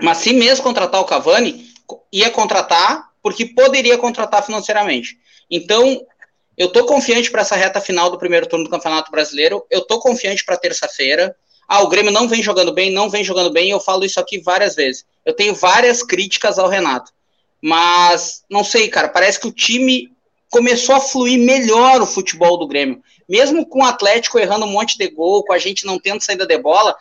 Mas 0.00 0.18
se 0.18 0.32
mesmo 0.32 0.62
contratar 0.62 1.00
o 1.00 1.06
Cavani, 1.06 1.68
ia 2.12 2.30
contratar 2.30 3.10
porque 3.22 3.46
poderia 3.46 3.96
contratar 3.96 4.44
financeiramente. 4.44 5.18
Então, 5.50 6.06
eu 6.56 6.68
tô 6.68 6.84
confiante 6.84 7.30
para 7.30 7.40
essa 7.40 7.56
reta 7.56 7.80
final 7.80 8.10
do 8.10 8.18
primeiro 8.18 8.46
turno 8.46 8.64
do 8.64 8.70
Campeonato 8.70 9.10
Brasileiro. 9.10 9.64
Eu 9.70 9.82
tô 9.82 9.98
confiante 9.98 10.44
para 10.44 10.56
terça-feira. 10.56 11.34
Ah, 11.68 11.82
o 11.82 11.88
Grêmio 11.88 12.12
não 12.12 12.28
vem 12.28 12.42
jogando 12.42 12.72
bem, 12.72 12.90
não 12.90 13.08
vem 13.08 13.24
jogando 13.24 13.50
bem. 13.50 13.70
Eu 13.70 13.80
falo 13.80 14.04
isso 14.04 14.20
aqui 14.20 14.40
várias 14.40 14.74
vezes. 14.74 15.04
Eu 15.24 15.34
tenho 15.34 15.54
várias 15.54 16.02
críticas 16.02 16.58
ao 16.58 16.68
Renato. 16.68 17.12
Mas, 17.62 18.42
não 18.50 18.62
sei, 18.62 18.88
cara, 18.88 19.08
parece 19.08 19.40
que 19.40 19.48
o 19.48 19.52
time 19.52 20.12
começou 20.50 20.94
a 20.94 21.00
fluir 21.00 21.38
melhor 21.38 22.00
o 22.00 22.06
futebol 22.06 22.58
do 22.58 22.66
Grêmio. 22.66 23.02
Mesmo 23.28 23.66
com 23.66 23.80
o 23.80 23.84
Atlético 23.84 24.38
errando 24.38 24.66
um 24.66 24.70
monte 24.70 24.98
de 24.98 25.08
gol, 25.08 25.42
com 25.44 25.52
a 25.52 25.58
gente 25.58 25.86
não 25.86 25.98
tendo 25.98 26.20
saída 26.20 26.46
de 26.46 26.58
bola, 26.58 26.94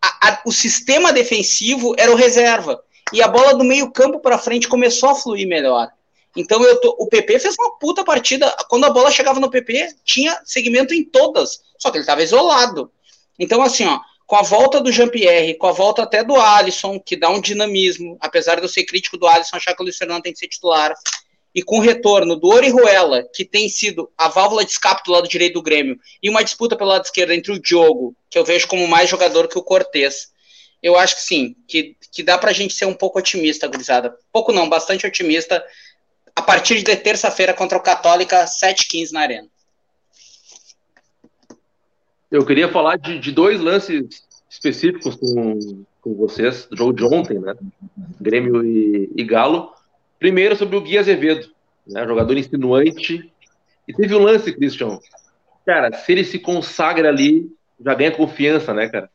a, 0.00 0.28
a, 0.28 0.42
o 0.46 0.52
sistema 0.52 1.12
defensivo 1.12 1.94
era 1.98 2.12
o 2.12 2.14
reserva 2.14 2.80
e 3.12 3.22
a 3.22 3.28
bola 3.28 3.54
do 3.54 3.64
meio 3.64 3.90
campo 3.90 4.20
para 4.20 4.38
frente 4.38 4.68
começou 4.68 5.10
a 5.10 5.14
fluir 5.14 5.46
melhor. 5.46 5.90
Então 6.36 6.60
tô, 6.80 6.96
o 6.98 7.06
PP 7.06 7.38
fez 7.38 7.54
uma 7.58 7.78
puta 7.78 8.04
partida. 8.04 8.54
Quando 8.68 8.84
a 8.84 8.90
bola 8.90 9.10
chegava 9.10 9.38
no 9.38 9.50
PP, 9.50 9.96
tinha 10.04 10.40
segmento 10.44 10.92
em 10.92 11.04
todas, 11.04 11.60
só 11.78 11.90
que 11.90 11.98
ele 11.98 12.02
estava 12.02 12.22
isolado. 12.22 12.90
Então 13.38 13.62
assim, 13.62 13.84
ó, 13.84 14.00
com 14.26 14.36
a 14.36 14.42
volta 14.42 14.80
do 14.80 14.92
Jean-Pierre, 14.92 15.54
com 15.54 15.66
a 15.66 15.72
volta 15.72 16.02
até 16.02 16.24
do 16.24 16.36
Alisson, 16.36 16.98
que 16.98 17.16
dá 17.16 17.28
um 17.28 17.40
dinamismo, 17.40 18.16
apesar 18.20 18.56
de 18.56 18.62
eu 18.62 18.68
ser 18.68 18.84
crítico 18.84 19.18
do 19.18 19.26
Alisson, 19.26 19.56
achar 19.56 19.74
que 19.74 19.82
o 19.82 19.84
Luiz 19.84 19.96
Fernando 19.96 20.22
tem 20.22 20.32
que 20.32 20.38
ser 20.38 20.48
titular, 20.48 20.94
e 21.54 21.62
com 21.62 21.78
o 21.78 21.82
retorno 21.82 22.34
do 22.34 22.48
Orihuela, 22.48 23.22
que 23.32 23.44
tem 23.44 23.68
sido 23.68 24.10
a 24.18 24.28
válvula 24.28 24.64
de 24.64 24.72
escape 24.72 25.02
do 25.04 25.12
lado 25.12 25.28
direito 25.28 25.54
do 25.54 25.62
Grêmio, 25.62 25.98
e 26.22 26.28
uma 26.28 26.42
disputa 26.42 26.76
pelo 26.76 26.90
lado 26.90 27.04
esquerdo 27.04 27.32
entre 27.32 27.52
o 27.52 27.60
Diogo, 27.60 28.16
que 28.28 28.38
eu 28.38 28.44
vejo 28.44 28.66
como 28.66 28.88
mais 28.88 29.08
jogador 29.08 29.46
que 29.46 29.58
o 29.58 29.62
Cortez, 29.62 30.34
eu 30.84 30.98
acho 30.98 31.14
que 31.14 31.22
sim, 31.22 31.56
que, 31.66 31.96
que 32.12 32.22
dá 32.22 32.36
pra 32.36 32.52
gente 32.52 32.74
ser 32.74 32.84
um 32.84 32.92
pouco 32.92 33.18
otimista, 33.18 33.66
gurizada. 33.66 34.14
Pouco 34.30 34.52
não, 34.52 34.68
bastante 34.68 35.06
otimista. 35.06 35.64
A 36.36 36.42
partir 36.42 36.82
de 36.82 36.94
terça-feira 36.94 37.54
contra 37.54 37.78
o 37.78 37.82
Católica, 37.82 38.44
7h15 38.44 39.12
na 39.12 39.20
Arena. 39.20 39.48
Eu 42.30 42.44
queria 42.44 42.68
falar 42.68 42.96
de, 42.96 43.18
de 43.18 43.32
dois 43.32 43.60
lances 43.60 44.24
específicos 44.48 45.16
com, 45.16 45.84
com 46.00 46.14
vocês, 46.14 46.66
do 46.66 46.76
jogo 46.76 46.92
de 46.92 47.04
ontem, 47.04 47.38
né? 47.38 47.54
Grêmio 48.20 48.64
e, 48.64 49.10
e 49.16 49.24
Galo. 49.24 49.72
Primeiro 50.18 50.56
sobre 50.56 50.76
o 50.76 50.80
Gui 50.80 50.98
Azevedo, 50.98 51.48
né? 51.86 52.06
jogador 52.06 52.36
insinuante. 52.36 53.30
E 53.86 53.92
teve 53.92 54.14
um 54.14 54.22
lance, 54.22 54.52
Christian. 54.52 54.98
Cara, 55.66 55.92
se 55.92 56.12
ele 56.12 56.24
se 56.24 56.38
consagra 56.38 57.08
ali, 57.08 57.50
já 57.80 57.94
ganha 57.94 58.12
confiança, 58.12 58.72
né, 58.72 58.88
cara? 58.88 59.10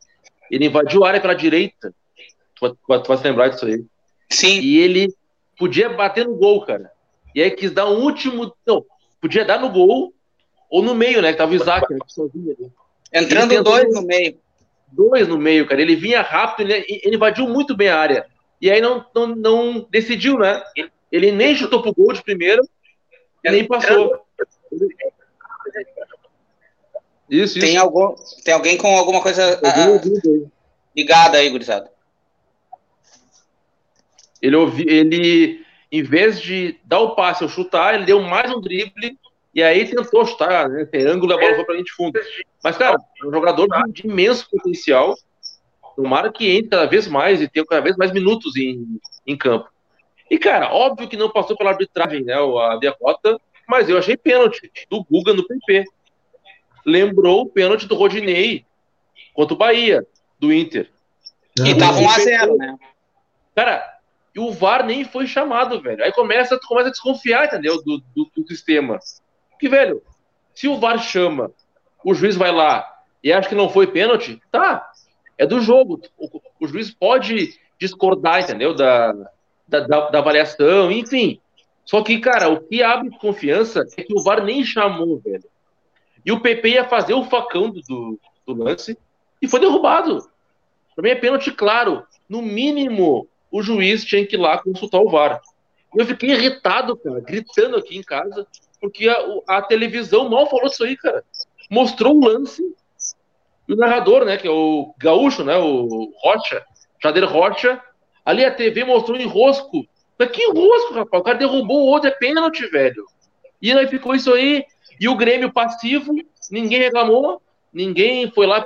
Ele 0.50 0.66
invadiu 0.66 1.04
a 1.04 1.08
área 1.08 1.20
pela 1.20 1.34
direita. 1.34 1.94
Tu, 2.54 2.68
tu, 2.68 3.00
tu 3.00 3.08
vai 3.08 3.16
se 3.16 3.24
lembrar 3.24 3.48
disso 3.48 3.66
aí. 3.66 3.84
Sim. 4.28 4.60
E 4.60 4.78
ele 4.78 5.12
podia 5.58 5.88
bater 5.88 6.26
no 6.26 6.36
gol, 6.36 6.64
cara. 6.64 6.90
E 7.34 7.42
aí 7.42 7.50
quis 7.50 7.70
dar 7.70 7.88
um 7.88 8.02
último. 8.02 8.52
Não, 8.66 8.84
podia 9.20 9.44
dar 9.44 9.60
no 9.60 9.70
gol 9.70 10.12
ou 10.68 10.82
no 10.82 10.94
meio, 10.94 11.22
né? 11.22 11.32
Que 11.32 11.38
tava 11.38 11.52
o 11.52 11.54
Isaac 11.54 11.92
né, 11.92 11.98
sozinho 12.06 12.56
ali. 12.58 12.70
Entrando 13.12 13.62
dois 13.62 13.92
no 13.92 14.02
meio. 14.02 14.38
Dois 14.92 15.28
no 15.28 15.38
meio, 15.38 15.66
cara. 15.66 15.80
Ele 15.80 15.96
vinha 15.96 16.22
rápido, 16.22 16.70
ele, 16.70 17.00
ele 17.02 17.16
invadiu 17.16 17.48
muito 17.48 17.76
bem 17.76 17.88
a 17.88 17.98
área. 17.98 18.26
E 18.60 18.70
aí 18.70 18.80
não, 18.80 19.04
não, 19.14 19.26
não 19.28 19.86
decidiu, 19.90 20.38
né? 20.38 20.62
Ele 21.10 21.32
nem 21.32 21.54
chutou 21.54 21.82
pro 21.82 21.94
gol 21.94 22.12
de 22.12 22.22
primeiro 22.22 22.62
e 23.44 23.50
nem 23.50 23.66
passou. 23.66 24.24
Isso, 27.28 27.58
tem, 27.60 27.70
isso. 27.70 27.80
Algum, 27.80 28.14
tem 28.44 28.54
alguém 28.54 28.76
com 28.76 28.88
alguma 28.96 29.22
coisa 29.22 29.60
ah, 29.64 30.00
ligada 30.94 31.38
aí, 31.38 31.48
gurizada? 31.48 31.90
Ele, 34.42 34.56
ouvi, 34.56 34.84
ele, 34.88 35.64
em 35.92 36.02
vez 36.02 36.40
de 36.40 36.78
dar 36.84 36.98
o 37.00 37.14
passe 37.14 37.44
ou 37.44 37.48
chutar, 37.48 37.94
ele 37.94 38.04
deu 38.04 38.20
mais 38.20 38.50
um 38.52 38.60
drible 38.60 39.18
e 39.54 39.62
aí 39.62 39.88
tentou 39.88 40.24
chutar, 40.24 40.68
né? 40.68 40.84
Tem 40.84 41.06
ângulo, 41.06 41.32
a 41.32 41.38
bola 41.38 41.54
foi 41.54 41.64
pra 41.64 41.76
de 41.76 41.92
fundo. 41.92 42.18
Mas, 42.62 42.76
cara, 42.76 42.96
é 43.22 43.26
um 43.26 43.32
jogador 43.32 43.66
de, 43.66 43.92
de 43.92 44.06
imenso 44.06 44.48
potencial. 44.48 45.14
Tomara 45.96 46.32
que 46.32 46.48
entre 46.48 46.70
cada 46.70 46.86
vez 46.86 47.06
mais 47.08 47.40
e 47.40 47.48
tenha 47.48 47.66
cada 47.66 47.82
vez 47.82 47.96
mais 47.96 48.12
minutos 48.12 48.56
em, 48.56 48.86
em 49.26 49.36
campo. 49.36 49.68
E, 50.30 50.38
cara, 50.38 50.72
óbvio 50.72 51.08
que 51.08 51.16
não 51.16 51.28
passou 51.28 51.56
pela 51.56 51.70
arbitragem, 51.70 52.22
né? 52.22 52.34
A 52.34 52.76
derrota, 52.76 53.38
mas 53.68 53.88
eu 53.88 53.98
achei 53.98 54.16
pênalti 54.16 54.70
do 54.88 55.04
Guga 55.04 55.32
no 55.34 55.46
PP 55.46 55.84
lembrou 56.84 57.42
o 57.42 57.48
pênalti 57.48 57.86
do 57.86 57.94
Rodinei 57.94 58.64
contra 59.34 59.54
o 59.54 59.58
Bahia, 59.58 60.06
do 60.38 60.52
Inter. 60.52 60.90
E 61.64 61.76
tava 61.76 61.98
1x0, 62.00 62.56
né? 62.56 62.76
Cara, 63.54 63.98
e 64.34 64.40
o 64.40 64.52
VAR 64.52 64.84
nem 64.84 65.04
foi 65.04 65.26
chamado, 65.26 65.80
velho. 65.80 66.02
Aí 66.02 66.12
começa, 66.12 66.58
tu 66.58 66.66
começa 66.66 66.88
a 66.88 66.92
desconfiar, 66.92 67.46
entendeu? 67.46 67.82
Do, 67.82 67.98
do, 68.14 68.30
do 68.36 68.48
sistema. 68.48 68.98
Que, 69.60 69.68
velho, 69.68 70.02
se 70.54 70.66
o 70.66 70.78
VAR 70.78 70.98
chama, 70.98 71.52
o 72.02 72.14
juiz 72.14 72.34
vai 72.34 72.50
lá 72.50 72.86
e 73.22 73.30
acha 73.32 73.48
que 73.48 73.54
não 73.54 73.68
foi 73.68 73.86
pênalti, 73.86 74.40
tá, 74.50 74.90
é 75.36 75.46
do 75.46 75.60
jogo. 75.60 76.00
O, 76.18 76.40
o 76.58 76.66
juiz 76.66 76.90
pode 76.90 77.58
discordar, 77.78 78.42
entendeu? 78.42 78.74
Da, 78.74 79.12
da, 79.68 79.80
da, 79.80 80.10
da, 80.10 80.18
avaliação, 80.18 80.90
enfim. 80.90 81.40
Só 81.84 82.02
que, 82.02 82.18
cara, 82.20 82.48
o 82.48 82.60
que 82.60 82.82
abre 82.82 83.10
confiança 83.18 83.86
é 83.96 84.02
que 84.02 84.14
o 84.14 84.22
VAR 84.22 84.42
nem 84.42 84.64
chamou, 84.64 85.18
velho. 85.18 85.44
E 86.24 86.32
o 86.32 86.40
PP 86.40 86.70
ia 86.70 86.88
fazer 86.88 87.14
o 87.14 87.24
facão 87.24 87.70
do, 87.70 88.18
do 88.46 88.54
lance 88.54 88.96
e 89.40 89.48
foi 89.48 89.60
derrubado. 89.60 90.28
Pra 90.94 91.02
mim 91.02 91.10
é 91.10 91.14
pênalti 91.14 91.50
claro. 91.50 92.04
No 92.28 92.42
mínimo, 92.42 93.26
o 93.50 93.62
juiz 93.62 94.04
tinha 94.04 94.26
que 94.26 94.36
ir 94.36 94.38
lá 94.38 94.58
consultar 94.58 95.00
o 95.00 95.10
VAR. 95.10 95.40
Eu 95.96 96.06
fiquei 96.06 96.30
irritado, 96.30 96.96
cara, 96.96 97.20
gritando 97.20 97.76
aqui 97.76 97.96
em 97.96 98.02
casa, 98.02 98.46
porque 98.80 99.08
a, 99.08 99.58
a 99.58 99.62
televisão 99.62 100.28
mal 100.28 100.48
falou 100.48 100.68
disso 100.68 100.84
aí, 100.84 100.96
cara. 100.96 101.22
Mostrou 101.70 102.16
o 102.16 102.24
lance 102.24 102.62
e 103.68 103.72
o 103.72 103.76
narrador, 103.76 104.24
né, 104.24 104.36
que 104.36 104.48
é 104.48 104.50
o 104.50 104.94
gaúcho, 104.98 105.44
né, 105.44 105.56
o 105.56 106.12
Rocha, 106.16 106.64
Jader 107.00 107.24
Rocha, 107.24 107.80
ali 108.24 108.44
a 108.44 108.52
TV 108.52 108.84
mostrou 108.84 109.16
um 109.16 109.20
enrosco. 109.20 109.86
Mas 110.18 110.30
que 110.30 110.42
enrosco, 110.42 110.94
rapaz? 110.94 111.20
O 111.20 111.24
cara 111.24 111.38
derrubou 111.38 111.82
o 111.82 111.86
outro, 111.86 112.08
é 112.08 112.12
pênalti, 112.12 112.66
velho. 112.66 113.06
E 113.62 113.72
aí 113.72 113.86
ficou 113.86 114.14
isso 114.14 114.32
aí, 114.32 114.64
e 114.98 115.08
o 115.08 115.16
Grêmio 115.16 115.52
passivo, 115.52 116.12
ninguém 116.50 116.80
reclamou, 116.80 117.40
ninguém 117.72 118.30
foi 118.30 118.46
lá 118.46 118.64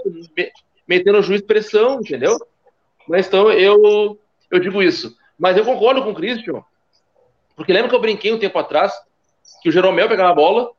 metendo 0.86 1.18
o 1.18 1.22
juiz 1.22 1.42
pressão, 1.42 2.00
entendeu? 2.00 2.38
Mas 3.06 3.26
então 3.26 3.52
eu, 3.52 4.18
eu 4.50 4.58
digo 4.58 4.82
isso. 4.82 5.16
Mas 5.38 5.56
eu 5.56 5.64
concordo 5.64 6.02
com 6.02 6.10
o 6.10 6.14
Christian, 6.14 6.62
porque 7.54 7.72
lembra 7.72 7.88
que 7.88 7.94
eu 7.94 8.00
brinquei 8.00 8.32
um 8.32 8.38
tempo 8.38 8.58
atrás 8.58 8.92
que 9.64 9.70
o 9.70 9.72
Jeromel 9.72 10.06
pegava 10.10 10.30
a 10.30 10.34
bola, 10.34 10.70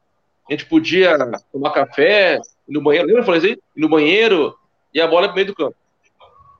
a 0.48 0.54
gente 0.54 0.68
podia 0.68 1.18
tomar 1.52 1.72
café, 1.72 2.40
ir 2.70 2.72
no 2.72 2.84
banheiro, 2.84 3.08
lembra 3.08 3.24
eu 3.24 3.26
falei 3.26 3.40
assim? 3.40 3.60
Ir 3.76 3.82
no 3.82 3.90
banheiro 3.90 4.56
e 4.94 5.02
a 5.02 5.08
bola 5.08 5.26
é 5.26 5.28
pro 5.28 5.36
meio 5.36 5.48
do 5.48 5.56
campo. 5.56 5.76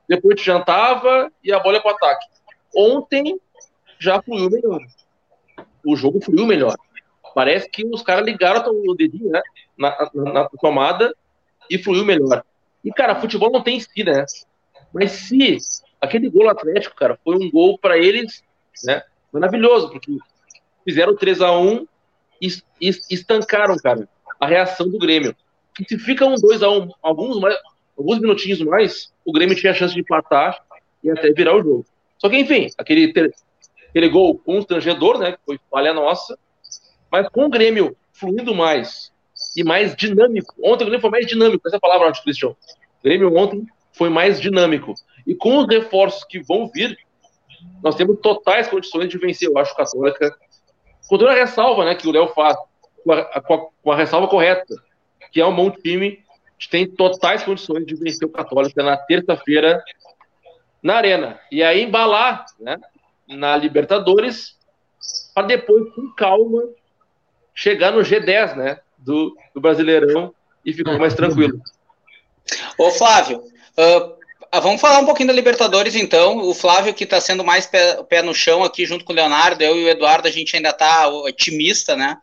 Depois 0.10 0.42
jantava 0.42 1.32
e 1.44 1.54
a 1.54 1.60
bola 1.60 1.78
é 1.78 1.80
pro 1.80 1.92
ataque. 1.92 2.26
Ontem 2.76 3.40
já 4.00 4.20
fluiu 4.24 4.50
melhor. 4.50 4.82
O 5.86 5.96
jogo 5.96 6.20
fluiu 6.20 6.48
melhor. 6.48 6.76
Parece 7.36 7.70
que 7.70 7.86
os 7.86 8.02
caras 8.02 8.26
ligaram 8.26 8.64
o 8.72 8.96
dedinho 8.96 9.30
né, 9.30 9.42
na, 9.78 10.10
na, 10.12 10.34
na 10.34 10.50
tomada 10.50 11.16
e 11.70 11.78
fluiu 11.78 12.04
melhor. 12.04 12.44
E, 12.84 12.92
cara, 12.92 13.22
futebol 13.22 13.52
não 13.52 13.62
tem 13.62 13.80
si, 13.80 14.04
né? 14.04 14.26
Mas 14.92 15.12
se 15.12 15.60
aquele 16.02 16.28
gol 16.28 16.50
Atlético, 16.50 16.96
cara, 16.96 17.20
foi 17.24 17.36
um 17.36 17.52
gol 17.52 17.78
para 17.78 18.00
eles, 18.00 18.44
né? 18.84 19.04
Maravilhoso, 19.32 19.92
porque 19.92 20.18
fizeram 20.84 21.16
3 21.16 21.42
a 21.42 21.52
1 21.52 21.76
e, 21.76 21.86
e 21.86 21.88
estancaram, 23.10 23.78
cara, 23.78 24.08
a 24.40 24.48
reação 24.48 24.90
do 24.90 24.98
Grêmio. 24.98 25.36
E 25.80 25.86
se 25.88 25.98
fica 25.98 26.26
um 26.26 26.36
2 26.36 26.64
a 26.64 26.70
1 26.70 26.90
alguns, 27.02 27.40
mais, 27.40 27.58
alguns 27.98 28.20
minutinhos 28.20 28.62
mais, 28.62 29.12
o 29.26 29.32
Grêmio 29.32 29.56
tinha 29.56 29.72
a 29.72 29.76
chance 29.76 29.94
de 29.94 30.02
empatar 30.02 30.62
e 31.04 31.10
até 31.10 31.32
virar 31.32 31.56
o 31.56 31.64
jogo. 31.64 31.86
Só 32.18 32.30
que, 32.30 32.38
enfim, 32.38 32.68
aquele, 32.78 33.14
aquele 33.90 34.10
gol 34.10 34.38
constrangedor, 34.38 35.20
né? 35.20 35.34
Que 35.34 35.40
foi 35.46 35.60
falha 35.70 35.94
nossa, 35.94 36.38
mas 37.12 37.28
com 37.30 37.46
o 37.46 37.50
Grêmio 37.50 37.96
fluindo 38.14 38.56
mais, 38.56 39.12
e 39.56 39.64
mais 39.64 39.96
dinâmico. 39.96 40.54
Ontem 40.64 40.84
o 40.84 40.88
Grêmio 40.88 41.02
foi 41.02 41.10
mais 41.10 41.28
dinâmico, 41.28 41.68
essa 41.68 41.76
é 41.76 41.78
a 41.78 41.82
palavra, 41.82 42.12
Cristian. 42.24 42.50
O 42.50 42.56
Grêmio 43.04 43.36
ontem 43.36 43.66
foi 43.94 44.10
mais 44.10 44.40
dinâmico. 44.40 44.94
E 45.26 45.34
com 45.34 45.58
os 45.58 45.68
reforços 45.68 46.24
que 46.24 46.40
vão 46.40 46.70
vir, 46.74 46.98
nós 47.84 47.96
temos 47.96 48.20
totais 48.22 48.68
condições 48.68 49.10
de 49.10 49.18
vencer, 49.18 49.50
eu 49.50 49.58
acho, 49.58 49.74
o 49.74 49.76
Católica. 49.76 50.38
Com 51.08 51.18
toda 51.18 51.32
a 51.32 51.36
ressalva 51.36 51.86
né, 51.86 51.96
que 51.96 52.08
o 52.08 52.12
Léo 52.12 52.28
faz, 52.30 52.56
com 53.04 53.12
a, 53.12 53.42
com, 53.42 53.54
a, 53.54 53.68
com 53.84 53.92
a, 53.92 53.96
ressalva 53.96 54.28
correta, 54.28 54.76
que 55.32 55.40
é 55.40 55.46
um 55.46 55.56
bom 55.56 55.70
time, 55.70 56.24
gente 56.58 56.70
tem 56.70 56.88
totais 56.88 57.44
condições 57.44 57.86
de 57.86 57.96
vencer 57.96 58.28
o 58.28 58.32
Católica 58.32 58.82
na 58.82 58.98
terça-feira 58.98 59.84
na 60.82 60.96
Arena. 60.96 61.40
E 61.52 61.64
aí 61.64 61.84
embalar 61.84 62.46
né, 62.60 62.78
na 63.28 63.56
Libertadores, 63.58 64.58
para 65.34 65.48
depois, 65.48 65.94
com 65.94 66.12
calma, 66.16 66.64
chegar 67.54 67.92
no 67.92 68.02
G10, 68.02 68.56
né? 68.56 68.80
do, 68.98 69.38
do 69.54 69.62
Brasileirão 69.62 70.34
e 70.66 70.74
ficou 70.74 70.98
mais 70.98 71.14
tranquilo. 71.14 71.62
Ô 72.78 72.90
Flávio, 72.92 73.40
uh, 73.40 74.15
vamos 74.60 74.82
falar 74.82 75.00
um 75.00 75.06
pouquinho 75.06 75.28
da 75.28 75.34
Libertadores 75.34 75.96
então. 75.96 76.38
O 76.38 76.54
Flávio 76.54 76.94
que 76.94 77.04
está 77.04 77.20
sendo 77.20 77.44
mais 77.44 77.66
pé, 77.66 78.02
pé, 78.04 78.22
no 78.22 78.34
chão 78.34 78.64
aqui 78.64 78.86
junto 78.86 79.06
com 79.06 79.14
o 79.14 79.16
Leonardo, 79.16 79.64
eu 79.64 79.78
e 79.78 79.86
o 79.86 79.90
Eduardo, 79.90 80.28
a 80.28 80.32
gente 80.32 80.56
ainda 80.56 80.70
está 80.70 81.08
otimista, 81.08 81.96
né? 81.96 82.18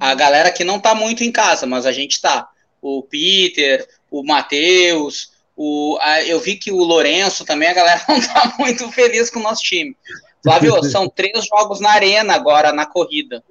A 0.00 0.14
galera 0.14 0.50
que 0.50 0.64
não 0.64 0.76
está 0.76 0.94
muito 0.94 1.22
em 1.22 1.30
casa, 1.30 1.66
mas 1.66 1.86
a 1.86 1.92
gente 1.92 2.12
está. 2.12 2.48
O 2.80 3.02
Peter, 3.02 3.86
o 4.10 4.24
Matheus, 4.24 5.30
o, 5.56 5.98
a, 6.00 6.22
eu 6.22 6.38
vi 6.38 6.56
que 6.56 6.70
o 6.70 6.78
Lourenço 6.78 7.44
também, 7.44 7.68
a 7.68 7.74
galera 7.74 8.02
não 8.08 8.16
está 8.16 8.54
muito 8.58 8.90
feliz 8.92 9.28
com 9.28 9.40
o 9.40 9.42
nosso 9.42 9.62
time. 9.62 9.96
Flávio, 10.42 10.82
são 10.88 11.08
três 11.08 11.44
jogos 11.46 11.80
na 11.80 11.90
arena 11.90 12.34
agora, 12.34 12.72
na 12.72 12.86
corrida. 12.86 13.42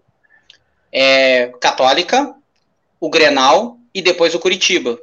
É, 0.92 1.48
Católica, 1.60 2.34
o 3.00 3.10
Grenal 3.10 3.78
e 3.94 4.02
depois 4.02 4.34
o 4.34 4.40
Curitiba. 4.40 4.98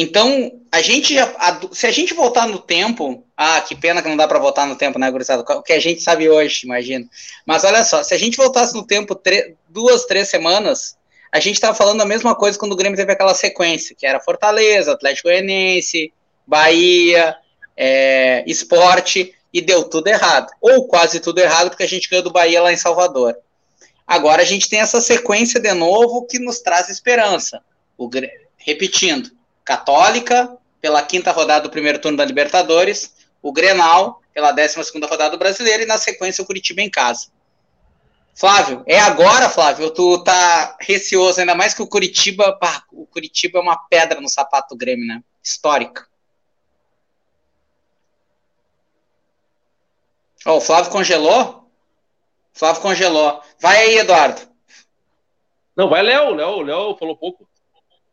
Então, 0.00 0.52
a 0.70 0.80
gente 0.80 1.12
já, 1.12 1.24
a, 1.38 1.60
se 1.72 1.84
a 1.84 1.90
gente 1.90 2.14
voltar 2.14 2.46
no 2.46 2.60
tempo, 2.60 3.24
ah, 3.36 3.60
que 3.60 3.74
pena 3.74 4.00
que 4.00 4.08
não 4.08 4.16
dá 4.16 4.28
para 4.28 4.38
voltar 4.38 4.64
no 4.64 4.76
tempo, 4.76 4.96
né, 4.96 5.10
gurizada? 5.10 5.42
O 5.42 5.60
que 5.60 5.72
a 5.72 5.80
gente 5.80 6.00
sabe 6.00 6.30
hoje, 6.30 6.60
imagina. 6.62 7.04
Mas 7.44 7.64
olha 7.64 7.82
só, 7.82 8.04
se 8.04 8.14
a 8.14 8.16
gente 8.16 8.36
voltasse 8.36 8.72
no 8.76 8.86
tempo 8.86 9.20
duas, 9.68 10.04
três 10.04 10.28
semanas, 10.28 10.96
a 11.32 11.40
gente 11.40 11.56
estava 11.56 11.74
falando 11.74 12.00
a 12.00 12.04
mesma 12.04 12.32
coisa 12.36 12.56
quando 12.56 12.74
o 12.74 12.76
Grêmio 12.76 12.96
teve 12.96 13.10
aquela 13.10 13.34
sequência, 13.34 13.92
que 13.98 14.06
era 14.06 14.20
Fortaleza, 14.20 14.92
Atlético 14.92 15.26
Goianiense, 15.26 16.12
Bahia, 16.46 17.34
é, 17.76 18.44
Esporte, 18.46 19.34
e 19.52 19.60
deu 19.60 19.82
tudo 19.82 20.06
errado. 20.06 20.52
Ou 20.60 20.86
quase 20.86 21.18
tudo 21.18 21.40
errado, 21.40 21.70
porque 21.70 21.82
a 21.82 21.88
gente 21.88 22.08
ganhou 22.08 22.22
do 22.22 22.30
Bahia 22.30 22.62
lá 22.62 22.72
em 22.72 22.76
Salvador. 22.76 23.36
Agora 24.06 24.42
a 24.42 24.46
gente 24.46 24.68
tem 24.68 24.78
essa 24.78 25.00
sequência 25.00 25.58
de 25.58 25.74
novo 25.74 26.24
que 26.24 26.38
nos 26.38 26.60
traz 26.60 26.88
esperança. 26.88 27.60
O, 27.96 28.08
repetindo, 28.56 29.36
Católica, 29.68 30.56
pela 30.80 31.02
quinta 31.02 31.30
rodada 31.30 31.64
do 31.64 31.70
primeiro 31.70 31.98
turno 31.98 32.16
da 32.16 32.24
Libertadores, 32.24 33.14
o 33.42 33.52
Grenal, 33.52 34.22
pela 34.32 34.50
décima 34.50 34.82
segunda 34.82 35.06
rodada 35.06 35.32
do 35.32 35.38
Brasileiro, 35.38 35.82
e 35.82 35.86
na 35.86 35.98
sequência 35.98 36.40
o 36.40 36.46
Curitiba 36.46 36.80
em 36.80 36.88
casa. 36.88 37.26
Flávio, 38.34 38.82
é 38.86 38.98
agora, 38.98 39.50
Flávio, 39.50 39.90
tu 39.90 40.24
tá 40.24 40.74
receoso, 40.80 41.40
ainda 41.40 41.54
mais 41.54 41.74
que 41.74 41.82
o 41.82 41.86
Curitiba, 41.86 42.56
pá, 42.58 42.82
o 42.90 43.04
Curitiba 43.04 43.58
é 43.58 43.62
uma 43.62 43.76
pedra 43.76 44.22
no 44.22 44.28
sapato 44.30 44.74
do 44.74 44.78
Grêmio, 44.78 45.06
né? 45.06 45.22
Histórica. 45.42 46.06
Oh, 50.46 50.52
o 50.52 50.60
Flávio 50.62 50.90
congelou? 50.90 51.70
Flávio 52.54 52.80
congelou. 52.80 53.42
Vai 53.60 53.76
aí, 53.76 53.98
Eduardo. 53.98 54.40
Não, 55.76 55.90
vai 55.90 56.02
Léo. 56.02 56.34
Léo, 56.34 56.62
Léo 56.62 56.96
falou 56.96 57.18
pouco. 57.18 57.46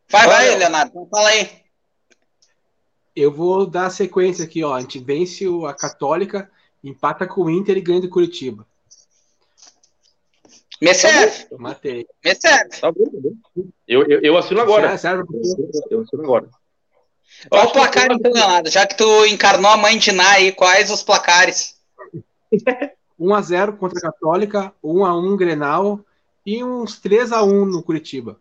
Vai, 0.09 0.27
vai, 0.27 0.47
vai 0.47 0.57
Leonardo. 0.57 1.07
Fala 1.09 1.29
aí. 1.29 1.49
Eu 3.15 3.31
vou 3.31 3.65
dar 3.65 3.85
a 3.85 3.89
sequência 3.89 4.45
aqui, 4.45 4.63
ó. 4.63 4.73
A 4.73 4.81
gente 4.81 4.99
vence 4.99 5.45
a 5.67 5.73
Católica, 5.73 6.49
empata 6.83 7.25
com 7.25 7.43
o 7.43 7.49
Inter 7.49 7.77
e 7.77 7.81
ganha 7.81 8.01
do 8.01 8.09
Curitiba. 8.09 8.67
Me 10.81 10.93
serve. 10.93 11.47
Eu 11.49 11.57
matei. 11.57 12.05
Me 12.23 12.35
serve. 12.35 12.81
Tá 12.81 12.91
bom, 12.91 13.05
tá 13.05 13.11
bom. 13.13 13.67
Eu, 13.87 14.03
eu, 14.07 14.21
eu 14.21 14.37
assino 14.37 14.59
agora. 14.59 14.97
Serve, 14.97 15.23
eu 15.89 16.01
assino 16.01 16.23
agora. 16.23 16.49
Qual 17.49 17.67
o 17.67 17.71
placar, 17.71 18.11
então, 18.11 18.31
Leonardo? 18.31 18.69
Já 18.69 18.85
que 18.85 18.97
tu 18.97 19.25
encarnou 19.25 19.71
a 19.71 19.77
mãe 19.77 19.97
de 19.97 20.11
Ná 20.11 20.31
aí, 20.31 20.51
quais 20.51 20.91
os 20.91 21.01
placares? 21.01 21.75
1x0 23.19 23.77
contra 23.77 23.97
a 23.97 24.01
Católica, 24.01 24.73
1x1 24.83 25.37
Grenal 25.37 25.99
e 26.45 26.63
uns 26.63 26.99
3x1 26.99 27.65
no 27.65 27.81
Curitiba. 27.81 28.39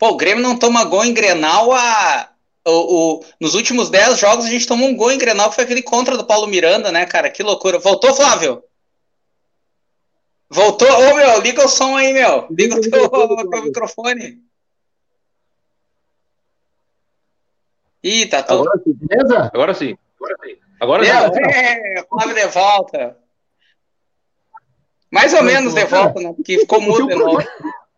Pô, 0.00 0.12
o 0.12 0.16
Grêmio 0.16 0.42
não 0.42 0.58
toma 0.58 0.82
gol 0.82 1.04
em 1.04 1.12
Grenal 1.12 1.70
a. 1.74 2.30
O, 2.66 3.18
o, 3.18 3.24
nos 3.38 3.54
últimos 3.54 3.90
10 3.90 4.18
jogos 4.18 4.46
a 4.46 4.48
gente 4.48 4.66
tomou 4.66 4.88
um 4.88 4.96
gol 4.96 5.12
em 5.12 5.18
Grenal, 5.18 5.50
que 5.50 5.56
foi 5.56 5.64
aquele 5.64 5.82
contra 5.82 6.16
do 6.16 6.26
Paulo 6.26 6.46
Miranda, 6.46 6.90
né, 6.90 7.04
cara? 7.04 7.30
Que 7.30 7.42
loucura. 7.42 7.78
Voltou, 7.78 8.14
Flávio? 8.14 8.62
Voltou? 10.48 10.88
Ô, 10.88 11.14
meu, 11.14 11.40
liga 11.42 11.64
o 11.64 11.68
som 11.68 11.96
aí, 11.96 12.14
meu. 12.14 12.46
Liga 12.50 12.76
o 12.76 12.80
teu, 12.80 13.10
teu 13.10 13.62
microfone. 13.62 14.42
Ih, 18.02 18.26
tá 18.26 18.42
tudo. 18.42 18.60
Agora 18.62 18.82
sim. 18.82 18.94
Beleza? 18.94 19.50
Agora 19.52 19.74
sim. 19.74 19.98
Agora 20.18 20.36
sim. 20.42 20.58
Agora 20.80 21.34
sim. 21.34 21.40
É, 21.42 22.04
Flávio 22.08 22.34
de 22.34 22.46
volta. 22.46 23.18
Mais 25.10 25.34
ou 25.34 25.42
menos 25.42 25.74
de 25.74 25.84
volta, 25.84 26.20
né? 26.20 26.32
Porque 26.32 26.60
ficou 26.60 26.80
mudo 26.80 27.06
de 27.06 27.14
novo. 27.14 27.42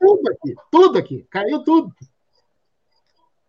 Tudo 0.03 0.29
aqui, 0.29 0.55
tudo 0.71 0.99
aqui, 0.99 1.27
caiu 1.31 1.63
tudo. 1.63 1.95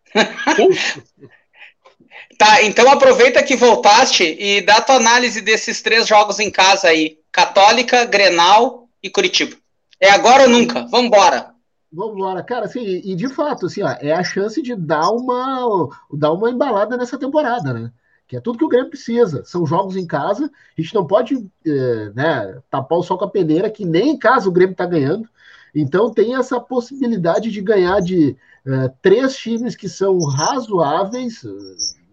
tá, 2.38 2.62
então 2.62 2.88
aproveita 2.88 3.42
que 3.42 3.56
voltaste 3.56 4.22
e 4.22 4.60
dá 4.60 4.80
tua 4.80 4.94
análise 4.94 5.40
desses 5.40 5.82
três 5.82 6.06
jogos 6.06 6.38
em 6.38 6.52
casa 6.52 6.88
aí: 6.88 7.18
Católica, 7.32 8.04
Grenal 8.04 8.88
e 9.02 9.10
Curitiba. 9.10 9.56
É 10.00 10.10
agora 10.10 10.44
ou 10.44 10.48
nunca? 10.48 10.86
Vambora. 10.86 11.52
Vamos 11.92 12.14
embora. 12.14 12.42
Cara, 12.42 12.66
assim, 12.66 12.82
e 12.82 13.14
de 13.14 13.28
fato, 13.28 13.66
assim, 13.66 13.82
ó, 13.82 13.88
é 14.00 14.12
a 14.12 14.22
chance 14.22 14.62
de 14.62 14.76
dar 14.76 15.10
uma, 15.10 15.88
dar 16.12 16.32
uma 16.32 16.50
embalada 16.50 16.96
nessa 16.96 17.18
temporada, 17.18 17.72
né? 17.72 17.92
Que 18.26 18.36
é 18.36 18.40
tudo 18.40 18.58
que 18.58 18.64
o 18.64 18.68
Grêmio 18.68 18.90
precisa. 18.90 19.44
São 19.44 19.66
jogos 19.66 19.96
em 19.96 20.06
casa, 20.06 20.50
a 20.76 20.80
gente 20.80 20.94
não 20.94 21.06
pode 21.06 21.36
é, 21.66 22.10
né, 22.14 22.60
tapar 22.70 22.98
o 22.98 23.02
sol 23.02 23.18
com 23.18 23.24
a 23.24 23.30
peneira, 23.30 23.70
que 23.70 23.84
nem 23.84 24.10
em 24.10 24.18
casa 24.18 24.48
o 24.48 24.52
Grêmio 24.52 24.72
está 24.72 24.86
ganhando. 24.86 25.28
Então 25.74 26.12
tem 26.12 26.36
essa 26.36 26.60
possibilidade 26.60 27.50
de 27.50 27.60
ganhar 27.60 28.00
de 28.00 28.36
é, 28.66 28.90
três 29.02 29.36
times 29.36 29.74
que 29.74 29.88
são 29.88 30.18
razoáveis, 30.24 31.42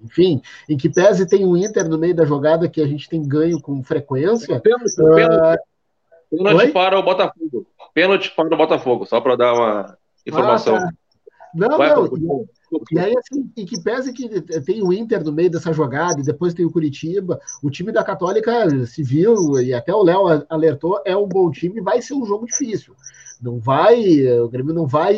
enfim, 0.03 0.41
em 0.67 0.75
que 0.75 0.89
pese 0.89 1.27
tem 1.27 1.45
o 1.45 1.55
Inter 1.55 1.87
no 1.87 1.97
meio 1.97 2.15
da 2.15 2.25
jogada 2.25 2.67
que 2.67 2.81
a 2.81 2.87
gente 2.87 3.07
tem 3.07 3.25
ganho 3.25 3.61
com 3.61 3.83
frequência. 3.83 4.59
Pênalti, 4.59 5.01
uh, 5.01 5.57
pênalti 6.29 6.71
para 6.71 6.99
o 6.99 7.03
Botafogo. 7.03 7.67
Pênalti 7.93 8.31
para 8.35 8.53
o 8.53 8.57
Botafogo, 8.57 9.05
só 9.05 9.21
para 9.21 9.35
dar 9.35 9.53
uma 9.53 9.97
informação. 10.25 10.75
Ah, 10.75 10.81
tá. 10.81 10.91
Não, 11.53 11.77
Vai, 11.77 11.93
não. 11.93 12.05
E, 12.05 12.95
e, 12.95 12.99
aí, 12.99 13.13
assim, 13.17 13.51
e 13.57 13.65
que 13.65 13.81
pese 13.81 14.13
que 14.13 14.41
tem 14.61 14.81
o 14.81 14.93
Inter 14.93 15.23
no 15.23 15.33
meio 15.33 15.49
dessa 15.49 15.73
jogada, 15.73 16.21
e 16.21 16.23
depois 16.23 16.53
tem 16.53 16.65
o 16.65 16.71
Curitiba, 16.71 17.39
o 17.61 17.69
time 17.69 17.91
da 17.91 18.03
Católica 18.03 18.69
se 18.85 19.03
viu, 19.03 19.59
e 19.59 19.73
até 19.73 19.93
o 19.93 20.01
Léo 20.01 20.45
alertou, 20.49 21.01
é 21.05 21.15
um 21.15 21.27
bom 21.27 21.51
time, 21.51 21.81
vai 21.81 22.01
ser 22.01 22.13
um 22.13 22.25
jogo 22.25 22.45
difícil. 22.45 22.95
Não 23.41 23.59
vai, 23.59 23.99
o 24.39 24.47
Grêmio 24.47 24.73
não 24.73 24.85
vai 24.85 25.17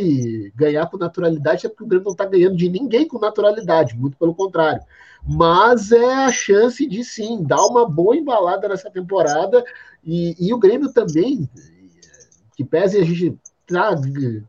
ganhar 0.55 0.89
com 0.89 0.97
naturalidade, 0.97 1.65
é 1.65 1.69
porque 1.69 1.83
o 1.83 1.87
Grêmio 1.87 2.05
não 2.05 2.13
está 2.13 2.25
ganhando 2.25 2.55
de 2.55 2.69
ninguém 2.69 3.07
com 3.07 3.19
naturalidade, 3.19 3.97
muito 3.97 4.17
pelo 4.17 4.33
contrário. 4.33 4.81
Mas 5.25 5.91
é 5.91 6.13
a 6.13 6.31
chance 6.31 6.85
de 6.87 7.03
sim 7.03 7.43
dar 7.43 7.65
uma 7.65 7.87
boa 7.87 8.15
embalada 8.15 8.67
nessa 8.67 8.89
temporada. 8.89 9.63
E, 10.03 10.35
e 10.39 10.53
o 10.53 10.57
Grêmio 10.57 10.91
também, 10.91 11.49
que 12.55 12.63
pese 12.63 12.97
a 12.97 13.03
gente 13.03 13.37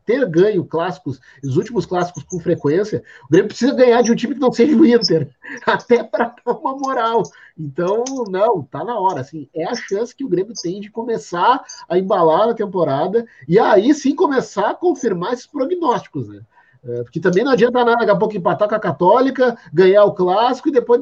ter 0.05 0.25
ganho 0.29 0.65
clássicos, 0.65 1.19
os 1.43 1.55
últimos 1.57 1.85
clássicos 1.85 2.23
com 2.23 2.39
frequência, 2.39 3.03
o 3.23 3.31
Grêmio 3.31 3.47
precisa 3.47 3.73
ganhar 3.73 4.01
de 4.01 4.11
um 4.11 4.15
time 4.15 4.33
que 4.33 4.41
não 4.41 4.51
seja 4.51 4.75
o 4.75 4.85
Inter, 4.85 5.29
até 5.65 6.03
para 6.03 6.33
uma 6.45 6.75
moral. 6.75 7.23
Então, 7.57 8.03
não, 8.29 8.61
tá 8.63 8.83
na 8.83 8.99
hora. 8.99 9.21
Assim, 9.21 9.49
é 9.53 9.65
a 9.65 9.75
chance 9.75 10.15
que 10.15 10.25
o 10.25 10.29
Grêmio 10.29 10.53
tem 10.61 10.81
de 10.81 10.91
começar 10.91 11.63
a 11.87 11.97
embalar 11.97 12.49
a 12.49 12.53
temporada 12.53 13.25
e 13.47 13.57
aí 13.57 13.93
sim 13.93 14.13
começar 14.13 14.71
a 14.71 14.75
confirmar 14.75 15.33
esses 15.33 15.47
prognósticos, 15.47 16.27
né? 16.27 16.41
É, 16.83 17.01
porque 17.01 17.19
também 17.19 17.43
não 17.43 17.53
adianta 17.53 17.83
nada 17.83 17.97
daqui 17.97 18.11
a 18.11 18.15
pouco 18.15 18.37
empatar 18.37 18.69
com 18.69 18.75
a 18.75 18.79
Católica, 18.79 19.57
ganhar 19.73 20.03
o 20.03 20.13
clássico 20.13 20.69
e 20.69 20.71
depois, 20.71 21.01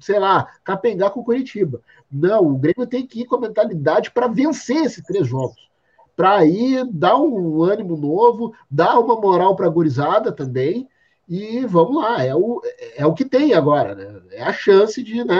sei 0.00 0.18
lá, 0.18 0.48
capengar 0.64 1.10
com 1.10 1.20
o 1.20 1.24
Curitiba. 1.24 1.82
Não, 2.10 2.46
o 2.46 2.56
Grêmio 2.56 2.86
tem 2.86 3.06
que 3.06 3.20
ir 3.20 3.26
com 3.26 3.36
a 3.36 3.40
mentalidade 3.40 4.10
para 4.10 4.26
vencer 4.26 4.84
esses 4.84 5.04
três 5.04 5.26
jogos 5.26 5.71
para 6.16 6.38
aí 6.38 6.84
dar 6.90 7.16
um 7.16 7.62
ânimo 7.62 7.96
novo, 7.96 8.54
dar 8.70 8.98
uma 8.98 9.20
moral 9.20 9.56
para 9.56 9.66
a 9.66 9.70
gurizada 9.70 10.32
também. 10.32 10.88
E 11.28 11.64
vamos 11.66 12.02
lá, 12.02 12.22
é 12.24 12.34
o, 12.34 12.60
é 12.96 13.06
o 13.06 13.14
que 13.14 13.24
tem 13.24 13.54
agora, 13.54 13.94
né? 13.94 14.20
É 14.32 14.42
a 14.42 14.52
chance 14.52 15.02
de 15.02 15.24
né, 15.24 15.38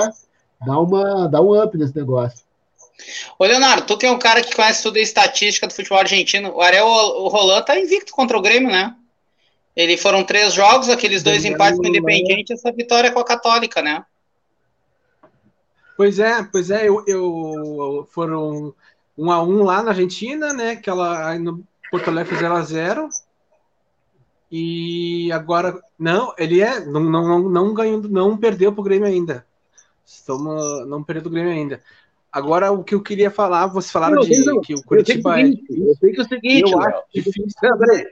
dar, 0.64 0.78
uma, 0.78 1.28
dar 1.28 1.42
um 1.42 1.60
up 1.60 1.76
nesse 1.76 1.94
negócio. 1.94 2.44
Ô, 3.38 3.44
Leonardo, 3.44 3.86
tu 3.86 3.98
que 3.98 4.06
é 4.06 4.10
um 4.10 4.18
cara 4.18 4.42
que 4.42 4.54
conhece 4.54 4.82
tudo 4.82 4.96
a 4.98 5.02
estatística 5.02 5.66
do 5.66 5.74
futebol 5.74 5.98
argentino, 5.98 6.52
o 6.54 6.60
Ariel 6.60 6.86
o 6.86 7.28
Roland 7.28 7.64
tá 7.64 7.78
invicto 7.78 8.12
contra 8.12 8.38
o 8.38 8.42
Grêmio, 8.42 8.70
né? 8.70 8.94
Ele 9.74 9.96
foram 9.96 10.22
três 10.22 10.52
jogos, 10.52 10.88
aqueles 10.88 11.22
dois 11.22 11.44
empates 11.44 11.78
com 11.78 11.84
o 11.84 11.88
Independiente, 11.88 12.52
essa 12.52 12.70
vitória 12.70 13.10
com 13.10 13.18
a 13.18 13.24
Católica, 13.24 13.82
né? 13.82 14.04
Pois 15.96 16.18
é, 16.18 16.42
pois 16.42 16.70
é, 16.70 16.88
eu, 16.88 17.04
eu 17.06 18.08
foram 18.10 18.74
um 19.16 19.30
a 19.30 19.42
um 19.42 19.62
lá 19.62 19.82
na 19.82 19.90
Argentina, 19.90 20.52
né? 20.52 20.76
Que 20.76 20.88
ela 20.88 21.30
aí 21.30 21.38
no 21.38 21.64
Porto 21.90 22.08
Alegre 22.08 22.36
0 22.36 22.54
a 22.54 22.62
0 22.62 23.08
e 24.50 25.32
agora 25.32 25.80
não, 25.98 26.34
ele 26.36 26.60
é 26.60 26.84
não 26.84 27.02
não 27.02 27.28
não, 27.28 27.48
não 27.48 27.74
ganhou, 27.74 28.02
não 28.02 28.36
perdeu 28.36 28.72
pro 28.72 28.82
Grêmio 28.82 29.06
ainda. 29.06 29.46
Estamos 30.04 30.86
não 30.86 31.02
perdeu 31.02 31.24
do 31.24 31.30
Grêmio 31.30 31.52
ainda. 31.52 31.82
Agora 32.30 32.72
o 32.72 32.82
que 32.82 32.94
eu 32.94 33.02
queria 33.02 33.30
falar, 33.30 33.66
vocês 33.66 33.92
falaram 33.92 34.16
não, 34.16 34.22
de 34.22 34.44
não, 34.44 34.60
que 34.60 34.74
o 34.74 34.82
Curitiba 34.82 35.40
é 35.40 35.44
Eu 35.44 35.94
sei 35.96 36.12
que 36.12 36.20
é 36.20 36.22
o 36.22 36.28
seguinte, 36.28 36.72
eu 36.72 36.80
acho 36.80 37.02
difícil. 37.14 37.46
Não, 37.62 37.78
peraí. 37.78 38.06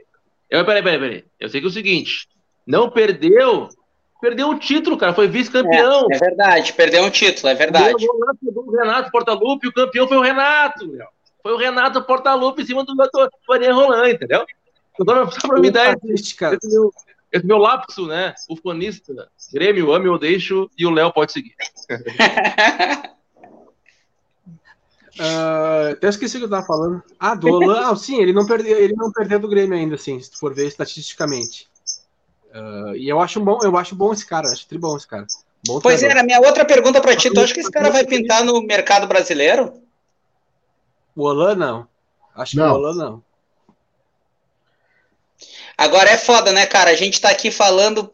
Eu, 0.51 0.65
peraí, 0.65 0.83
peraí, 0.83 0.99
peraí. 0.99 1.25
Eu 1.39 1.49
sei 1.49 1.61
que 1.61 1.67
é 1.67 1.71
o 1.71 1.73
seguinte, 1.73 2.29
não 2.67 2.91
perdeu 2.91 3.69
Perdeu 4.21 4.49
um 4.49 4.59
título, 4.59 4.99
cara, 4.99 5.15
foi 5.15 5.29
vice-campeão. 5.29 6.07
É, 6.11 6.17
é, 6.17 6.19
verdade, 6.19 6.73
perdeu 6.75 7.05
um 7.05 7.11
título, 7.11 7.49
é 7.49 7.55
verdade. 7.55 8.07
O 8.07 8.71
Renato 8.71 9.11
Portaluppi, 9.11 9.69
o 9.69 9.73
campeão 9.73 10.07
foi 10.07 10.19
o 10.19 10.23
Renato, 10.23 10.87
meu. 10.87 11.07
Foi 11.43 11.53
o 11.53 11.57
Renato 11.57 12.03
Portaluppi 12.03 12.63
em 12.63 12.67
cima 12.67 12.85
do, 12.85 12.95
Ariel 13.51 13.75
Roland, 13.75 14.11
entendeu? 14.11 14.45
Só 14.97 15.49
pra 15.49 15.61
me 15.61 15.71
dar 15.71 15.97
esse, 16.05 16.35
esse, 16.35 16.69
meu, 16.69 16.93
esse 17.33 17.47
meu 17.47 17.57
lapso, 17.57 18.07
né? 18.07 18.35
Ufanista, 18.49 19.31
Grêmio, 19.51 19.93
ame 19.95 20.09
ou 20.09 20.19
deixo, 20.19 20.71
e 20.77 20.85
o 20.85 20.91
Léo 20.91 21.11
pode 21.13 21.33
seguir. 21.33 21.55
Uh, 25.19 25.93
até 25.97 26.09
esqueci 26.09 26.37
o 26.37 26.41
que 26.41 26.45
eu 26.45 26.51
tava 26.51 26.67
falando. 26.67 27.03
Ah, 27.19 27.35
do 27.35 27.49
Olan. 27.49 27.91
Ah, 27.91 27.97
sim, 27.97 28.21
ele 28.21 28.35
não, 28.35 28.47
perdeu, 28.47 28.77
ele 28.77 28.95
não 28.95 29.11
perdeu 29.11 29.39
do 29.39 29.49
Grêmio 29.49 29.79
ainda, 29.79 29.97
sim, 29.97 30.21
se 30.21 30.31
tu 30.31 30.39
for 30.39 30.53
ver 30.55 30.67
estatisticamente. 30.67 31.70
Uh, 32.55 32.97
e 32.97 33.09
eu 33.09 33.21
acho 33.21 33.41
bom, 33.41 33.59
eu 33.63 33.77
acho 33.77 33.95
bom 33.95 34.13
esse 34.13 34.27
cara, 34.27 34.49
acho 34.49 34.67
tribom 34.67 34.97
esse 34.97 35.07
cara. 35.07 35.27
Bom 35.67 35.79
pois 35.81 36.03
é, 36.03 36.19
a 36.19 36.23
minha 36.23 36.41
outra 36.41 36.65
pergunta 36.65 37.01
para 37.01 37.15
ti, 37.15 37.31
tu 37.31 37.41
acha 37.41 37.55
que 37.55 37.61
esse 37.61 37.71
cara 37.71 37.91
vai 37.91 38.05
pintar 38.05 38.45
no 38.45 38.63
mercado 38.63 39.07
brasileiro? 39.07 39.75
O 41.15 41.23
Olan 41.23 41.55
não. 41.55 41.89
Acho 42.35 42.57
não. 42.57 42.67
que 42.67 42.73
o 42.73 42.75
Olan 42.77 42.95
não. 42.95 43.23
Agora 45.77 46.11
é 46.11 46.19
foda, 46.19 46.53
né, 46.53 46.67
cara? 46.67 46.91
A 46.91 46.95
gente 46.95 47.21
tá 47.21 47.31
aqui 47.31 47.51
falando 47.51 48.13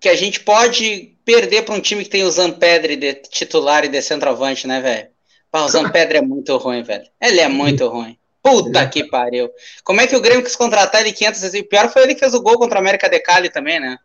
que 0.00 0.08
a 0.08 0.16
gente 0.16 0.40
pode 0.40 1.16
perder 1.24 1.62
para 1.62 1.74
um 1.74 1.80
time 1.80 2.04
que 2.04 2.10
tem 2.10 2.24
o 2.24 2.30
Zampedre 2.30 2.96
de 2.96 3.14
titular 3.14 3.84
e 3.84 3.88
de 3.88 4.00
centroavante, 4.02 4.66
né, 4.66 4.80
velho? 4.80 5.08
O 5.52 5.68
Zampedre 5.68 6.18
é 6.18 6.22
muito 6.22 6.56
ruim, 6.56 6.82
velho. 6.82 7.08
Ele 7.20 7.40
é 7.40 7.48
muito 7.48 7.86
ruim. 7.88 8.17
Puta 8.50 8.88
que 8.88 9.04
pariu. 9.04 9.50
Como 9.84 10.00
é 10.00 10.06
que 10.06 10.16
o 10.16 10.20
Grêmio 10.20 10.42
quis 10.42 10.56
contratar 10.56 11.00
ele 11.00 11.12
500 11.12 11.40
vezes? 11.40 11.60
O 11.60 11.64
pior 11.64 11.90
foi 11.90 12.02
ele 12.02 12.14
que 12.14 12.20
fez 12.20 12.34
o 12.34 12.42
gol 12.42 12.58
contra 12.58 12.78
a 12.78 12.80
América 12.80 13.08
de 13.08 13.20
Cali 13.20 13.50
também, 13.50 13.78
né? 13.78 13.98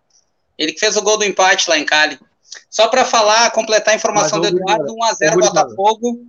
Ele 0.57 0.73
que 0.73 0.79
fez 0.79 0.95
o 0.97 1.01
gol 1.01 1.17
do 1.17 1.25
empate 1.25 1.69
lá 1.69 1.77
em 1.77 1.85
Cali. 1.85 2.19
Só 2.69 2.87
para 2.87 3.03
falar, 3.05 3.51
completar 3.51 3.93
a 3.93 3.97
informação 3.97 4.39
do 4.39 4.47
Eduardo, 4.47 4.95
1x0 4.95 5.39
Botafogo. 5.39 6.27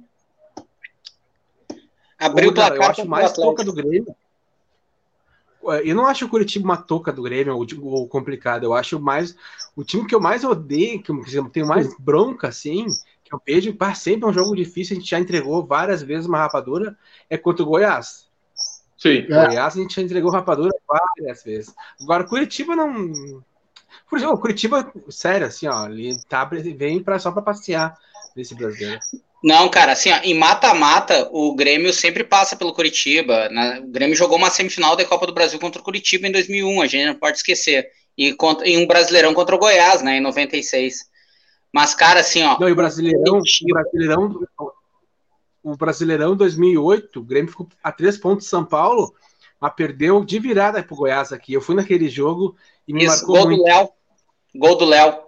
Abriu 2.18 2.50
o 2.50 2.54
placar. 2.54 2.76
Eu 2.76 2.82
acho 2.84 3.06
mais 3.06 3.32
toca 3.32 3.64
do 3.64 3.72
Grêmio. 3.72 4.14
Eu 5.82 5.94
não 5.94 6.06
acho 6.06 6.26
o 6.26 6.28
Curitiba 6.28 6.64
uma 6.64 6.76
toca 6.76 7.12
do 7.12 7.22
Grêmio 7.22 7.56
ou, 7.56 7.66
ou 7.82 8.08
complicado. 8.08 8.64
Eu 8.64 8.74
acho 8.74 9.00
mais. 9.00 9.34
O 9.74 9.82
time 9.82 10.06
que 10.06 10.14
eu 10.14 10.20
mais 10.20 10.44
odeio, 10.44 11.02
que 11.02 11.10
eu 11.10 11.50
tenho 11.50 11.66
mais 11.66 11.94
bronca, 11.98 12.48
assim, 12.48 12.86
que 13.24 13.34
eu 13.34 13.40
vejo, 13.44 13.74
pá, 13.74 13.94
sempre 13.94 14.26
é 14.26 14.28
um 14.28 14.32
jogo 14.32 14.54
difícil, 14.54 14.96
a 14.96 15.00
gente 15.00 15.10
já 15.10 15.18
entregou 15.18 15.64
várias 15.66 16.02
vezes 16.02 16.26
uma 16.26 16.38
rapadura, 16.38 16.96
é 17.28 17.38
contra 17.38 17.62
o 17.62 17.66
Goiás. 17.66 18.28
Sim. 18.96 19.26
Goiás 19.26 19.76
a 19.76 19.80
gente 19.80 19.96
já 19.96 20.02
entregou 20.02 20.30
rapadura 20.30 20.70
várias 20.86 21.42
vezes. 21.42 21.74
Agora, 22.00 22.24
Curitiba 22.24 22.76
não. 22.76 23.42
Curitiba, 24.08 24.36
Curitiba 24.36 24.92
sério, 25.08 25.46
assim, 25.46 25.66
ó, 25.66 25.86
ele 25.86 26.16
tá, 26.28 26.44
vem 26.44 27.02
pra, 27.02 27.18
só 27.18 27.32
para 27.32 27.42
passear 27.42 27.96
nesse 28.36 28.54
brasileiro. 28.54 29.00
Não, 29.42 29.68
cara, 29.68 29.92
assim, 29.92 30.10
ó, 30.10 30.20
em 30.22 30.32
mata-mata, 30.32 31.28
o 31.30 31.54
Grêmio 31.54 31.92
sempre 31.92 32.24
passa 32.24 32.56
pelo 32.56 32.72
Curitiba. 32.72 33.48
Né? 33.50 33.80
O 33.80 33.88
Grêmio 33.88 34.16
jogou 34.16 34.38
uma 34.38 34.50
semifinal 34.50 34.96
da 34.96 35.04
Copa 35.04 35.26
do 35.26 35.34
Brasil 35.34 35.58
contra 35.58 35.80
o 35.80 35.84
Curitiba 35.84 36.26
em 36.26 36.32
2001, 36.32 36.80
a 36.80 36.86
gente 36.86 37.06
não 37.06 37.14
pode 37.14 37.36
esquecer. 37.36 37.90
E, 38.16 38.32
contra, 38.32 38.66
e 38.66 38.76
um 38.78 38.86
Brasileirão 38.86 39.34
contra 39.34 39.54
o 39.54 39.58
Goiás, 39.58 40.02
né, 40.02 40.16
em 40.16 40.20
96. 40.20 41.12
Mas, 41.74 41.92
cara, 41.92 42.20
assim, 42.20 42.40
ó. 42.44 42.56
Não, 42.56 42.68
e 42.68 42.72
o 42.72 42.76
Brasileirão, 42.76 43.40
o 43.40 43.74
Brasileirão, 43.74 44.46
o 45.60 45.76
Brasileirão 45.76 46.36
2008, 46.36 47.18
o 47.18 47.22
Grêmio 47.24 47.50
ficou 47.50 47.68
a 47.82 47.90
três 47.90 48.16
pontos 48.16 48.44
de 48.44 48.50
São 48.50 48.64
Paulo, 48.64 49.12
mas 49.58 49.74
perdeu 49.74 50.24
de 50.24 50.38
virada 50.38 50.80
pro 50.84 50.94
Goiás 50.94 51.32
aqui. 51.32 51.52
Eu 51.52 51.60
fui 51.60 51.74
naquele 51.74 52.08
jogo 52.08 52.54
e 52.86 52.92
me 52.92 53.04
Isso, 53.04 53.16
marcou 53.16 53.34
gol 53.38 53.46
muito. 53.46 53.58
do 53.58 53.64
Léo. 53.64 53.88
Gol 54.54 54.76
do 54.76 54.84
Léo. 54.84 55.18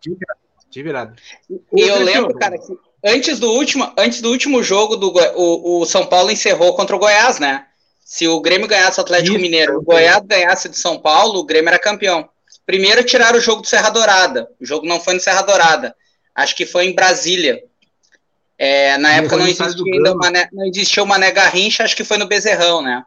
De 0.00 0.10
virada. 0.14 0.40
De 0.70 0.82
virada. 0.82 1.16
E 1.50 1.82
eu 1.82 2.02
lembro, 2.02 2.34
cara, 2.38 2.56
que 2.56 2.78
antes 3.04 3.38
do 3.38 3.50
último, 3.50 3.92
antes 3.98 4.22
do 4.22 4.30
último 4.30 4.62
jogo, 4.62 4.96
do, 4.96 5.12
o, 5.36 5.82
o 5.82 5.84
São 5.84 6.06
Paulo 6.06 6.30
encerrou 6.30 6.74
contra 6.74 6.96
o 6.96 6.98
Goiás, 6.98 7.38
né? 7.38 7.66
Se 8.02 8.26
o 8.26 8.40
Grêmio 8.40 8.66
ganhasse 8.66 8.98
o 8.98 9.02
Atlético 9.02 9.34
Isso, 9.34 9.42
Mineiro, 9.42 9.76
o 9.76 9.82
Goiás 9.82 10.24
ganhasse 10.24 10.66
de 10.66 10.78
São 10.78 10.98
Paulo, 10.98 11.40
o 11.40 11.44
Grêmio 11.44 11.68
era 11.68 11.78
campeão. 11.78 12.26
Primeiro 12.66 13.04
tiraram 13.04 13.38
o 13.38 13.42
jogo 13.42 13.62
do 13.62 13.68
Serra 13.68 13.90
Dourada. 13.90 14.48
O 14.60 14.64
jogo 14.64 14.86
não 14.86 15.00
foi 15.00 15.14
no 15.14 15.20
Serra 15.20 15.42
Dourada. 15.42 15.94
Acho 16.34 16.56
que 16.56 16.66
foi 16.66 16.86
em 16.86 16.94
Brasília. 16.94 17.62
É, 18.58 18.96
na 18.98 19.12
época 19.14 19.36
não 19.36 19.46
existia 19.46 19.94
ainda 19.94 20.14
Mané, 20.14 20.48
não 20.52 20.64
existia 20.66 21.02
o 21.02 21.06
Mané 21.06 21.30
Garrincha, 21.32 21.82
acho 21.82 21.96
que 21.96 22.04
foi 22.04 22.16
no 22.16 22.26
Bezerrão, 22.26 22.80
né? 22.80 23.04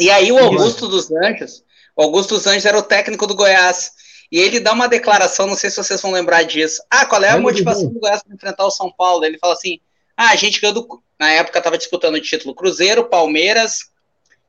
E 0.00 0.10
aí 0.10 0.32
o 0.32 0.38
Augusto 0.38 0.86
Isso. 0.86 0.88
dos 0.88 1.10
Anjos, 1.10 1.62
o 1.94 2.02
Augusto 2.02 2.34
dos 2.34 2.46
Anjos 2.46 2.64
era 2.64 2.78
o 2.78 2.82
técnico 2.82 3.26
do 3.26 3.34
Goiás. 3.34 3.92
E 4.30 4.38
ele 4.38 4.60
dá 4.60 4.72
uma 4.72 4.88
declaração, 4.88 5.46
não 5.46 5.56
sei 5.56 5.70
se 5.70 5.76
vocês 5.76 6.00
vão 6.02 6.12
lembrar 6.12 6.42
disso. 6.42 6.82
Ah, 6.90 7.06
qual 7.06 7.22
é 7.22 7.30
a 7.30 7.38
motivação 7.38 7.88
do 7.88 7.98
Goiás 7.98 8.22
para 8.22 8.34
enfrentar 8.34 8.66
o 8.66 8.70
São 8.70 8.92
Paulo? 8.92 9.24
Ele 9.24 9.38
fala 9.38 9.54
assim: 9.54 9.80
ah, 10.16 10.30
a 10.30 10.36
gente 10.36 10.60
ganhou, 10.60 10.74
do, 10.74 11.02
na 11.18 11.30
época 11.30 11.58
estava 11.58 11.78
disputando 11.78 12.14
o 12.14 12.20
título 12.20 12.54
Cruzeiro, 12.54 13.08
Palmeiras. 13.08 13.90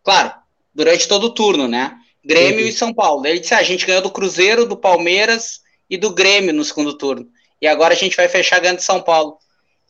Claro, 0.03 0.33
durante 0.73 1.07
todo 1.07 1.25
o 1.25 1.29
turno, 1.33 1.67
né? 1.67 1.97
Grêmio 2.23 2.67
e 2.67 2.71
São 2.71 2.93
Paulo. 2.93 3.25
Ele 3.25 3.39
disse: 3.39 3.53
ah, 3.53 3.59
a 3.59 3.63
gente 3.63 3.85
ganhou 3.85 4.01
do 4.01 4.11
Cruzeiro, 4.11 4.65
do 4.65 4.77
Palmeiras 4.77 5.61
e 5.89 5.97
do 5.97 6.13
Grêmio 6.13 6.53
no 6.53 6.63
segundo 6.63 6.97
turno. 6.97 7.27
E 7.61 7.67
agora 7.67 7.93
a 7.93 7.97
gente 7.97 8.15
vai 8.15 8.27
fechar 8.27 8.59
ganhando 8.59 8.77
de 8.77 8.83
São 8.83 9.01
Paulo. 9.01 9.37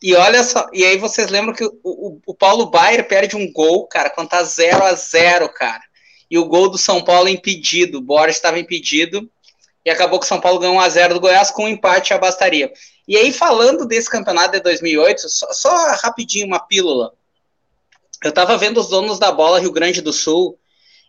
E 0.02 0.14
olha 0.14 0.42
só, 0.42 0.66
e 0.72 0.84
aí 0.84 0.96
vocês 0.96 1.30
lembram 1.30 1.54
que 1.54 1.64
o, 1.64 1.78
o, 1.84 2.20
o 2.26 2.34
Paulo 2.34 2.70
Baier 2.70 3.06
perde 3.06 3.36
um 3.36 3.52
gol, 3.52 3.86
cara, 3.86 4.08
quando 4.08 4.30
tá 4.30 4.42
0 4.42 4.82
a 4.82 4.94
0 4.94 5.48
cara. 5.50 5.82
E 6.30 6.38
o 6.38 6.46
gol 6.46 6.70
do 6.70 6.78
São 6.78 7.02
Paulo 7.04 7.28
é 7.28 7.32
impedido. 7.32 7.98
O 7.98 8.02
Borges 8.02 8.36
estava 8.36 8.58
impedido. 8.58 9.28
E 9.84 9.90
acabou 9.90 10.18
que 10.18 10.24
o 10.24 10.28
São 10.28 10.40
Paulo 10.40 10.58
ganhou 10.58 10.76
1 10.76 10.80
a 10.80 10.88
0 10.88 11.14
do 11.14 11.20
Goiás 11.20 11.50
com 11.50 11.64
um 11.64 11.68
empate 11.68 12.14
a 12.14 12.18
bastaria. 12.18 12.72
E 13.08 13.16
aí, 13.16 13.32
falando 13.32 13.86
desse 13.86 14.08
campeonato 14.08 14.52
de 14.52 14.60
2008, 14.60 15.28
só, 15.28 15.52
só 15.52 15.70
rapidinho 15.96 16.46
uma 16.46 16.60
pílula. 16.60 17.12
Eu 18.22 18.32
tava 18.32 18.56
vendo 18.56 18.78
os 18.78 18.88
donos 18.88 19.18
da 19.18 19.32
bola 19.32 19.58
Rio 19.58 19.72
Grande 19.72 20.00
do 20.00 20.12
Sul 20.12 20.58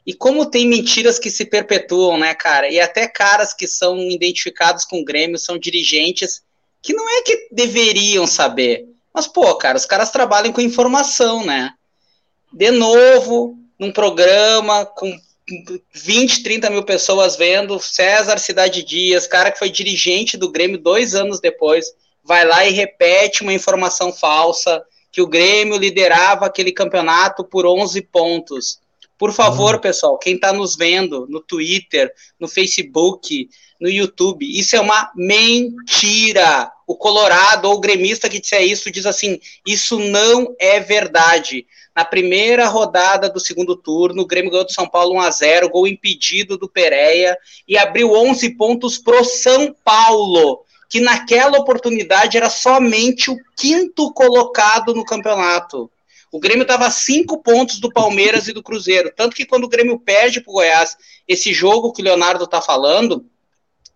e 0.06 0.14
como 0.14 0.45
tem 0.45 0.68
mentiras 0.68 1.20
que 1.20 1.30
se 1.30 1.45
perpetuam, 1.45 2.18
né, 2.18 2.34
cara? 2.34 2.70
E 2.70 2.80
até 2.80 3.08
caras 3.08 3.54
que 3.54 3.68
são 3.68 3.99
identificados 4.10 4.84
com 4.86 4.99
o 4.99 5.06
Grêmio 5.06 5.38
são 5.38 5.58
dirigentes 5.58 6.41
que 6.82 6.93
não 6.93 7.08
é 7.08 7.22
que 7.22 7.47
deveriam 7.52 8.26
saber. 8.26 8.86
Mas, 9.14 9.28
pô, 9.28 9.54
cara, 9.56 9.78
os 9.78 9.86
caras 9.86 10.10
trabalham 10.10 10.52
com 10.52 10.62
informação, 10.62 11.45
né? 11.45 11.72
De 12.52 12.72
novo, 12.72 13.58
num 13.78 13.91
programa 13.91 14.86
com 14.86 15.16
20, 15.93 16.43
30 16.43 16.70
mil 16.70 16.84
pessoas 16.84 17.36
vendo, 17.36 17.80
César 17.80 18.39
Cidade 18.39 18.84
Dias, 18.84 19.28
cara 19.28 19.52
que 19.52 19.60
foi 19.60 19.70
dirigente 19.70 20.38
do 20.38 20.52
Grêmio 20.52 20.78
dois 20.78 21.14
anos 21.14 21.39
depois, 21.39 21.86
vai 22.24 22.45
lá 22.45 22.66
e 22.66 22.72
repete 22.72 23.43
uma 23.43 23.54
informação 23.54 24.12
falsa, 24.14 24.84
que 25.12 25.22
o 25.22 25.28
Grêmio 25.28 25.78
liderava 25.78 26.45
aquele 26.45 26.72
campeonato 26.72 27.43
por 27.43 27.66
11 27.66 28.02
pontos. 28.04 28.80
Por 29.22 29.32
favor, 29.32 29.76
uhum. 29.76 29.80
pessoal, 29.82 30.17
quem 30.17 30.34
está 30.34 30.51
nos 30.51 30.76
vendo 30.76 31.28
no 31.30 31.39
Twitter, 31.39 32.11
no 32.39 32.47
Facebook, 32.47 33.47
no 33.80 33.88
YouTube, 33.88 34.43
isso 34.43 34.76
é 34.76 34.82
uma 34.82 35.11
mentira. 35.15 36.72
O 36.88 36.95
Colorado 36.95 37.65
ou 37.65 37.76
o 37.76 37.80
gremista 37.80 38.28
que 38.28 38.39
disser 38.39 38.63
isso 38.63 38.89
diz 38.89 39.05
assim: 39.05 39.39
isso 39.63 39.99
não 39.99 40.55
é 40.59 40.80
verdade. 40.80 41.67
Na 41.95 42.03
primeira 42.03 42.65
rodada 42.65 43.30
do 43.30 43.39
segundo 43.39 43.76
turno, 43.76 44.24
o 44.24 44.26
Grêmio 44.26 44.49
ganhou 44.49 44.65
do 44.65 44.74
São 44.74 44.89
Paulo 44.89 45.13
1 45.13 45.22
a 45.22 45.30
0 45.30 45.69
gol 45.69 45.88
impedido 45.88 46.57
do 46.57 46.67
Pereira 46.67 47.38
e 47.67 47.78
abriu 47.78 48.13
11 48.13 48.57
pontos 48.57 48.97
pro 48.97 49.24
São 49.24 49.72
Paulo, 49.84 50.65
que 50.89 50.99
naquela 50.99 51.59
oportunidade 51.59 52.38
era 52.38 52.49
somente 52.49 53.30
o 53.30 53.38
quinto 53.55 54.11
colocado 54.13 54.95
no 54.95 55.05
campeonato. 55.05 55.91
O 56.32 56.39
Grêmio 56.39 56.61
estava 56.61 56.86
a 56.88 56.91
cinco 56.91 57.43
pontos 57.43 57.79
do 57.79 57.91
Palmeiras 57.91 58.47
e 58.47 58.53
do 58.53 58.63
Cruzeiro. 58.63 59.11
Tanto 59.13 59.36
que 59.36 59.45
quando 59.45 59.65
o 59.65 59.69
Grêmio 59.69 59.99
perde 59.99 60.39
para 60.39 60.49
o 60.49 60.53
Goiás, 60.53 60.95
esse 61.27 61.51
jogo 61.51 61.91
que 61.91 62.01
o 62.01 62.05
Leonardo 62.05 62.45
está 62.45 62.61
falando, 62.61 63.25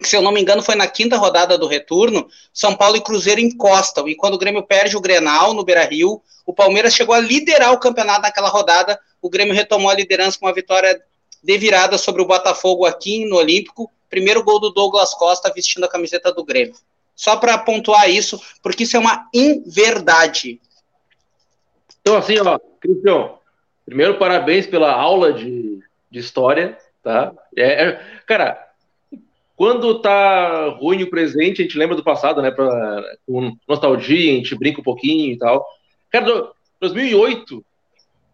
que 0.01 0.09
se 0.09 0.17
eu 0.17 0.21
não 0.21 0.33
me 0.33 0.41
engano 0.41 0.61
foi 0.61 0.75
na 0.75 0.86
quinta 0.86 1.15
rodada 1.15 1.57
do 1.57 1.65
retorno, 1.65 2.27
São 2.53 2.75
Paulo 2.75 2.97
e 2.97 3.01
Cruzeiro 3.01 3.39
encostam. 3.39 4.09
E 4.09 4.15
quando 4.15 4.33
o 4.33 4.38
Grêmio 4.38 4.63
perde 4.63 4.97
o 4.97 5.01
Grenal 5.01 5.53
no 5.53 5.63
Beira 5.63 5.86
Rio, 5.86 6.21
o 6.45 6.53
Palmeiras 6.53 6.93
chegou 6.93 7.15
a 7.15 7.19
liderar 7.19 7.71
o 7.71 7.79
campeonato 7.79 8.23
naquela 8.23 8.49
rodada. 8.49 8.99
O 9.21 9.29
Grêmio 9.29 9.53
retomou 9.53 9.89
a 9.89 9.95
liderança 9.95 10.38
com 10.38 10.45
uma 10.45 10.53
vitória 10.53 11.01
de 11.41 11.57
virada 11.57 11.97
sobre 11.97 12.21
o 12.21 12.25
Botafogo 12.25 12.86
aqui 12.86 13.23
no 13.25 13.38
Olímpico. 13.38 13.89
Primeiro 14.09 14.43
gol 14.43 14.59
do 14.59 14.71
Douglas 14.71 15.13
Costa 15.13 15.51
vestindo 15.53 15.86
a 15.86 15.89
camiseta 15.89 16.33
do 16.33 16.43
Grêmio. 16.43 16.75
Só 17.15 17.38
para 17.38 17.57
pontuar 17.57 18.09
isso, 18.09 18.41
porque 18.61 18.83
isso 18.83 18.97
é 18.97 18.99
uma 18.99 19.29
inverdade. 19.33 20.59
Então, 22.08 22.18
assim, 22.20 22.38
ó, 22.38 22.60
Cristian, 22.80 23.32
primeiro 23.84 24.20
parabéns 24.20 24.68
pela 24.68 24.93
aula 24.93 25.34
de, 25.34 25.80
de 26.12 26.20
história, 26.20 26.78
tá? 27.01 27.34
É, 27.58 27.84
é, 27.84 28.01
cara, 28.28 28.64
quando 29.56 29.99
tá 29.99 30.68
ruim 30.80 31.01
o 31.01 31.10
presente, 31.10 31.62
a 31.62 31.66
gente 31.66 31.80
lembra 31.80 31.95
do 31.95 32.03
passado, 32.03 32.43
né? 32.43 32.51
Pra, 32.51 33.01
com 33.26 33.58
nostalgia, 33.68 34.34
a 34.34 34.36
gente 34.36 34.53
brinca 34.53 34.82
um 34.82 34.84
pouquinho 34.84 35.34
e 35.34 35.38
tal. 35.39 35.66
Cara, 36.12 36.51
2008, 36.80 37.66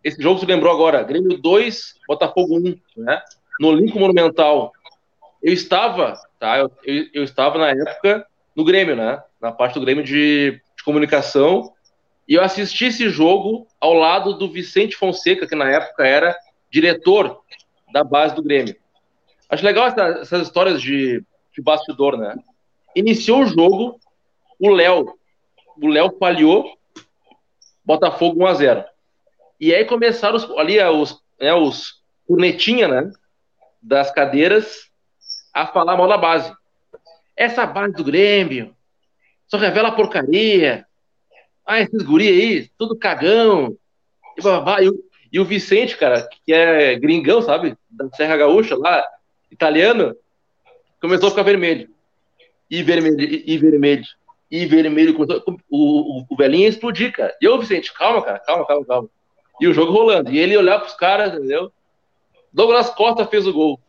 esse 0.04 0.22
jogo 0.22 0.42
se 0.42 0.46
lembrou 0.46 0.74
agora, 0.74 1.02
Grêmio 1.02 1.38
2, 1.38 1.96
Botafogo 2.06 2.58
1, 2.58 2.78
né? 2.98 3.22
No 3.58 3.70
Olímpico 3.70 4.00
Monumental. 4.00 4.74
Eu 5.42 5.54
estava, 5.54 6.20
tá? 6.38 6.58
Eu, 6.58 6.70
eu, 6.84 7.06
eu, 7.14 7.24
estava 7.24 7.58
na 7.58 7.70
época 7.70 8.28
no 8.54 8.66
Grêmio, 8.66 8.98
né? 8.98 9.24
Na 9.42 9.54
parte 9.54 9.76
do 9.76 9.86
Grêmio 9.86 10.04
de, 10.04 10.60
de 10.76 10.84
comunicação 10.84 11.72
e 12.32 12.36
eu 12.36 12.42
assisti 12.42 12.86
esse 12.86 13.10
jogo 13.10 13.68
ao 13.78 13.94
lado 13.94 14.36
do 14.36 14.50
Vicente 14.50 14.96
Fonseca, 14.96 15.46
que 15.46 15.54
na 15.54 15.70
época 15.70 16.08
era 16.08 16.34
diretor 16.70 17.42
da 17.92 18.06
base 18.06 18.34
do 18.34 18.42
Grêmio. 18.42 18.74
Acho 19.50 19.66
legal 19.66 19.88
essa, 19.88 20.02
essas 20.22 20.48
histórias 20.48 20.82
de, 20.82 21.22
de 21.54 21.62
bastidor, 21.62 22.18
né? 22.18 22.38
Iniciou 22.96 23.42
o 23.42 23.48
jogo, 23.48 24.00
o 24.58 24.70
Léo, 24.70 25.14
o 25.76 25.90
Léo 25.90 26.16
falhou, 26.18 26.72
Botafogo 27.84 28.46
1 28.46 28.48
a 28.48 28.54
0. 28.54 28.86
E 29.60 29.76
aí 29.76 29.84
começaram 29.84 30.38
os, 30.38 30.50
ali 30.52 30.82
os, 30.82 31.22
né, 31.38 31.54
os 31.54 32.02
cornetinha, 32.26 32.88
né, 32.88 33.12
das 33.82 34.10
cadeiras 34.10 34.90
a 35.54 35.68
falar 35.68 35.98
mal 35.98 36.08
da 36.08 36.18
base. 36.18 36.50
Essa 37.36 37.66
base 37.66 37.94
do 37.94 38.06
Grêmio 38.06 38.74
só 39.50 39.58
revela 39.58 39.92
porcaria, 39.92 40.88
ah, 41.66 41.80
esses 41.80 42.02
guri 42.04 42.28
aí, 42.28 42.70
tudo 42.78 42.98
cagão. 42.98 43.76
E, 44.38 44.42
babá, 44.42 44.82
e, 44.82 44.90
o, 44.90 45.04
e 45.32 45.40
o 45.40 45.46
Vicente, 45.46 45.98
cara, 45.98 46.28
que 46.46 46.54
é 46.54 46.98
gringão, 46.98 47.42
sabe? 47.42 47.78
Da 47.90 48.10
Serra 48.16 48.38
Gaúcha, 48.38 48.76
lá, 48.76 49.04
italiano, 49.50 50.16
começou 51.02 51.28
a 51.28 51.32
ficar 51.32 51.44
vermelho. 51.44 51.90
E 52.70 52.82
vermelho, 52.84 53.22
e, 53.22 53.44
e 53.46 53.58
vermelho, 53.58 54.06
e 54.50 54.66
vermelho. 54.66 55.14
Começou, 55.14 55.44
o, 55.70 56.20
o, 56.20 56.26
o 56.30 56.36
velhinho 56.36 56.64
ia 56.64 56.70
explodir, 56.70 57.12
cara. 57.12 57.36
E 57.42 57.46
eu, 57.46 57.60
Vicente, 57.60 57.94
calma, 57.94 58.22
cara, 58.22 58.40
calma, 58.40 58.66
calma, 58.66 58.86
calma. 58.86 59.10
E 59.60 59.68
o 59.68 59.74
jogo 59.74 59.92
rolando. 59.92 60.32
E 60.32 60.40
ele 60.40 60.58
olhar 60.58 60.80
pros 60.80 60.94
caras, 60.94 61.34
entendeu? 61.34 61.72
Douglas 62.52 62.90
Costa 62.90 63.26
fez 63.26 63.46
o 63.46 63.54
gol 63.54 63.80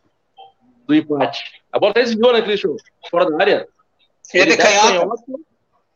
do 0.87 0.93
empate. 0.93 1.43
A 1.71 1.79
bola 1.79 1.91
até 1.91 2.01
desviou, 2.03 2.33
né, 2.33 2.41
Christian? 2.41 2.75
Fora 3.09 3.29
da 3.29 3.41
área. 3.41 3.67
Ele, 4.33 4.51
ele 4.51 4.57
canhota 4.57 5.07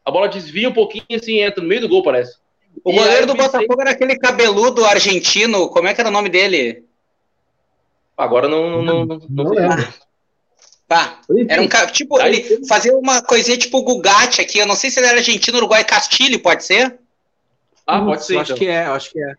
a 0.08 0.12
bola 0.12 0.30
desvia 0.30 0.70
um 0.70 0.74
pouquinho 0.74 1.03
assim, 1.12 1.41
entra 1.41 1.62
no 1.62 1.68
meio 1.68 1.82
do 1.82 1.89
gol, 1.89 2.01
parece. 2.01 2.38
O 2.82 2.93
goleiro 2.93 3.28
do 3.28 3.36
Botafogo 3.36 3.82
era 3.82 3.91
aquele 3.91 4.18
cabeludo 4.18 4.86
argentino, 4.86 5.68
como 5.68 5.89
é 5.89 5.93
que 5.93 5.99
era 5.99 6.10
o 6.10 6.14
nome 6.14 6.30
dele? 6.30 6.86
Agora 8.16 8.47
não, 8.47 8.82
não, 8.82 9.05
não, 9.05 9.05
não, 9.05 9.28
não 9.30 9.51
lembro. 9.51 9.86
Tá. 10.88 11.20
Era 11.49 11.62
um 11.62 11.68
tipo, 11.91 12.22
ele 12.22 12.66
fazia 12.66 12.95
uma 12.95 13.22
coisinha 13.22 13.58
tipo 13.58 13.84
Gugatti 13.84 14.39
aqui. 14.39 14.60
Eu 14.60 14.66
não 14.66 14.76
sei 14.76 14.89
se 14.89 14.97
ele 14.97 15.08
era 15.08 15.18
argentino, 15.18 15.58
Uruguai, 15.58 15.84
Castilho, 15.84 16.39
pode 16.39 16.64
ser? 16.64 16.97
Ah, 17.86 17.99
pode 17.99 18.24
ser. 18.26 18.38
Acho 18.38 18.53
então. 18.53 18.58
que 18.58 18.68
é, 18.68 18.86
acho 18.86 19.12
que 19.12 19.22
é. 19.22 19.34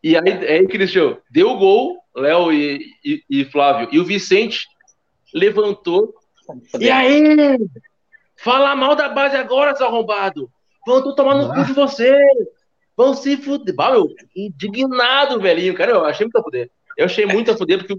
E 0.00 0.16
aí, 0.16 0.46
aí 0.46 0.68
Cristian, 0.68 1.18
deu 1.28 1.50
o 1.50 1.58
gol, 1.58 1.98
Léo 2.14 2.52
e, 2.52 2.86
e, 3.04 3.24
e, 3.28 3.44
Flávio. 3.46 3.88
E 3.90 3.98
o 3.98 4.04
Vicente 4.04 4.68
levantou. 5.34 6.14
E 6.78 6.88
aí? 6.88 7.58
Fala 8.36 8.76
mal 8.76 8.94
da 8.94 9.08
base 9.08 9.36
agora, 9.36 9.74
seu 9.74 9.86
arrombado. 9.86 10.50
Vão 10.86 11.14
tomar 11.14 11.34
no 11.34 11.52
cu 11.52 11.64
de 11.64 11.72
você. 11.72 12.16
Vão 12.96 13.14
se 13.14 13.36
fuder. 13.36 13.74
Bah, 13.74 13.90
meu, 13.90 14.08
indignado, 14.34 15.40
velhinho, 15.40 15.74
cara. 15.74 15.92
Eu 15.92 16.04
achei 16.04 16.24
muito 16.24 16.38
a 16.38 16.42
fuder. 16.42 16.70
Eu 16.96 17.06
achei 17.06 17.26
muito 17.26 17.50
a 17.50 17.56
fuder, 17.56 17.78
porque 17.78 17.94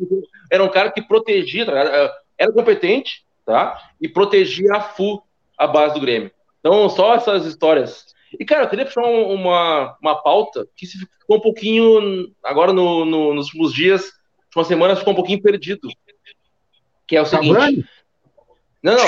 era 0.52 0.64
um 0.64 0.70
cara 0.70 0.92
que 0.92 1.02
protegia, 1.02 1.66
tá 1.66 2.14
era 2.38 2.52
competente, 2.52 3.26
tá? 3.46 3.78
E 4.02 4.08
protegia 4.08 4.74
a 4.74 4.82
FU, 4.82 5.22
a 5.58 5.68
base 5.68 5.96
do 5.96 6.02
Grêmio. 6.02 6.32
Então, 6.60 6.88
só 6.90 7.16
essas 7.16 7.46
histórias. 7.46 8.06
E, 8.40 8.46
cara, 8.46 8.64
eu 8.64 8.70
queria 8.70 8.86
puxar 8.86 9.04
uma, 9.04 9.98
uma 10.02 10.16
pauta 10.16 10.68
que 10.76 10.86
ficou 10.86 11.38
um 11.38 11.42
pouquinho, 11.42 12.32
agora 12.44 12.74
no, 12.74 13.06
no, 13.06 13.34
nos 13.34 13.48
últimos 13.48 13.74
dias, 13.74 14.12
uma 14.56 14.64
semana, 14.64 14.96
ficou 14.96 15.14
um 15.14 15.16
pouquinho 15.16 15.42
perdido. 15.42 15.88
Que 17.08 17.16
é 17.16 17.22
o 17.22 17.26
seguinte. 17.26 17.54
Tá 17.54 17.70
não, 18.96 18.96
não. 18.96 19.08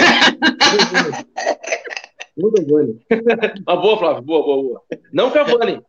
não 2.51 2.51
Cavani. 2.51 2.99
ah, 3.65 3.75
boa, 3.75 3.97
Flávio, 3.97 4.21
boa, 4.21 4.43
boa, 4.43 4.63
boa. 4.63 4.81
Não 5.11 5.31
Cavani, 5.31 5.81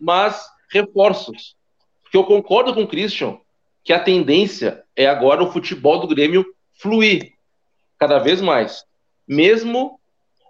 mas 0.00 0.44
reforços. 0.70 1.56
Porque 2.02 2.16
eu 2.16 2.24
concordo 2.24 2.74
com 2.74 2.82
o 2.82 2.86
Christian 2.88 3.38
que 3.84 3.92
a 3.92 4.00
tendência 4.02 4.84
é 4.96 5.06
agora 5.06 5.42
o 5.42 5.52
futebol 5.52 6.00
do 6.00 6.08
Grêmio 6.08 6.44
fluir 6.74 7.32
cada 7.98 8.18
vez 8.18 8.40
mais. 8.40 8.84
Mesmo 9.26 10.00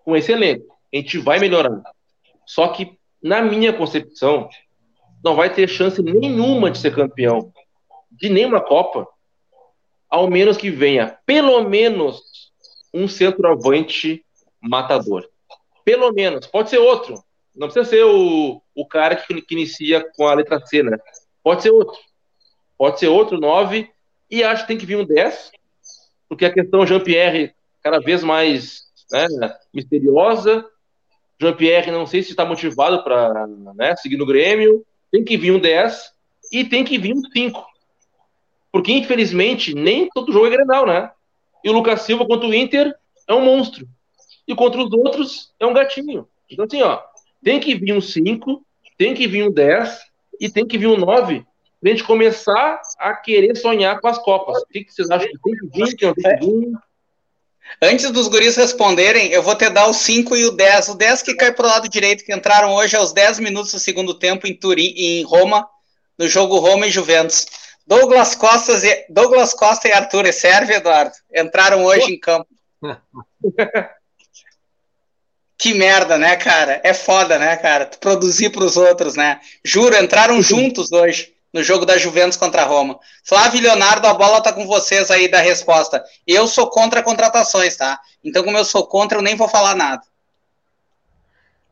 com 0.05 0.17
esse 0.17 0.33
elenco. 0.33 0.75
A 0.93 0.97
gente 0.97 1.19
vai 1.19 1.39
melhorando. 1.39 1.83
Só 2.47 2.69
que, 2.69 2.97
na 3.23 3.43
minha 3.43 3.73
concepção, 3.73 4.49
não 5.23 5.35
vai 5.35 5.53
ter 5.53 5.69
chance 5.69 6.01
nenhuma 6.03 6.71
de 6.71 6.79
ser 6.79 6.95
campeão 6.95 7.53
de 8.11 8.31
nenhuma 8.31 8.61
Copa, 8.61 9.07
ao 10.09 10.31
menos 10.31 10.57
que 10.57 10.71
venha 10.71 11.19
pelo 11.27 11.69
menos 11.69 12.23
um 12.97 13.09
centroavante 13.09 14.25
matador. 14.61 15.29
Pelo 15.85 16.13
menos. 16.13 16.47
Pode 16.47 16.71
ser 16.71 16.79
outro. 16.79 17.23
Não 17.55 17.69
precisa 17.69 17.85
ser 17.85 18.05
o, 18.05 18.61
o 18.75 18.87
cara 18.87 19.17
que, 19.17 19.41
que 19.41 19.55
inicia 19.55 20.05
com 20.17 20.27
a 20.27 20.35
letra 20.35 20.61
C, 20.65 20.83
né? 20.83 20.99
Pode 21.43 21.63
ser 21.63 21.71
outro. 21.71 21.99
pode 22.77 22.99
ser 22.99 23.09
outro 23.09 23.39
9, 23.39 23.89
e 24.31 24.43
acho 24.43 24.63
que 24.63 24.69
tem 24.69 24.79
que 24.79 24.87
vir 24.87 24.97
um 24.97 25.05
10, 25.05 25.53
porque 26.29 26.45
a 26.45 26.53
questão 26.53 26.87
Jean-Pierre 26.87 27.55
cada 27.83 28.01
vez 28.01 28.23
mais 28.25 28.87
né, 29.11 29.27
misteriosa. 29.73 30.65
Jean-Pierre 31.41 31.93
não 31.93 32.07
sei 32.07 32.23
se 32.23 32.31
está 32.31 32.45
motivado 32.45 33.05
para 33.05 33.47
né, 33.47 33.95
seguir 33.97 34.17
no 34.17 34.27
Grêmio. 34.27 34.85
Tem 35.13 35.25
que 35.25 35.37
vir 35.37 35.53
um 35.53 35.61
10 35.61 36.13
e 36.53 36.65
tem 36.65 36.85
que 36.85 36.99
vir 36.99 37.15
um 37.15 37.23
5. 37.23 37.65
Porque, 38.73 38.93
infelizmente, 38.93 39.75
nem 39.75 40.09
todo 40.09 40.33
jogo 40.33 40.47
é 40.47 40.51
Grenal, 40.51 40.85
né? 40.87 41.11
E 41.67 41.69
o 41.69 41.73
Lucas 41.73 42.03
Silva 42.03 42.25
contra 42.25 42.47
o 42.47 42.55
Inter 42.55 42.95
é 43.27 43.35
um 43.35 43.45
monstro. 43.45 43.89
E 44.47 44.55
contra 44.55 44.81
os 44.81 44.93
outros 44.93 45.53
é 45.59 45.67
um 45.67 45.75
gatinho. 45.75 46.29
Então, 46.49 46.65
assim, 46.65 46.81
ó, 46.81 47.03
tem 47.43 47.59
que 47.59 47.75
vir 47.75 47.93
um 47.93 48.01
5, 48.01 48.65
tem 48.97 49.15
que 49.15 49.27
vir 49.27 49.43
um 49.43 49.51
10 49.51 49.99
e 50.41 50.49
tem 50.49 50.65
que 50.65 50.79
vir 50.79 50.87
um 50.87 50.97
9 50.97 51.45
pra 51.81 51.91
gente 51.91 52.05
começar 52.05 52.81
a 53.01 53.15
querer 53.15 53.57
sonhar 53.57 54.01
com 54.01 54.07
as 54.07 54.17
Copas. 54.17 54.63
O 54.63 54.67
que, 54.67 54.87
vocês 54.89 55.11
acham 55.11 55.27
que 55.27 55.39
tem 55.43 55.55
que 55.57 55.67
vir, 55.67 55.97
tem 55.97 56.15
que 56.15 56.47
vir? 56.47 56.73
Antes 57.83 58.13
dos 58.13 58.29
guris 58.29 58.55
responderem, 58.55 59.33
eu 59.33 59.43
vou 59.43 59.57
te 59.57 59.69
dar 59.69 59.89
o 59.89 59.93
5 59.93 60.37
e 60.37 60.45
o 60.45 60.53
10. 60.53 60.91
O 60.91 60.95
10 60.95 61.23
que 61.23 61.35
cai 61.35 61.53
pro 61.53 61.67
lado 61.67 61.89
direito, 61.89 62.25
que 62.25 62.33
entraram 62.33 62.75
hoje 62.77 62.97
aos 62.97 63.13
10 63.13 63.41
minutos 63.41 63.73
do 63.73 63.81
segundo 63.81 64.15
tempo 64.15 64.47
em 64.47 64.55
Turim, 64.55 64.95
em 64.97 65.25
Roma, 65.25 65.69
no 66.17 66.29
jogo 66.29 66.61
Roma 66.61 66.87
e 66.87 66.93
Juventus. 66.93 67.45
Douglas, 67.87 68.35
Costas 68.35 68.83
e, 68.83 69.07
Douglas 69.09 69.55
Costa 69.55 69.87
e 69.87 69.93
Arthur, 69.93 70.33
serve, 70.33 70.75
Eduardo? 70.75 71.15
Entraram 71.33 71.85
hoje 71.85 72.13
em 72.13 72.19
campo. 72.19 72.49
que 75.57 75.73
merda, 75.73 76.19
né, 76.19 76.37
cara? 76.37 76.81
É 76.83 76.93
foda, 76.93 77.39
né, 77.39 77.57
cara? 77.57 77.87
Produzir 78.01 78.51
para 78.51 78.65
os 78.65 78.77
outros, 78.77 79.15
né? 79.15 79.41
Juro, 79.65 79.97
entraram 79.97 80.43
juntos 80.43 80.91
hoje 80.91 81.33
no 81.53 81.63
jogo 81.63 81.87
da 81.87 81.97
Juventus 81.97 82.37
contra 82.37 82.63
a 82.63 82.67
Roma. 82.67 82.99
Flávio 83.25 83.63
Leonardo, 83.63 84.07
a 84.07 84.15
bola 84.15 84.43
tá 84.43 84.53
com 84.53 84.67
vocês 84.67 85.11
aí 85.11 85.29
da 85.29 85.39
resposta. 85.39 86.05
Eu 86.27 86.49
sou 86.49 86.69
contra 86.69 87.03
contratações, 87.03 87.77
tá? 87.77 88.01
Então, 88.23 88.43
como 88.43 88.59
eu 88.59 88.65
sou 88.65 88.87
contra, 88.87 89.19
eu 89.19 89.23
nem 89.23 89.37
vou 89.37 89.49
falar 89.49 89.77
nada. 89.77 90.03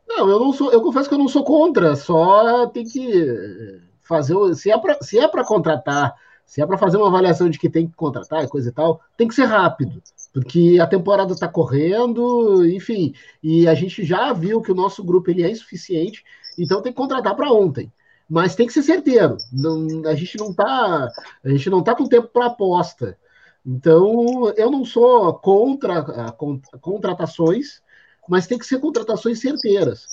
Não, 0.07 0.29
eu 0.29 0.39
não 0.39 0.53
sou, 0.53 0.73
eu 0.73 0.81
confesso 0.81 1.09
que 1.09 1.15
eu 1.15 1.19
não 1.19 1.29
sou 1.29 1.43
contra, 1.45 1.97
só 1.97 2.67
tem 2.69 2.85
que 2.85 3.83
fazer, 4.05 4.35
se 4.55 4.71
é 4.71 4.79
para 4.79 4.99
se 5.03 5.19
é 5.19 5.27
para 5.29 5.45
contratar, 5.45 6.15
se 6.47 6.61
é 6.63 6.67
para 6.67 6.79
fazer 6.79 6.97
uma 6.97 7.09
avaliação 7.09 7.49
de 7.49 7.59
que 7.59 7.71
tem 7.71 7.87
que 7.87 7.95
contratar 7.95 8.45
e 8.45 8.49
coisa 8.49 8.69
e 8.69 8.73
tal, 8.73 9.01
tem 9.17 9.27
que 9.27 9.35
ser 9.35 9.47
rápido, 9.47 10.03
porque 10.33 10.79
a 10.81 10.87
temporada 10.87 11.33
está 11.33 11.49
correndo, 11.49 12.65
enfim, 12.67 13.15
e 13.43 13.67
a 13.67 13.75
gente 13.75 14.05
já 14.05 14.33
viu 14.33 14.61
que 14.61 14.73
o 14.73 14.75
nosso 14.75 15.03
grupo 15.03 15.31
ele 15.31 15.43
é 15.43 15.51
insuficiente, 15.51 16.25
então 16.59 16.83
tem 16.83 16.93
que 16.93 16.99
contratar 16.99 17.35
para 17.35 17.53
ontem 17.53 17.93
mas 18.29 18.55
tem 18.55 18.67
que 18.67 18.73
ser 18.73 18.83
certeiro. 18.83 19.37
Não, 19.53 20.09
a 20.09 20.15
gente 20.15 20.39
não 20.39 20.51
está 20.51 21.13
a 21.45 21.49
gente 21.49 21.71
não 21.71 21.83
tá 21.83 21.95
com 21.95 22.07
tempo 22.07 22.29
para 22.29 22.47
aposta. 22.47 23.19
Então, 23.67 24.53
eu 24.57 24.71
não 24.71 24.85
sou 24.85 25.33
contra 25.35 26.01
a, 26.01 26.29
a 26.29 26.79
contratações, 26.81 27.83
mas 28.29 28.47
tem 28.47 28.59
que 28.59 28.67
ser 28.67 28.79
contratações 28.79 29.41
certeiras, 29.41 30.07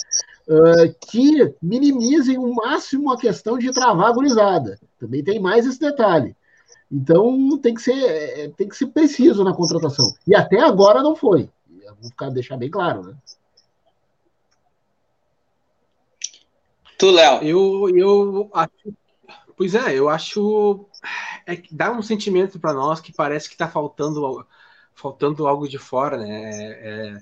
uh, 0.48 0.96
que 1.10 1.54
minimizem 1.62 2.38
o 2.38 2.54
máximo 2.54 3.12
a 3.12 3.18
questão 3.18 3.58
de 3.58 3.72
travar 3.72 4.10
a 4.10 4.14
gurizada. 4.14 4.80
Também 5.00 5.24
tem 5.24 5.40
mais 5.40 5.66
esse 5.66 5.80
detalhe. 5.80 6.36
Então, 6.92 7.58
tem 7.58 7.74
que 7.74 7.82
ser, 7.82 7.94
é, 7.94 8.50
tem 8.50 8.68
que 8.68 8.76
ser 8.76 8.88
preciso 8.88 9.44
na 9.44 9.54
contratação. 9.54 10.14
E 10.28 10.36
até 10.36 10.60
agora 10.60 11.02
não 11.02 11.16
foi. 11.16 11.50
Vou 12.02 12.10
ficar, 12.10 12.30
deixar 12.30 12.58
bem 12.58 12.70
claro, 12.70 13.04
né? 13.04 13.16
Tu, 16.98 17.10
Léo. 17.10 17.44
Eu, 17.44 17.98
eu 17.98 18.50
acho. 18.54 18.94
Pois 19.56 19.74
é, 19.74 19.98
eu 19.98 20.10
acho. 20.10 20.86
É, 21.48 21.62
dá 21.72 21.92
um 21.92 22.02
sentimento 22.02 22.60
para 22.60 22.74
nós 22.74 23.00
que 23.00 23.14
parece 23.14 23.48
que 23.48 23.56
está 23.56 23.68
faltando, 23.68 24.46
faltando 24.94 25.48
algo 25.48 25.68
de 25.68 25.78
fora, 25.78 26.18
né? 26.18 26.30
É, 26.30 27.16
é, 27.16 27.18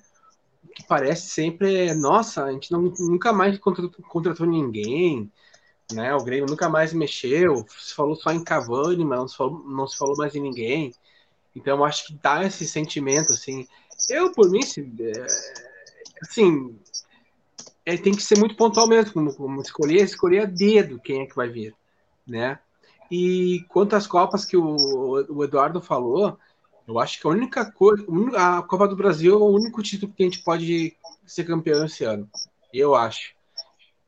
que 0.80 0.88
parece 0.88 1.30
sempre. 1.30 1.94
Nossa, 1.94 2.46
a 2.46 2.52
gente 2.52 2.72
não, 2.72 2.82
nunca 2.82 3.34
mais 3.34 3.58
contratou, 3.58 4.04
contratou 4.06 4.48
ninguém. 4.48 5.30
Né? 5.92 6.14
O 6.16 6.24
Grêmio 6.24 6.48
nunca 6.48 6.70
mais 6.70 6.94
mexeu. 6.94 7.66
Se 7.68 7.94
falou 7.94 8.16
só 8.16 8.32
em 8.32 8.44
Cavani, 8.44 9.04
mas 9.04 9.20
não 9.20 9.28
se 9.28 9.38
falou, 9.38 9.64
não 9.68 9.88
se 9.88 9.98
falou 9.98 10.16
mais 10.18 10.34
em 10.36 10.42
ninguém. 10.42 10.94
Então 11.56 11.84
acho 11.84 12.08
que 12.08 12.14
dá 12.14 12.44
esse 12.44 12.66
sentimento, 12.66 13.34
assim. 13.34 13.68
Eu, 14.10 14.32
por 14.32 14.50
mim, 14.50 14.62
se, 14.62 14.82
é, 15.02 15.26
assim, 16.22 16.80
é, 17.86 17.98
tem 17.98 18.14
que 18.14 18.24
ser 18.24 18.38
muito 18.38 18.56
pontual 18.56 18.88
mesmo, 18.88 19.12
como, 19.12 19.36
como, 19.36 19.62
escolher, 19.62 20.04
escolher 20.04 20.44
a 20.44 20.46
dedo 20.46 21.00
quem 21.00 21.22
é 21.22 21.26
que 21.26 21.36
vai 21.36 21.50
vir, 21.50 21.76
né? 22.26 22.60
E 23.12 23.66
quanto 23.68 23.96
às 23.96 24.08
Copas 24.08 24.46
que 24.46 24.56
o, 24.56 25.26
o 25.30 25.44
Eduardo 25.44 25.82
falou, 25.82 26.38
eu 26.90 27.00
acho 27.00 27.22
que 27.22 27.28
a 27.28 27.30
única 27.30 27.72
coisa, 27.72 28.04
a 28.36 28.64
Copa 28.64 28.88
do 28.88 28.96
Brasil 28.96 29.34
é 29.34 29.38
o 29.38 29.46
único 29.46 29.84
título 29.84 30.12
que 30.12 30.24
a 30.24 30.26
gente 30.26 30.44
pode 30.44 30.98
ser 31.24 31.44
campeão 31.44 31.86
esse 31.86 32.04
ano, 32.04 32.28
eu 32.74 32.96
acho. 32.96 33.36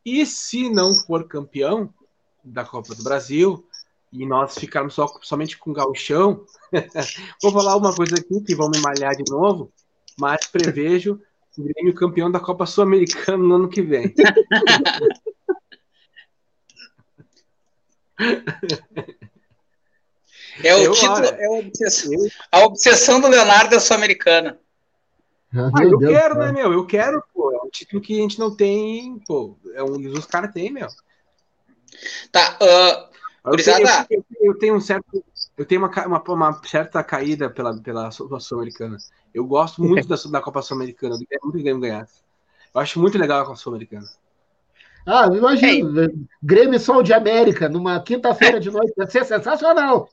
E 0.03 0.25
se 0.25 0.67
não 0.67 0.95
for 1.05 1.27
campeão 1.27 1.93
da 2.43 2.65
Copa 2.65 2.95
do 2.95 3.03
Brasil 3.03 3.63
e 4.11 4.25
nós 4.25 4.57
ficarmos 4.57 4.95
só, 4.95 5.07
somente 5.21 5.59
com 5.59 5.71
gauchão, 5.71 6.43
vou 7.39 7.51
falar 7.51 7.75
uma 7.75 7.95
coisa 7.95 8.15
aqui 8.15 8.41
que 8.41 8.55
vão 8.55 8.71
me 8.71 8.79
malhar 8.79 9.15
de 9.15 9.32
novo, 9.32 9.71
mas 10.17 10.47
prevejo 10.47 11.21
o 11.55 11.63
Grêmio 11.63 11.93
campeão 11.93 12.32
da 12.32 12.39
Copa 12.39 12.65
Sul-Americana 12.65 13.38
no 13.38 13.55
ano 13.55 13.69
que 13.69 13.84
vem. 13.84 14.11
É 20.64 20.76
o 20.76 20.80
eu, 20.80 20.91
título, 20.91 21.26
é 21.26 21.45
a 21.45 21.52
obsessão, 21.52 22.12
a 22.52 22.60
obsessão 22.60 23.22
do 23.22 23.28
Leonardo 23.28 23.76
é 23.76 23.80
Sul-Americana. 23.80 24.60
Ah, 25.54 25.84
eu 25.84 25.97
Deus 25.97 26.14
quero, 26.14 26.36
Deus. 26.36 26.45
né, 26.45 26.52
meu? 26.52 26.74
Eu 26.74 26.86
quero, 26.86 27.24
pô. 27.34 27.52
É 27.52 27.58
um 27.58 27.70
título 27.70 28.02
que 28.02 28.18
a 28.18 28.22
gente 28.22 28.39
não 28.39 28.56
tem, 28.56 29.20
pô. 29.28 29.58
É 29.74 29.84
um 29.84 29.97
os 30.12 30.26
caras 30.26 30.52
têm, 30.52 30.72
meu. 30.72 30.88
Tá, 32.32 32.58
uh, 32.62 33.52
eu, 33.52 33.64
tenho, 33.64 33.88
eu, 34.10 34.26
eu, 34.39 34.58
tenho, 34.58 34.76
um 34.76 34.82
certo. 34.82 35.24
Eu 35.58 35.66
tenho 35.66 35.82
uma, 35.82 36.06
uma, 36.06 36.24
uma 36.24 36.62
certa 36.64 37.04
caída 37.04 37.49
pela, 37.49 37.76
pela 37.82 38.10
Sul-Americana. 38.12 38.97
Eu 39.34 39.45
gosto 39.45 39.82
muito 39.84 40.08
da, 40.08 40.16
da 40.30 40.41
Copa 40.41 40.62
Sul-Americana, 40.62 41.18
do 41.18 41.26
muito 41.43 41.58
que 41.58 41.64
Grêmio 41.64 41.82
ganhar. 41.82 42.08
Eu 42.74 42.80
acho 42.80 42.99
muito 42.99 43.18
legal 43.18 43.41
a 43.41 43.45
Copa 43.45 43.58
Sul-Americana. 43.58 44.08
Ah, 45.06 45.28
imagina, 45.34 46.12
Grêmio 46.41 46.80
Sol 46.80 47.02
de 47.02 47.12
América, 47.12 47.68
numa 47.68 47.99
quinta-feira 47.99 48.60
de 48.62 48.70
noite, 48.70 48.93
deve 48.95 49.12
ser 49.12 49.26
sensacional. 49.26 50.10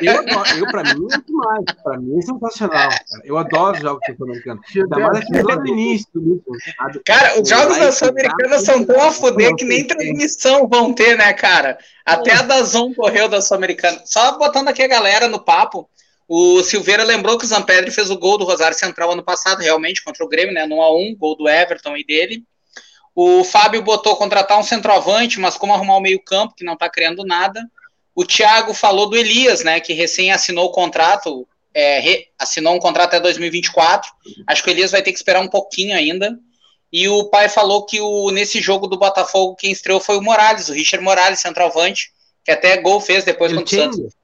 Eu, 0.00 0.14
eu 0.58 0.66
para 0.70 0.82
mim, 0.94 1.06
é 1.12 1.18
demais. 1.26 1.64
Para 1.82 1.98
mim 1.98 2.18
é 2.18 2.22
sensacional. 2.22 2.88
Cara. 2.88 3.04
Eu 3.24 3.36
adoro 3.36 3.76
os 3.76 3.82
jogos 3.82 4.00
sul-americanos. 4.16 4.64
Ainda 4.74 4.98
mais 4.98 5.18
aqui 5.18 5.42
lá 5.42 5.56
no 5.56 5.66
início. 5.66 6.08
Cara, 7.04 7.40
os 7.40 7.48
jogos 7.48 7.78
da 7.78 7.92
Sul-Americana 7.92 8.58
são 8.58 8.84
tão 8.84 9.00
a 9.00 9.12
foder 9.12 9.54
que 9.56 9.64
nem 9.64 9.86
transmissão 9.86 10.66
vão 10.68 10.92
ter, 10.92 11.16
né, 11.16 11.32
cara? 11.32 11.78
Até 12.04 12.32
a 12.32 12.42
Dazon 12.42 12.94
correu 12.94 13.28
da 13.28 13.42
Sul-Americana. 13.42 14.00
Só 14.04 14.38
botando 14.38 14.68
aqui 14.68 14.82
a 14.82 14.88
galera 14.88 15.28
no 15.28 15.38
papo. 15.38 15.88
O 16.26 16.62
Silveira 16.62 17.04
lembrou 17.04 17.36
que 17.36 17.44
o 17.44 17.48
Zampedri 17.48 17.90
fez 17.90 18.10
o 18.10 18.18
gol 18.18 18.38
do 18.38 18.44
Rosário 18.44 18.76
Central 18.76 19.12
ano 19.12 19.22
passado, 19.22 19.60
realmente, 19.60 20.02
contra 20.02 20.24
o 20.24 20.28
Grêmio, 20.28 20.54
né? 20.54 20.66
No 20.66 20.76
1x1, 20.76 21.18
gol 21.18 21.36
do 21.36 21.48
Everton 21.48 21.96
e 21.96 22.04
dele. 22.04 22.42
O 23.14 23.44
Fábio 23.44 23.82
botou 23.82 24.16
contratar 24.16 24.58
um 24.58 24.62
centroavante, 24.62 25.38
mas 25.38 25.56
como 25.56 25.74
arrumar 25.74 25.96
o 25.96 26.00
meio-campo, 26.00 26.54
que 26.56 26.64
não 26.64 26.76
tá 26.76 26.88
criando 26.88 27.24
nada. 27.24 27.60
O 28.14 28.24
Thiago 28.24 28.72
falou 28.72 29.08
do 29.08 29.16
Elias, 29.16 29.64
né? 29.64 29.80
Que 29.80 29.92
recém 29.92 30.30
assinou 30.30 30.66
o 30.66 30.72
contrato, 30.72 31.46
é, 31.72 31.98
re, 31.98 32.28
assinou 32.38 32.74
um 32.74 32.78
contrato 32.78 33.08
até 33.08 33.20
2024. 33.20 34.10
Acho 34.46 34.62
que 34.62 34.70
o 34.70 34.72
Elias 34.72 34.92
vai 34.92 35.02
ter 35.02 35.12
que 35.12 35.18
esperar 35.18 35.40
um 35.40 35.48
pouquinho 35.48 35.96
ainda. 35.96 36.38
E 36.92 37.08
o 37.08 37.24
pai 37.24 37.48
falou 37.48 37.84
que 37.84 38.00
o, 38.00 38.30
nesse 38.30 38.60
jogo 38.60 38.86
do 38.86 38.96
Botafogo, 38.96 39.56
quem 39.56 39.72
estreou 39.72 39.98
foi 39.98 40.16
o 40.16 40.22
Morales, 40.22 40.68
o 40.68 40.72
Richard 40.72 41.04
Morales, 41.04 41.40
centroavante, 41.40 42.12
que 42.44 42.52
até 42.52 42.76
gol 42.76 43.00
fez 43.00 43.24
depois 43.24 43.52
contra 43.52 43.64
o 43.64 43.92
Santos. 43.92 44.14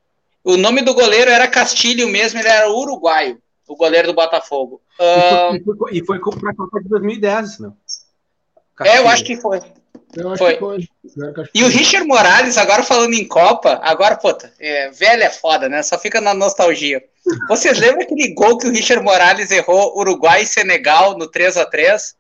O 0.45 0.57
nome 0.57 0.81
do 0.81 0.95
goleiro 0.95 1.31
era 1.31 1.49
Castilho 1.49 2.09
mesmo, 2.09 2.39
ele 2.39 2.49
era 2.49 2.71
uruguaio, 2.71 3.43
o 3.67 3.75
goleiro 3.75 4.09
do 4.09 4.15
Botafogo. 4.15 4.81
E 5.57 5.65
foi, 5.65 5.99
e 5.99 6.07
foi, 6.07 6.19
foi 6.21 6.39
para 6.39 6.51
a 6.51 6.55
Copa 6.55 6.81
de 6.81 6.89
2010, 6.89 7.59
não? 7.59 7.77
Castilho. 8.77 8.99
É, 8.99 9.03
eu 9.03 9.09
acho 9.09 9.25
que 9.25 9.37
foi. 9.37 9.61
Eu 10.17 10.37
foi. 10.37 10.59
foi. 10.59 10.89
E 11.55 11.63
o 11.63 11.69
Richard 11.69 12.07
Morales, 12.07 12.59
agora 12.59 12.83
falando 12.83 13.15
em 13.15 13.27
Copa, 13.27 13.81
agora, 13.83 14.17
puta, 14.17 14.53
é, 14.59 14.91
velho 14.91 15.23
é 15.23 15.31
foda, 15.31 15.69
né? 15.69 15.83
Só 15.83 15.99
fica 15.99 16.21
na 16.21 16.35
nostalgia. 16.35 17.03
Vocês 17.49 17.79
lembram 17.79 18.03
aquele 18.03 18.35
gol 18.35 18.59
que 18.59 18.67
o 18.67 18.73
Richard 18.73 19.05
Morales 19.05 19.51
errou 19.51 19.99
Uruguai 19.99 20.43
e 20.43 20.47
Senegal 20.47 21.17
no 21.17 21.29
3 21.29 21.57
a 21.59 21.67
3 21.67 22.19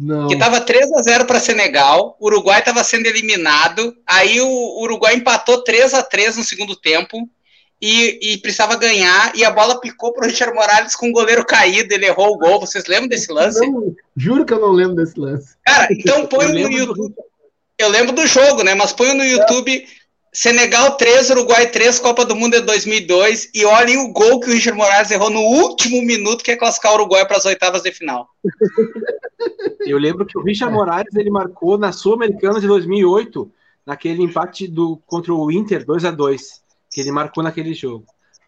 não. 0.00 0.28
Que 0.28 0.38
tava 0.38 0.62
3 0.62 0.90
a 0.94 1.02
0 1.02 1.26
para 1.26 1.38
Senegal, 1.38 2.16
o 2.18 2.24
Uruguai 2.24 2.60
estava 2.60 2.82
sendo 2.82 3.06
eliminado, 3.06 3.94
aí 4.06 4.40
o 4.40 4.80
Uruguai 4.80 5.14
empatou 5.14 5.62
3 5.62 5.92
a 5.92 6.02
3 6.02 6.38
no 6.38 6.42
segundo 6.42 6.74
tempo 6.74 7.28
e, 7.80 8.34
e 8.34 8.38
precisava 8.38 8.76
ganhar 8.76 9.32
e 9.34 9.44
a 9.44 9.50
bola 9.50 9.80
picou 9.80 10.12
pro 10.12 10.26
Richard 10.26 10.54
Morales 10.54 10.94
com 10.94 11.08
o 11.08 11.12
goleiro 11.12 11.44
caído, 11.46 11.94
ele 11.94 12.06
errou 12.06 12.34
o 12.34 12.38
gol. 12.38 12.60
Vocês 12.60 12.86
lembram 12.86 13.08
desse 13.08 13.32
lance? 13.32 13.60
Não, 13.60 13.94
juro 14.16 14.44
que 14.44 14.52
eu 14.52 14.60
não 14.60 14.72
lembro 14.72 14.96
desse 14.96 15.18
lance. 15.18 15.56
Cara, 15.64 15.88
então 15.92 16.26
põe 16.26 16.48
no 16.48 16.70
YouTube. 16.70 17.14
Eu 17.78 17.88
lembro 17.88 18.12
do 18.14 18.26
jogo, 18.26 18.62
né? 18.62 18.74
Mas 18.74 18.92
põe 18.92 19.14
no 19.14 19.24
YouTube 19.24 19.86
Senegal 20.32 20.98
3, 20.98 21.30
Uruguai 21.30 21.70
3, 21.70 21.98
Copa 21.98 22.26
do 22.26 22.36
Mundo 22.36 22.52
de 22.52 22.66
2002. 22.66 23.48
E 23.54 23.64
olhem 23.64 23.96
o 23.96 24.12
gol 24.12 24.38
que 24.40 24.50
o 24.50 24.52
Richard 24.52 24.78
Moraes 24.78 25.10
errou 25.10 25.30
no 25.30 25.40
último 25.40 26.02
minuto, 26.02 26.44
que 26.44 26.50
é 26.50 26.56
classificar 26.56 26.92
o 26.92 26.96
Uruguai 26.96 27.26
para 27.26 27.38
as 27.38 27.46
oitavas 27.46 27.82
de 27.82 27.92
final. 27.92 28.28
Eu 29.80 29.96
lembro 29.96 30.26
que 30.26 30.36
o 30.36 30.42
Richard 30.42 30.74
Moraes 30.74 31.14
ele 31.16 31.30
marcou 31.30 31.78
na 31.78 31.92
Sul-Americana 31.92 32.60
de 32.60 32.66
2008, 32.66 33.50
naquele 33.86 34.22
empate 34.22 34.68
do, 34.68 35.00
contra 35.06 35.32
o 35.32 35.50
Inter 35.50 35.86
2 35.86 36.04
a 36.04 36.10
2 36.10 36.60
que 36.90 37.00
ele 37.00 37.12
marcou 37.12 37.42
naquele 37.42 37.74
jogo. 37.74 38.06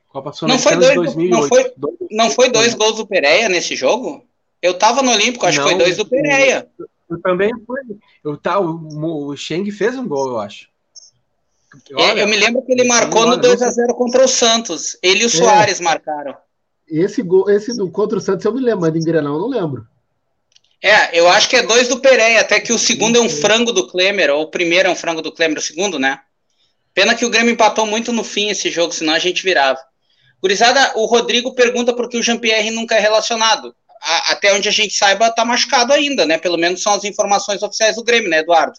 Copa 0.09 0.33
Sul-Americana 0.33 0.89
de 0.89 0.95
2008. 0.95 1.41
Não 1.41 1.49
foi, 1.49 1.73
não 2.11 2.31
foi 2.31 2.51
dois 2.51 2.75
gols 2.75 2.97
do 2.97 3.07
Pereira 3.07 3.49
nesse 3.49 3.75
jogo? 3.75 4.27
Eu 4.61 4.75
tava 4.75 5.03
no 5.03 5.11
Olímpico, 5.11 5.47
acho 5.47 5.59
não, 5.59 5.65
que 5.65 5.75
foi 5.75 5.79
dois 5.83 5.97
do 5.97 6.07
Pereira. 6.07 6.69
Eu 7.09 7.21
também 7.21 7.51
fui. 7.67 7.81
Eu, 8.25 8.37
tá, 8.37 8.61
o, 8.61 9.27
o 9.29 9.37
Cheng 9.37 9.71
fez 9.71 9.97
um 9.97 10.07
gol, 10.07 10.29
eu 10.29 10.41
acho. 10.41 10.69
Olha, 11.95 12.21
é, 12.21 12.23
eu 12.23 12.29
me 12.29 12.37
lembro 12.37 12.63
que 12.63 12.73
ele 12.73 12.85
marcou 12.85 13.27
no 13.27 13.39
2x0 13.39 13.95
contra 13.95 14.25
o 14.25 14.29
Santos. 14.29 14.97
Ele 15.03 15.23
e 15.23 15.25
o 15.25 15.27
é. 15.27 15.31
Soares 15.31 15.81
marcaram. 15.81 16.37
Esse 16.87 17.23
gol, 17.23 17.49
esse 17.49 17.75
do 17.75 17.91
contra 17.91 18.19
o 18.19 18.21
Santos 18.21 18.45
eu 18.45 18.53
me 18.53 18.61
lembro, 18.61 18.83
mas 18.83 18.93
do 18.93 18.99
Engrenal 18.99 19.35
eu 19.35 19.41
não 19.41 19.49
lembro. 19.49 19.87
É, 20.83 21.19
eu 21.19 21.29
acho 21.29 21.49
que 21.49 21.57
é 21.57 21.63
dois 21.63 21.89
do 21.89 22.01
Pereira, 22.01 22.41
até 22.41 22.61
que 22.61 22.73
o 22.73 22.79
segundo 22.79 23.17
é 23.17 23.21
um 23.21 23.31
frango 23.31 23.73
do 23.73 23.87
Klemer, 23.87 24.31
ou 24.31 24.43
o 24.43 24.51
primeiro 24.51 24.89
é 24.89 24.91
um 24.91 24.97
frango 24.97 25.23
do 25.23 25.33
Klemer, 25.33 25.59
o 25.59 25.63
segundo, 25.63 25.99
né? 25.99 26.21
Pena 26.95 27.15
que 27.15 27.25
o 27.25 27.31
Grêmio 27.31 27.53
empatou 27.53 27.87
muito 27.87 28.13
no 28.13 28.23
fim 28.23 28.51
esse 28.51 28.71
jogo, 28.71 28.93
senão 28.93 29.15
a 29.15 29.19
gente 29.19 29.43
virava. 29.43 29.79
Gurizada, 30.41 30.93
o 30.97 31.07
Rodrigo 31.07 31.55
pergunta 31.55 31.95
por 31.95 32.09
que 32.09 32.19
o 32.19 32.23
Jean-Pierre 32.23 32.71
nunca 32.71 32.97
é 32.97 33.01
relacionado. 33.01 33.75
A, 34.03 34.33
até 34.33 34.53
onde 34.53 34.69
a 34.69 34.73
gente 34.73 34.95
saiba, 34.95 35.31
tá 35.31 35.45
machucado 35.45 35.93
ainda, 35.93 36.27
né? 36.27 36.37
Pelo 36.37 36.59
menos 36.59 36.83
são 36.83 36.95
as 36.95 37.05
informações 37.05 37.63
oficiais 37.63 37.97
do 37.97 38.05
Grêmio, 38.05 38.29
né, 38.29 38.39
Eduardo? 38.39 38.73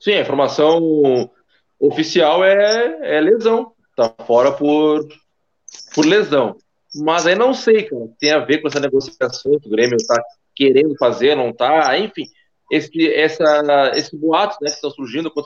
Sim, 0.00 0.14
a 0.14 0.20
informação 0.20 1.30
oficial 1.78 2.44
é, 2.44 3.16
é 3.16 3.20
lesão. 3.20 3.72
Tá 3.96 4.12
fora 4.26 4.52
por, 4.52 5.06
por 5.94 6.04
lesão. 6.04 6.56
Mas 6.94 7.26
aí 7.26 7.34
não 7.34 7.54
sei, 7.54 7.84
cara. 7.84 8.08
Tem 8.18 8.32
a 8.32 8.40
ver 8.40 8.60
com 8.60 8.68
essa 8.68 8.80
negociação 8.80 9.58
que 9.60 9.68
o 9.68 9.70
Grêmio 9.70 9.96
tá 10.06 10.20
querendo 10.54 10.96
fazer, 10.98 11.36
não 11.36 11.52
tá? 11.52 11.96
Enfim, 11.98 12.24
esse, 12.70 13.12
essa, 13.14 13.92
esse 13.94 14.16
boatos 14.16 14.58
né, 14.60 14.68
que 14.68 14.76
estão 14.76 14.90
surgindo 14.90 15.30
com, 15.30 15.42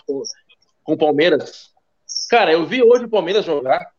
com 0.83 0.95
o 0.95 0.99
Palmeiras. 0.99 1.71
Cara, 2.29 2.53
eu 2.53 2.67
vi 2.67 2.83
hoje 2.83 3.05
o 3.05 3.11
Palmeiras 3.11 3.45
jogar. 3.45 3.91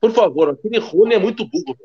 Por 0.00 0.12
favor, 0.12 0.50
aquele 0.50 0.78
Rony 0.78 1.14
é 1.14 1.18
muito 1.18 1.46
burro. 1.46 1.76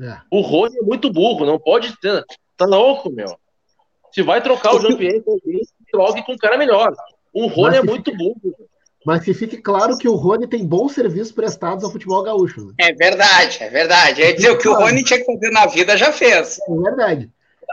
É. 0.00 0.18
O 0.30 0.40
Rony 0.40 0.78
é 0.78 0.82
muito 0.82 1.12
burro, 1.12 1.46
não 1.46 1.58
pode 1.58 1.98
ter. 2.00 2.24
Tá 2.56 2.66
louco, 2.66 3.10
meu. 3.10 3.38
Se 4.12 4.22
vai 4.22 4.42
trocar 4.42 4.74
o 4.74 4.80
Jean-Pierre, 4.80 5.22
troque 5.90 6.22
com 6.24 6.32
um 6.32 6.38
cara 6.38 6.56
melhor. 6.56 6.94
O 7.32 7.46
Rony 7.46 7.78
é 7.78 7.82
muito 7.82 8.10
fique, 8.12 8.16
burro. 8.16 8.54
Mas 9.04 9.24
que 9.24 9.34
fique 9.34 9.56
claro 9.58 9.98
que 9.98 10.08
o 10.08 10.14
Rony 10.14 10.46
tem 10.46 10.64
bons 10.64 10.92
serviços 10.92 11.32
prestados 11.32 11.84
ao 11.84 11.90
futebol 11.90 12.22
gaúcho. 12.22 12.66
Né? 12.66 12.74
É 12.78 12.92
verdade, 12.92 13.58
é 13.60 13.68
verdade. 13.68 14.22
É 14.22 14.32
dizer, 14.32 14.50
o 14.50 14.58
que 14.58 14.68
o 14.68 14.74
Rony 14.74 15.02
tinha 15.02 15.18
que 15.18 15.26
fazer 15.26 15.50
na 15.50 15.66
vida 15.66 15.96
já 15.96 16.12
fez. 16.12 16.58
É 16.60 16.74
verdade. 16.74 17.30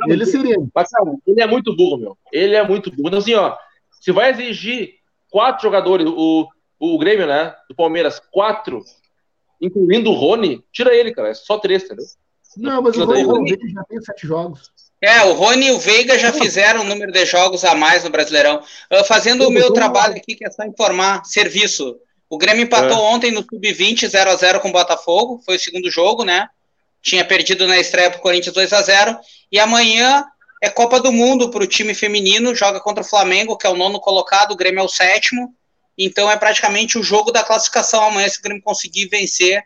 Ele 0.08 0.26
seria. 0.26 0.56
Mas, 0.74 0.90
cara, 0.90 1.16
ele 1.28 1.42
é 1.42 1.48
muito 1.48 1.76
burro, 1.76 1.98
meu. 1.98 2.18
Ele 2.32 2.56
é 2.56 2.68
muito 2.68 2.90
burro. 2.90 3.08
Então, 3.08 3.20
assim, 3.20 3.36
ó, 3.36 3.56
se 4.02 4.12
vai 4.12 4.32
exigir 4.32 4.96
quatro 5.30 5.62
jogadores, 5.62 6.08
o, 6.10 6.48
o 6.80 6.98
Grêmio, 6.98 7.28
né, 7.28 7.56
do 7.70 7.76
Palmeiras, 7.76 8.20
quatro, 8.32 8.84
incluindo 9.62 10.10
o 10.10 10.16
Rony, 10.16 10.62
tira 10.74 10.94
ele, 10.94 11.14
cara. 11.14 11.30
É 11.30 11.34
só 11.36 11.60
três, 11.60 11.84
entendeu? 11.84 12.06
Não, 12.58 12.82
mas 12.82 12.98
o 12.98 13.06
Rony 13.06 13.58
já 13.72 13.84
tem 13.84 14.02
sete 14.02 14.28
jogos. 14.28 14.72
É, 15.00 15.24
o 15.24 15.34
Rony 15.34 15.68
e 15.68 15.72
o 15.72 15.80
Veiga 15.80 16.18
já 16.18 16.34
fizeram 16.34 16.82
um 16.82 16.84
número 16.84 17.12
de 17.12 17.26
jogos 17.26 17.64
a 17.64 17.74
mais 17.74 18.04
no 18.04 18.10
Brasileirão. 18.10 18.62
Uh, 18.92 19.04
fazendo 19.06 19.48
o 19.48 19.52
meu 19.52 19.72
trabalho 19.72 20.16
aqui, 20.16 20.36
que 20.36 20.46
é 20.46 20.50
só 20.52 20.64
informar, 20.64 21.24
serviço. 21.26 21.98
O 22.30 22.38
Grêmio 22.38 22.64
empatou 22.64 22.98
é. 22.98 23.10
ontem 23.10 23.32
no 23.32 23.42
Sub-20, 23.42 24.08
0x0 24.08 24.60
com 24.60 24.70
o 24.70 24.74
Botafogo, 24.74 25.42
foi 25.46 25.56
o 25.56 25.60
segundo 25.60 25.90
jogo, 25.90 26.24
né? 26.24 26.48
Tinha 27.02 27.26
perdido 27.26 27.68
na 27.68 27.80
estreia 27.80 28.12
pro 28.12 28.22
Corinthians 28.22 28.56
2x0. 28.56 29.18
E 29.52 29.60
amanhã 29.60 30.26
é 30.62 30.70
Copa 30.70 31.00
do 31.00 31.12
Mundo 31.12 31.50
para 31.50 31.64
o 31.64 31.68
time 31.68 31.96
feminino, 31.96 32.54
joga 32.54 32.80
contra 32.80 33.04
o 33.04 33.08
Flamengo, 33.08 33.58
que 33.58 33.66
é 33.66 33.70
o 33.70 33.76
nono 33.76 34.00
colocado, 34.00 34.52
o 34.52 34.56
Grêmio 34.56 34.82
é 34.82 34.84
o 34.84 34.88
sétimo. 34.88 35.56
Então 35.98 36.30
é 36.30 36.38
praticamente 36.38 37.00
o 37.00 37.04
jogo 37.04 37.32
da 37.32 37.44
classificação 37.44 38.06
amanhã, 38.06 38.30
se 38.30 38.40
o 38.40 38.44
Grêmio 38.44 38.62
conseguir 38.62 39.08
vencer 39.08 39.64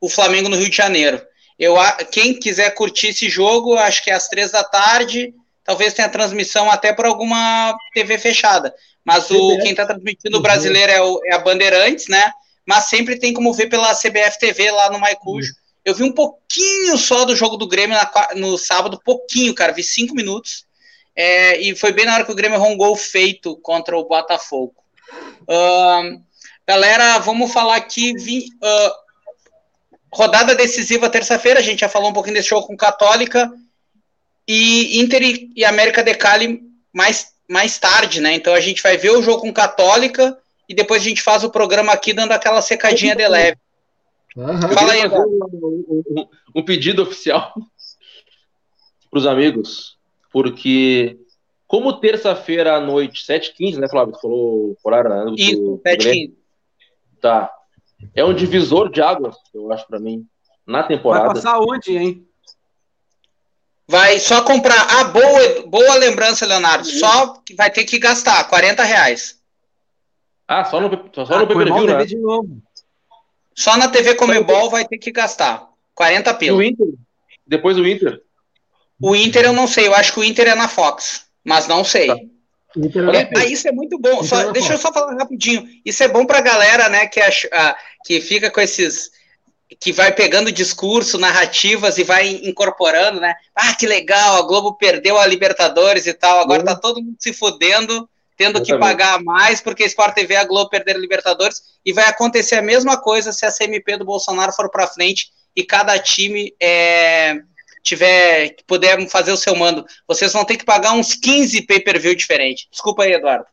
o 0.00 0.08
Flamengo 0.08 0.50
no 0.50 0.56
Rio 0.56 0.68
de 0.68 0.76
Janeiro. 0.76 1.20
Eu, 1.58 1.76
quem 2.10 2.34
quiser 2.38 2.74
curtir 2.74 3.08
esse 3.08 3.28
jogo, 3.28 3.74
acho 3.74 4.04
que 4.04 4.10
é 4.10 4.14
às 4.14 4.28
três 4.28 4.50
da 4.50 4.62
tarde. 4.62 5.32
Talvez 5.64 5.94
tenha 5.94 6.08
transmissão 6.10 6.70
até 6.70 6.92
por 6.92 7.06
alguma 7.06 7.74
TV 7.94 8.18
fechada. 8.18 8.74
Mas 9.02 9.30
o, 9.30 9.58
quem 9.58 9.70
está 9.70 9.86
transmitindo 9.86 10.36
o 10.36 10.42
brasileiro 10.42 10.92
é, 10.92 11.00
o, 11.00 11.20
é, 11.24 11.34
a 11.34 11.38
Bandeirantes, 11.38 12.08
né? 12.08 12.30
Mas 12.66 12.86
sempre 12.86 13.18
tem 13.18 13.32
como 13.32 13.52
ver 13.52 13.68
pela 13.68 13.94
CBF 13.94 14.38
TV 14.38 14.70
lá 14.70 14.90
no 14.90 14.98
Maicujo. 14.98 15.52
Eu 15.84 15.94
vi 15.94 16.02
um 16.02 16.12
pouquinho 16.12 16.96
só 16.96 17.24
do 17.24 17.36
jogo 17.36 17.56
do 17.56 17.68
Grêmio 17.68 17.96
na, 17.96 18.10
no 18.36 18.56
sábado, 18.56 19.00
pouquinho, 19.04 19.54
cara. 19.54 19.72
Vi 19.72 19.82
cinco 19.82 20.14
minutos. 20.14 20.64
É, 21.14 21.60
e 21.60 21.76
foi 21.76 21.92
bem 21.92 22.06
na 22.06 22.14
hora 22.14 22.24
que 22.24 22.32
o 22.32 22.34
Grêmio 22.34 22.56
errou 22.56 22.70
um 22.70 22.76
gol 22.76 22.96
feito 22.96 23.56
contra 23.58 23.96
o 23.96 24.04
Botafogo. 24.04 24.74
Uh, 25.42 26.20
galera, 26.66 27.18
vamos 27.18 27.52
falar 27.52 27.76
aqui. 27.76 28.14
Vi, 28.14 28.46
uh, 28.62 29.04
rodada 30.12 30.54
decisiva 30.54 31.10
terça-feira, 31.10 31.60
a 31.60 31.62
gente 31.62 31.80
já 31.80 31.88
falou 31.88 32.10
um 32.10 32.14
pouquinho 32.14 32.36
desse 32.36 32.48
jogo 32.48 32.66
com 32.66 32.76
Católica 32.76 33.52
e 34.46 35.00
Inter 35.00 35.50
e 35.54 35.64
América 35.64 36.02
de 36.02 36.14
Cali 36.14 36.62
mais, 36.92 37.32
mais 37.48 37.78
tarde, 37.78 38.20
né? 38.20 38.34
Então 38.34 38.54
a 38.54 38.60
gente 38.60 38.82
vai 38.82 38.96
ver 38.96 39.10
o 39.10 39.22
jogo 39.22 39.42
com 39.42 39.52
Católica 39.52 40.36
e 40.68 40.74
depois 40.74 41.02
a 41.02 41.04
gente 41.04 41.22
faz 41.22 41.44
o 41.44 41.50
programa 41.50 41.92
aqui 41.92 42.12
dando 42.12 42.32
aquela 42.32 42.62
secadinha 42.62 43.14
de 43.14 43.26
leve. 43.26 43.58
Uhum. 44.36 44.60
Fala 44.60 44.92
aí, 44.92 45.06
um, 45.06 46.04
um, 46.10 46.28
um, 46.56 46.64
pedido 46.64 47.02
oficial 47.02 47.52
para 49.10 49.18
os 49.18 49.26
amigos, 49.26 49.96
porque 50.32 51.16
como 51.66 52.00
terça-feira 52.00 52.76
à 52.76 52.80
noite, 52.80 53.24
7h15, 53.24 53.76
né, 53.78 53.88
Flávio? 53.88 54.14
Tu 54.14 54.20
falou 54.20 54.76
horário, 54.82 55.10
né? 55.10 55.34
Isso, 55.36 55.80
7h15. 55.86 56.32
Tá. 57.20 57.50
É 58.14 58.24
um 58.24 58.34
divisor 58.34 58.90
de 58.90 59.00
águas, 59.00 59.36
eu 59.54 59.72
acho, 59.72 59.86
para 59.86 60.00
mim, 60.00 60.26
na 60.66 60.82
temporada. 60.82 61.26
Vai 61.26 61.34
passar 61.34 61.58
onde, 61.60 61.96
hein? 61.96 62.28
Vai 63.86 64.18
só 64.18 64.42
comprar. 64.42 64.86
Ah, 64.90 65.04
boa, 65.04 65.66
boa 65.66 65.94
lembrança, 65.96 66.46
Leonardo. 66.46 66.86
Só 66.86 67.42
vai 67.56 67.70
ter 67.70 67.84
que 67.84 67.98
gastar 67.98 68.48
40 68.48 68.82
reais. 68.82 69.40
Ah, 70.48 70.64
só 70.64 70.80
no, 70.80 70.88
só 71.14 71.34
ah, 71.34 71.38
no 71.40 71.46
pay-per-view, 71.46 71.86
né? 71.86 72.04
De 72.04 72.16
novo. 72.16 72.62
Só 73.54 73.76
na 73.76 73.88
TV 73.88 74.14
Comebol 74.14 74.70
vai 74.70 74.86
ter 74.86 74.98
que 74.98 75.12
gastar 75.12 75.68
40 75.94 76.34
pila. 76.34 76.56
E 76.56 76.58
o 76.58 76.62
Inter? 76.62 76.88
Depois 77.46 77.78
o 77.78 77.86
Inter? 77.86 78.20
O 79.00 79.14
Inter 79.14 79.44
eu 79.44 79.52
não 79.52 79.66
sei. 79.66 79.86
Eu 79.86 79.94
acho 79.94 80.12
que 80.12 80.20
o 80.20 80.24
Inter 80.24 80.48
é 80.48 80.54
na 80.54 80.68
Fox, 80.68 81.26
mas 81.44 81.68
não 81.68 81.84
sei. 81.84 82.08
Tá. 82.08 82.16
É, 83.12 83.38
ah, 83.38 83.44
isso 83.44 83.68
é 83.68 83.72
muito 83.72 83.98
bom. 83.98 84.24
Só, 84.24 84.50
deixa 84.50 84.72
eu 84.72 84.78
só 84.78 84.92
falar 84.92 85.14
rapidinho. 85.14 85.64
Isso 85.84 86.02
é 86.02 86.08
bom 86.08 86.26
para 86.26 86.38
a 86.38 86.42
galera, 86.42 86.88
né, 86.88 87.06
que, 87.06 87.20
ach, 87.20 87.46
ah, 87.52 87.76
que 88.04 88.20
fica 88.20 88.50
com 88.50 88.60
esses. 88.60 89.12
que 89.80 89.92
vai 89.92 90.12
pegando 90.12 90.50
discurso, 90.50 91.16
narrativas 91.16 91.98
e 91.98 92.04
vai 92.04 92.28
incorporando, 92.42 93.20
né? 93.20 93.34
Ah, 93.54 93.74
que 93.74 93.86
legal, 93.86 94.36
a 94.36 94.46
Globo 94.46 94.74
perdeu 94.74 95.18
a 95.18 95.26
Libertadores 95.26 96.06
e 96.06 96.14
tal. 96.14 96.40
Agora 96.40 96.60
uhum. 96.60 96.66
tá 96.66 96.74
todo 96.74 97.00
mundo 97.00 97.16
se 97.18 97.32
fodendo, 97.32 98.08
tendo 98.36 98.62
que 98.62 98.76
pagar 98.78 99.22
mais 99.22 99.60
porque 99.60 99.84
a 99.84 99.86
Sport 99.86 100.14
TV 100.14 100.34
e 100.34 100.36
a 100.36 100.44
Globo 100.44 100.70
perderam 100.70 101.00
Libertadores. 101.00 101.62
E 101.84 101.92
vai 101.92 102.06
acontecer 102.06 102.56
a 102.56 102.62
mesma 102.62 103.00
coisa 103.00 103.32
se 103.32 103.46
a 103.46 103.52
CMP 103.52 103.96
do 103.96 104.04
Bolsonaro 104.04 104.52
for 104.52 104.70
para 104.70 104.86
frente 104.86 105.28
e 105.54 105.62
cada 105.62 105.98
time 105.98 106.54
é 106.60 107.40
tiver, 107.84 108.56
puder 108.66 109.06
fazer 109.08 109.30
o 109.30 109.36
seu 109.36 109.54
mando, 109.54 109.84
vocês 110.08 110.32
vão 110.32 110.44
ter 110.44 110.56
que 110.56 110.64
pagar 110.64 110.94
uns 110.94 111.14
15 111.14 111.66
pay-per-view 111.66 112.14
diferentes. 112.16 112.66
Desculpa 112.70 113.04
aí, 113.04 113.12
Eduardo. 113.12 113.44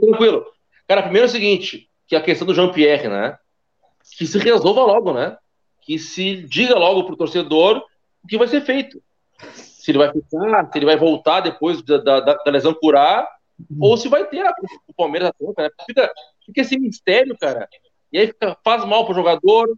Tranquilo. 0.00 0.46
Cara, 0.88 1.02
primeiro 1.02 1.26
é 1.26 1.28
o 1.28 1.30
seguinte, 1.30 1.88
que 2.08 2.16
a 2.16 2.22
questão 2.22 2.46
do 2.46 2.54
Jean-Pierre, 2.54 3.08
né? 3.08 3.38
Que 4.16 4.26
se 4.26 4.38
resolva 4.38 4.80
logo, 4.80 5.12
né? 5.12 5.36
Que 5.82 5.98
se 5.98 6.36
diga 6.48 6.76
logo 6.76 7.04
pro 7.04 7.16
torcedor 7.16 7.84
o 8.24 8.26
que 8.26 8.38
vai 8.38 8.48
ser 8.48 8.62
feito. 8.62 9.00
Se 9.54 9.90
ele 9.90 9.98
vai 9.98 10.10
ficar, 10.10 10.70
se 10.72 10.78
ele 10.78 10.86
vai 10.86 10.96
voltar 10.96 11.40
depois 11.40 11.82
da, 11.82 11.98
da, 11.98 12.20
da 12.20 12.50
lesão 12.50 12.74
curar, 12.74 13.26
ou 13.78 13.96
se 13.96 14.08
vai 14.08 14.26
ter 14.26 14.46
a, 14.46 14.52
o 14.86 14.94
Palmeiras 14.94 15.28
a 15.28 15.32
conta, 15.32 15.62
né? 15.62 15.70
Fica, 15.86 16.12
fica 16.44 16.60
esse 16.60 16.78
mistério, 16.78 17.36
cara. 17.38 17.68
E 18.12 18.18
aí 18.18 18.26
fica, 18.28 18.56
faz 18.64 18.84
mal 18.84 19.04
pro 19.04 19.14
jogador, 19.14 19.76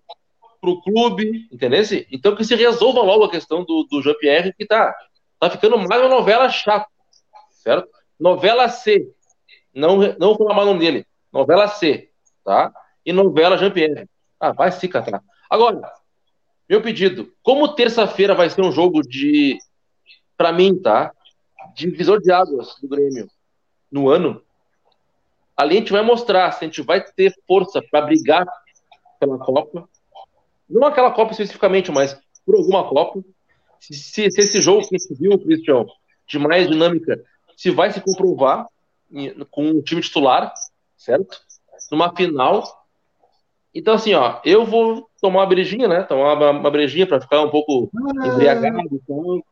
para 0.60 0.70
o 0.70 0.80
clube, 0.82 1.48
entendeu? 1.52 1.82
Então 2.10 2.36
que 2.36 2.44
se 2.44 2.54
resolva 2.54 3.00
logo 3.02 3.24
a 3.24 3.30
questão 3.30 3.64
do, 3.64 3.86
do 3.90 4.02
Jean-Pierre, 4.02 4.54
que 4.54 4.66
tá, 4.66 4.94
tá 5.38 5.50
ficando 5.50 5.76
mais 5.76 6.00
uma 6.00 6.08
novela 6.08 6.48
chata, 6.48 6.86
certo? 7.50 7.88
Novela 8.18 8.68
C, 8.68 9.10
não, 9.74 9.96
não 10.18 10.36
falar 10.36 10.64
o 10.64 10.78
dele, 10.78 11.06
novela 11.32 11.66
C, 11.68 12.10
tá? 12.44 12.72
E 13.04 13.12
novela 13.12 13.58
Jean-Pierre. 13.58 14.08
Ah, 14.38 14.52
vai 14.52 14.70
se 14.70 14.88
catar. 14.88 15.22
Agora, 15.50 15.80
meu 16.68 16.80
pedido, 16.80 17.32
como 17.42 17.74
terça-feira 17.74 18.34
vai 18.34 18.48
ser 18.48 18.62
um 18.62 18.72
jogo 18.72 19.02
de, 19.02 19.58
para 20.36 20.52
mim, 20.52 20.80
tá? 20.80 21.12
Divisor 21.74 22.20
de 22.20 22.30
águas 22.30 22.76
do 22.80 22.88
Grêmio 22.88 23.28
no 23.92 24.08
ano, 24.08 24.42
ali 25.56 25.76
a 25.76 25.78
gente 25.78 25.92
vai 25.92 26.02
mostrar 26.02 26.50
se 26.52 26.64
a 26.64 26.66
gente 26.66 26.82
vai 26.82 27.00
ter 27.00 27.32
força 27.46 27.80
para 27.90 28.06
brigar 28.06 28.46
pela 29.20 29.38
Copa. 29.38 29.88
Não 30.68 30.86
aquela 30.86 31.12
Copa 31.12 31.32
especificamente, 31.32 31.92
mas 31.92 32.18
por 32.44 32.56
alguma 32.56 32.88
Copa. 32.88 33.22
Se, 33.78 33.94
se, 33.94 34.30
se 34.30 34.40
esse 34.40 34.60
jogo 34.62 34.88
que 34.88 34.96
a 34.96 34.98
gente 34.98 35.14
viu, 35.14 35.38
Cristian, 35.38 35.84
de 36.26 36.38
mais 36.38 36.68
dinâmica, 36.68 37.22
se 37.56 37.70
vai 37.70 37.92
se 37.92 38.00
comprovar 38.00 38.66
com 39.50 39.70
o 39.70 39.82
time 39.82 40.00
titular, 40.00 40.52
certo? 40.96 41.40
Numa 41.90 42.14
final. 42.14 42.64
Então, 43.74 43.94
assim, 43.94 44.14
ó, 44.14 44.40
eu 44.44 44.64
vou 44.64 45.08
tomar 45.20 45.40
uma 45.40 45.46
brejinha, 45.46 45.88
né? 45.88 46.02
Tomar 46.02 46.34
uma, 46.34 46.50
uma 46.50 46.70
brejinha 46.70 47.06
para 47.06 47.20
ficar 47.20 47.42
um 47.42 47.50
pouco 47.50 47.90
ah, 47.94 48.28
embriagado. 48.28 48.88
Então, 48.92 49.42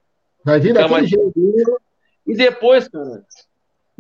vai 0.45 0.61
vir 0.61 0.73
daquele 0.73 1.07
jeito. 1.07 1.81
E 2.27 2.35
depois, 2.35 2.89
cara, 2.89 3.25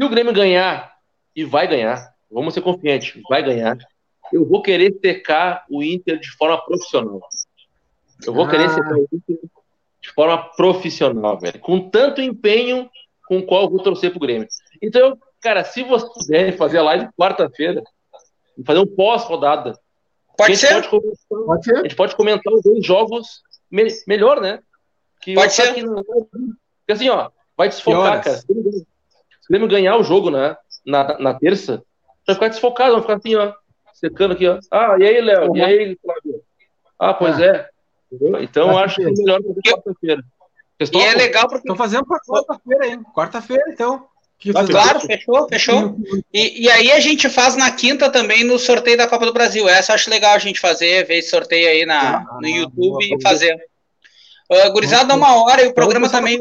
se 0.00 0.04
o 0.04 0.08
Grêmio 0.08 0.32
ganhar, 0.32 0.94
e 1.36 1.44
vai 1.44 1.68
ganhar, 1.68 2.14
vamos 2.30 2.54
ser 2.54 2.62
confiantes, 2.62 3.20
vai 3.28 3.42
ganhar, 3.42 3.76
eu 4.32 4.48
vou 4.48 4.62
querer 4.62 4.96
secar 4.98 5.66
o 5.68 5.82
Inter 5.82 6.18
de 6.18 6.30
forma 6.30 6.56
profissional. 6.64 7.20
Eu 8.24 8.32
vou 8.32 8.46
ah. 8.46 8.48
querer 8.48 8.70
secar 8.70 8.94
o 8.94 9.06
Inter 9.12 9.38
de 10.00 10.10
forma 10.12 10.38
profissional, 10.56 11.38
velho. 11.38 11.60
Com 11.60 11.90
tanto 11.90 12.22
empenho 12.22 12.88
com 13.28 13.40
o 13.40 13.46
qual 13.46 13.64
eu 13.64 13.70
vou 13.70 13.82
torcer 13.82 14.10
pro 14.10 14.20
Grêmio. 14.20 14.48
Então, 14.80 15.18
cara, 15.38 15.64
se 15.64 15.82
vocês 15.82 16.10
puderem 16.14 16.52
fazer 16.52 16.78
a 16.78 16.82
live 16.82 17.08
quarta-feira, 17.12 17.82
fazer 18.64 18.78
um 18.78 18.86
pós-rodada, 18.86 19.78
pode 20.34 20.56
ser. 20.56 20.88
Pode, 20.88 21.12
pode 21.28 21.64
ser. 21.64 21.76
A 21.76 21.82
gente 21.82 21.96
pode 21.96 22.16
comentar 22.16 22.50
os 22.54 22.62
dois 22.62 22.86
jogos 22.86 23.42
me 23.70 23.86
melhor, 24.06 24.40
né? 24.40 24.60
Que 25.20 25.34
pode 25.34 25.52
ser. 25.52 25.74
Porque 25.74 26.92
assim, 26.92 27.10
ó, 27.10 27.30
vai 27.54 27.68
desfocar, 27.68 28.24
cara. 28.24 28.40
Se 29.50 29.56
o 29.56 29.58
Grêmio 29.58 29.68
ganhar 29.68 29.96
o 29.96 30.04
jogo, 30.04 30.30
né? 30.30 30.56
Na, 30.86 31.18
na 31.18 31.34
terça, 31.34 31.82
vai 32.24 32.34
ficar 32.34 32.48
desfocado, 32.48 32.92
vai 32.92 33.00
ficar 33.00 33.14
assim, 33.14 33.34
ó, 33.34 33.52
secando 33.92 34.32
aqui, 34.32 34.46
ó. 34.46 34.58
Ah, 34.70 34.96
e 34.98 35.04
aí, 35.04 35.20
Léo? 35.20 35.48
Uhum. 35.48 35.56
E 35.56 35.62
aí, 35.62 35.98
Flávio? 36.00 36.42
Ah, 36.96 37.14
pois 37.14 37.40
ah. 37.40 37.46
é. 37.46 37.68
Então, 38.40 38.78
acho 38.78 38.96
que 38.96 39.02
é 39.02 39.10
melhor 39.10 39.40
fazer 39.42 39.60
quarta-feira. 39.60 40.22
E 40.92 40.98
é 40.98 41.14
legal 41.14 41.48
porque. 41.48 41.58
Estão 41.58 41.76
fazendo 41.76 42.06
para 42.06 42.20
quarta-feira, 42.20 42.86
hein? 42.86 43.02
Quarta-feira, 43.12 43.64
então. 43.68 44.06
claro, 44.68 45.00
fechou, 45.00 45.48
fechou. 45.48 45.96
E, 46.32 46.62
e 46.64 46.70
aí 46.70 46.92
a 46.92 47.00
gente 47.00 47.28
faz 47.28 47.56
na 47.56 47.70
quinta 47.72 48.08
também 48.08 48.44
no 48.44 48.56
sorteio 48.56 48.96
da 48.96 49.08
Copa 49.08 49.26
do 49.26 49.32
Brasil. 49.32 49.68
Essa 49.68 49.92
eu 49.92 49.94
acho 49.96 50.08
legal 50.10 50.34
a 50.34 50.38
gente 50.38 50.60
fazer, 50.60 51.06
ver 51.06 51.18
esse 51.18 51.30
sorteio 51.30 51.68
aí 51.68 51.84
na, 51.84 52.18
ah, 52.18 52.38
no 52.40 52.48
YouTube 52.48 53.08
boa, 53.08 53.18
e 53.18 53.22
fazer. 53.22 53.56
Uh, 54.48 54.72
gurizada, 54.72 55.06
dá 55.06 55.14
uma 55.16 55.42
hora 55.42 55.62
e 55.62 55.68
o 55.68 55.74
programa 55.74 56.08
também. 56.08 56.38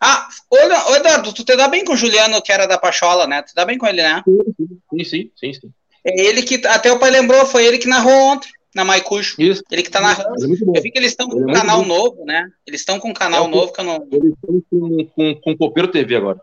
Ah, 0.00 0.28
ô, 0.50 0.94
Eduardo, 0.94 1.32
tu 1.32 1.44
te 1.44 1.56
dá 1.56 1.68
bem 1.68 1.84
com 1.84 1.92
o 1.92 1.96
Juliano, 1.96 2.40
que 2.40 2.52
era 2.52 2.66
da 2.66 2.78
Pachola, 2.78 3.26
né? 3.26 3.42
Tu 3.42 3.52
dá 3.54 3.64
bem 3.64 3.76
com 3.76 3.86
ele, 3.86 4.02
né? 4.02 4.22
Sim, 4.26 5.04
sim, 5.04 5.30
sim, 5.36 5.52
sim. 5.52 5.72
É 6.04 6.20
ele 6.20 6.42
que, 6.42 6.64
até 6.66 6.92
o 6.92 6.98
pai 6.98 7.10
lembrou, 7.10 7.44
foi 7.46 7.66
ele 7.66 7.78
que 7.78 7.88
narrou 7.88 8.12
ontem 8.12 8.48
na 8.74 8.84
Maicujo. 8.84 9.34
Isso. 9.38 9.62
Ele 9.70 9.82
que 9.82 9.90
tá 9.90 10.00
narrando. 10.00 10.30
É 10.44 10.78
eu 10.78 10.82
vi 10.82 10.90
que 10.90 10.98
eles 10.98 11.10
estão 11.10 11.28
com 11.28 11.40
um 11.40 11.50
é 11.50 11.52
canal 11.52 11.82
bom. 11.82 11.88
novo, 11.88 12.24
né? 12.24 12.48
Eles 12.66 12.80
estão 12.80 13.00
com 13.00 13.10
um 13.10 13.14
canal 13.14 13.46
é, 13.46 13.48
novo 13.48 13.72
que 13.72 13.80
eu 13.80 13.84
não. 13.84 14.06
Eles 14.10 14.32
estão 14.34 14.62
com, 14.70 15.04
com, 15.06 15.34
com 15.40 15.56
Copeiro 15.56 15.90
TV 15.90 16.16
agora. 16.16 16.40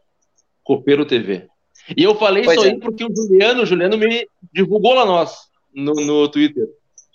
Copeiro 0.63 1.05
TV. 1.05 1.47
E 1.95 2.03
eu 2.03 2.15
falei 2.15 2.43
pois 2.43 2.57
isso 2.57 2.67
é. 2.67 2.71
aí 2.71 2.79
porque 2.79 3.05
o 3.05 3.15
Juliano, 3.15 3.63
o 3.63 3.65
Juliano 3.65 3.97
me 3.97 4.27
divulgou 4.51 4.93
lá 4.93 5.05
nós, 5.05 5.35
no, 5.73 5.93
no 5.93 6.27
Twitter. 6.27 6.67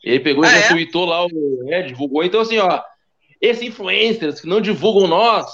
E 0.05 0.12
aí 0.12 0.20
pegou 0.20 0.45
ah, 0.45 0.49
e 0.49 0.51
já 0.51 0.66
é? 0.66 0.68
tweetou 0.68 1.05
lá, 1.05 1.26
o, 1.26 1.66
é, 1.68 1.82
divulgou. 1.82 2.24
Então, 2.24 2.41
assim, 2.41 2.59
ó, 2.59 2.80
esses 3.41 3.62
influencers 3.62 4.41
que 4.41 4.47
não 4.47 4.61
divulgam 4.61 5.09
nós 5.09 5.47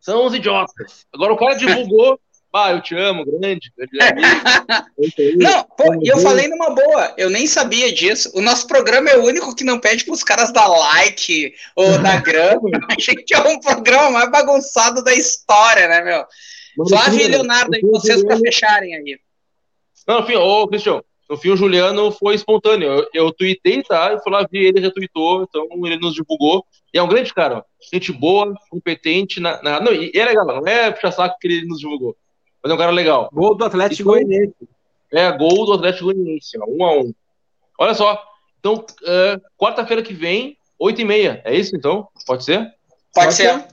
são 0.00 0.26
os 0.26 0.34
idiotas. 0.34 1.06
Agora 1.12 1.32
o 1.32 1.36
cara 1.36 1.54
divulgou 1.54 2.18
ah, 2.52 2.72
eu 2.72 2.82
te 2.82 2.96
amo, 2.96 3.24
grande. 3.24 3.72
não, 5.36 5.64
pô, 5.76 5.94
e 6.02 6.08
eu 6.08 6.18
falei 6.18 6.48
numa 6.48 6.70
boa, 6.70 7.14
eu 7.16 7.30
nem 7.30 7.46
sabia 7.46 7.92
disso. 7.92 8.30
O 8.34 8.40
nosso 8.40 8.66
programa 8.66 9.08
é 9.08 9.16
o 9.16 9.24
único 9.24 9.54
que 9.54 9.62
não 9.62 9.78
pede 9.78 10.04
para 10.04 10.14
os 10.14 10.24
caras 10.24 10.52
dar 10.52 10.66
like 10.66 11.54
ou 11.76 11.98
dar 11.98 12.20
grama. 12.22 12.68
A 12.88 13.00
gente 13.00 13.32
é 13.32 13.40
um 13.40 13.60
programa 13.60 14.10
mais 14.10 14.30
bagunçado 14.30 15.04
da 15.04 15.14
história, 15.14 15.86
né, 15.86 16.02
meu? 16.02 16.24
Flávio 16.88 17.20
e 17.20 17.28
Leonardo, 17.28 17.74
aí, 17.74 17.82
vocês 17.82 18.24
para 18.24 18.38
fecharem 18.38 18.96
aí. 18.96 19.18
Não, 20.06 20.20
enfim, 20.20 20.34
ô, 20.34 20.66
Cristian, 20.66 21.02
no 21.30 21.36
fim 21.36 21.50
o 21.50 21.56
Juliano 21.56 22.10
foi 22.10 22.34
espontâneo. 22.34 22.90
Eu, 22.90 23.08
eu 23.14 23.32
tuitei, 23.32 23.84
tá? 23.84 24.10
Eu 24.10 24.18
fui 24.18 24.32
lá, 24.32 24.44
vi 24.50 24.66
ele, 24.66 24.80
retweetou, 24.80 25.44
então 25.44 25.64
ele 25.86 25.96
nos 25.96 26.12
divulgou. 26.12 26.66
E 26.92 26.98
é 26.98 27.02
um 27.02 27.08
grande 27.08 27.32
cara, 27.32 27.58
ó. 27.58 27.62
Gente 27.92 28.12
boa, 28.12 28.52
competente. 28.68 29.38
Na, 29.38 29.62
na... 29.62 29.80
Não, 29.80 29.92
e 29.92 30.10
é 30.12 30.24
legal, 30.24 30.44
não 30.44 30.66
é 30.66 30.90
puxa 30.90 31.12
saco 31.12 31.36
que 31.40 31.46
ele 31.46 31.66
nos 31.66 31.78
divulgou. 31.78 32.16
Mas 32.60 32.72
é 32.72 32.74
um 32.74 32.78
cara 32.78 32.90
legal. 32.90 33.30
Gol 33.32 33.54
do 33.54 33.64
Atlético 33.64 34.10
Goianiense. 34.10 34.68
É, 35.12 35.30
gol 35.30 35.66
do 35.66 35.74
Atlético 35.74 36.06
Goianiense, 36.06 36.58
um 36.66 36.84
a 36.84 36.96
um. 36.96 37.14
Olha 37.78 37.94
só. 37.94 38.20
Então, 38.58 38.74
uh, 38.74 39.40
quarta-feira 39.56 40.02
que 40.02 40.12
vem, 40.12 40.56
oito 40.80 41.00
e 41.00 41.04
meia. 41.04 41.40
É 41.44 41.54
isso, 41.54 41.76
então? 41.76 42.08
Pode 42.26 42.44
ser? 42.44 42.58
Pode, 42.58 43.26
Pode 43.26 43.34
ser. 43.34 43.54
ser. 43.54 43.68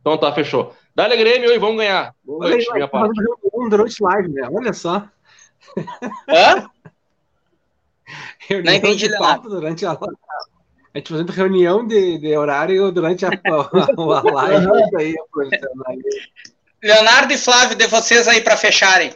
Então 0.00 0.16
tá, 0.16 0.32
fechou. 0.32 0.72
Dá-lhe 0.94 1.16
Grêmio 1.16 1.52
e 1.52 1.58
vamos 1.58 1.78
ganhar. 1.78 2.14
Boa 2.24 2.48
noite, 2.48 2.72
minha 2.72 2.86
parte. 2.86 3.20
Durante 3.68 4.00
live, 4.00 4.28
né? 4.28 4.48
Olha 4.52 4.72
só. 4.72 5.08
Hã? 6.28 6.70
Não 8.64 8.72
entendi 8.72 9.08
nada. 9.08 9.48
Durante 9.48 9.84
a, 9.84 9.92
a 9.92 10.98
gente 10.98 11.10
fazendo 11.10 11.30
reunião 11.30 11.86
de, 11.86 12.18
de 12.18 12.36
horário 12.36 12.90
durante 12.92 13.26
a, 13.26 13.28
a, 13.28 14.18
a 14.18 14.32
live. 14.32 14.96
aí, 14.96 15.14
Leonardo 16.82 17.32
e 17.32 17.38
Flávio, 17.38 17.76
de 17.76 17.86
vocês 17.86 18.28
aí 18.28 18.40
para 18.40 18.56
fecharem. 18.56 19.12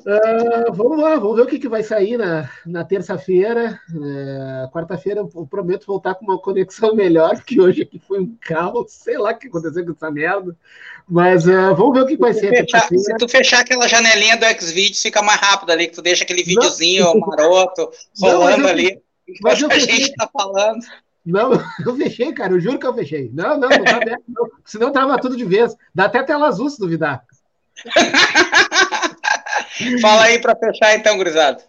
Uh, 0.00 0.72
vamos 0.72 0.98
lá, 0.98 1.16
vamos 1.16 1.36
ver 1.36 1.42
o 1.42 1.46
que, 1.46 1.58
que 1.58 1.68
vai 1.68 1.82
sair 1.82 2.16
na, 2.16 2.48
na 2.64 2.84
terça-feira. 2.84 3.80
Uh, 3.90 4.70
Quarta-feira 4.70 5.20
eu 5.20 5.46
prometo 5.46 5.86
voltar 5.86 6.14
com 6.14 6.24
uma 6.24 6.38
conexão 6.38 6.94
melhor, 6.94 7.34
porque 7.34 7.60
hoje 7.60 7.82
aqui 7.82 7.98
foi 7.98 8.20
um 8.20 8.36
caos, 8.40 8.92
sei 8.92 9.18
lá 9.18 9.32
o 9.32 9.38
que 9.38 9.48
aconteceu 9.48 9.84
com 9.84 9.92
essa 9.92 10.10
merda. 10.10 10.56
Mas 11.10 11.46
uh, 11.46 11.74
vamos 11.74 11.94
ver 11.94 12.02
o 12.02 12.06
que 12.06 12.16
vai 12.16 12.34
se 12.34 12.40
ser. 12.40 12.50
Fechar, 12.50 12.88
se 12.88 13.16
tu 13.18 13.28
fechar 13.28 13.60
aquela 13.60 13.88
janelinha 13.88 14.36
do 14.36 14.44
Xvideos, 14.44 15.00
fica 15.00 15.22
mais 15.22 15.40
rápido 15.40 15.70
ali, 15.70 15.86
que 15.86 15.94
tu 15.94 16.02
deixa 16.02 16.22
aquele 16.22 16.42
videozinho 16.42 17.04
não, 17.14 17.20
maroto 17.20 17.90
rolando 18.20 18.64
não, 18.64 18.68
ali. 18.68 19.00
Mas 19.40 19.62
a 19.62 19.78
gente 19.78 20.12
tá 20.14 20.28
falando. 20.30 20.80
Não, 21.24 21.52
eu 21.84 21.96
fechei, 21.96 22.32
cara. 22.32 22.52
Eu 22.52 22.60
juro 22.60 22.78
que 22.78 22.86
eu 22.86 22.94
fechei. 22.94 23.30
Não, 23.32 23.58
não, 23.58 23.68
não 23.68 23.84
tá 23.84 23.96
aberto, 24.02 24.24
não. 24.28 24.50
Senão 24.64 24.92
trava 24.92 25.18
tudo 25.18 25.36
de 25.36 25.44
vez. 25.44 25.74
Dá 25.94 26.04
até 26.04 26.22
tela 26.22 26.48
azul 26.48 26.68
se 26.68 26.78
duvidar. 26.78 27.24
Fala 30.00 30.24
aí 30.24 30.40
para 30.40 30.56
fechar, 30.56 30.94
então, 30.94 31.16
gurizada. 31.16 31.62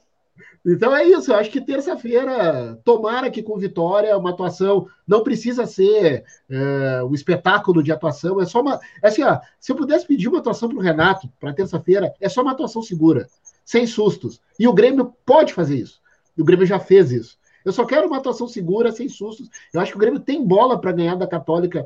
Então 0.71 0.95
é 0.95 1.03
isso, 1.03 1.31
eu 1.31 1.35
acho 1.35 1.49
que 1.49 1.59
terça-feira, 1.59 2.79
tomara 2.83 3.31
que 3.31 3.41
com 3.41 3.57
vitória, 3.57 4.15
uma 4.15 4.29
atuação 4.29 4.87
não 5.07 5.23
precisa 5.23 5.65
ser 5.65 6.23
é, 6.47 7.03
um 7.03 7.13
espetáculo 7.15 7.81
de 7.81 7.91
atuação, 7.91 8.39
é 8.39 8.45
só 8.45 8.61
uma. 8.61 8.79
É 9.01 9.07
assim, 9.07 9.23
ó, 9.23 9.39
se 9.59 9.71
eu 9.71 9.75
pudesse 9.75 10.05
pedir 10.05 10.27
uma 10.27 10.37
atuação 10.37 10.69
para 10.69 10.77
o 10.77 10.81
Renato 10.81 11.27
para 11.39 11.53
terça-feira, 11.53 12.13
é 12.21 12.29
só 12.29 12.43
uma 12.43 12.51
atuação 12.51 12.83
segura, 12.83 13.27
sem 13.65 13.87
sustos. 13.87 14.39
E 14.59 14.67
o 14.67 14.73
Grêmio 14.73 15.11
pode 15.25 15.53
fazer 15.53 15.75
isso. 15.75 15.99
E 16.37 16.41
o 16.41 16.45
Grêmio 16.45 16.67
já 16.67 16.79
fez 16.79 17.11
isso. 17.11 17.39
Eu 17.65 17.71
só 17.71 17.83
quero 17.83 18.07
uma 18.07 18.17
atuação 18.17 18.47
segura, 18.47 18.91
sem 18.91 19.09
sustos. 19.09 19.49
Eu 19.73 19.81
acho 19.81 19.91
que 19.91 19.97
o 19.97 19.99
Grêmio 19.99 20.19
tem 20.19 20.45
bola 20.45 20.79
para 20.79 20.91
ganhar 20.91 21.15
da 21.15 21.27
Católica, 21.27 21.85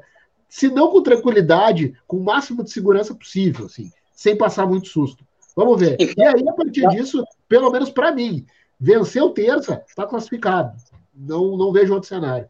se 0.50 0.70
não 0.70 0.92
com 0.92 1.02
tranquilidade, 1.02 1.94
com 2.06 2.18
o 2.18 2.24
máximo 2.24 2.64
de 2.64 2.72
segurança 2.72 3.16
possível, 3.16 3.66
assim, 3.66 3.90
sem 4.14 4.38
passar 4.38 4.66
muito 4.66 4.90
susto. 4.90 5.26
Vamos 5.56 5.80
ver. 5.80 5.98
E 6.00 6.22
aí, 6.22 6.48
a 6.48 6.54
partir 6.54 6.88
disso, 6.90 7.24
pelo 7.48 7.72
menos 7.72 7.90
para 7.90 8.12
mim, 8.12 8.46
venceu 8.80 9.30
terça, 9.30 9.84
está 9.88 10.06
classificado. 10.06 10.74
Não, 11.14 11.56
não 11.58 11.72
vejo 11.72 11.94
outro 11.94 12.10
cenário. 12.10 12.50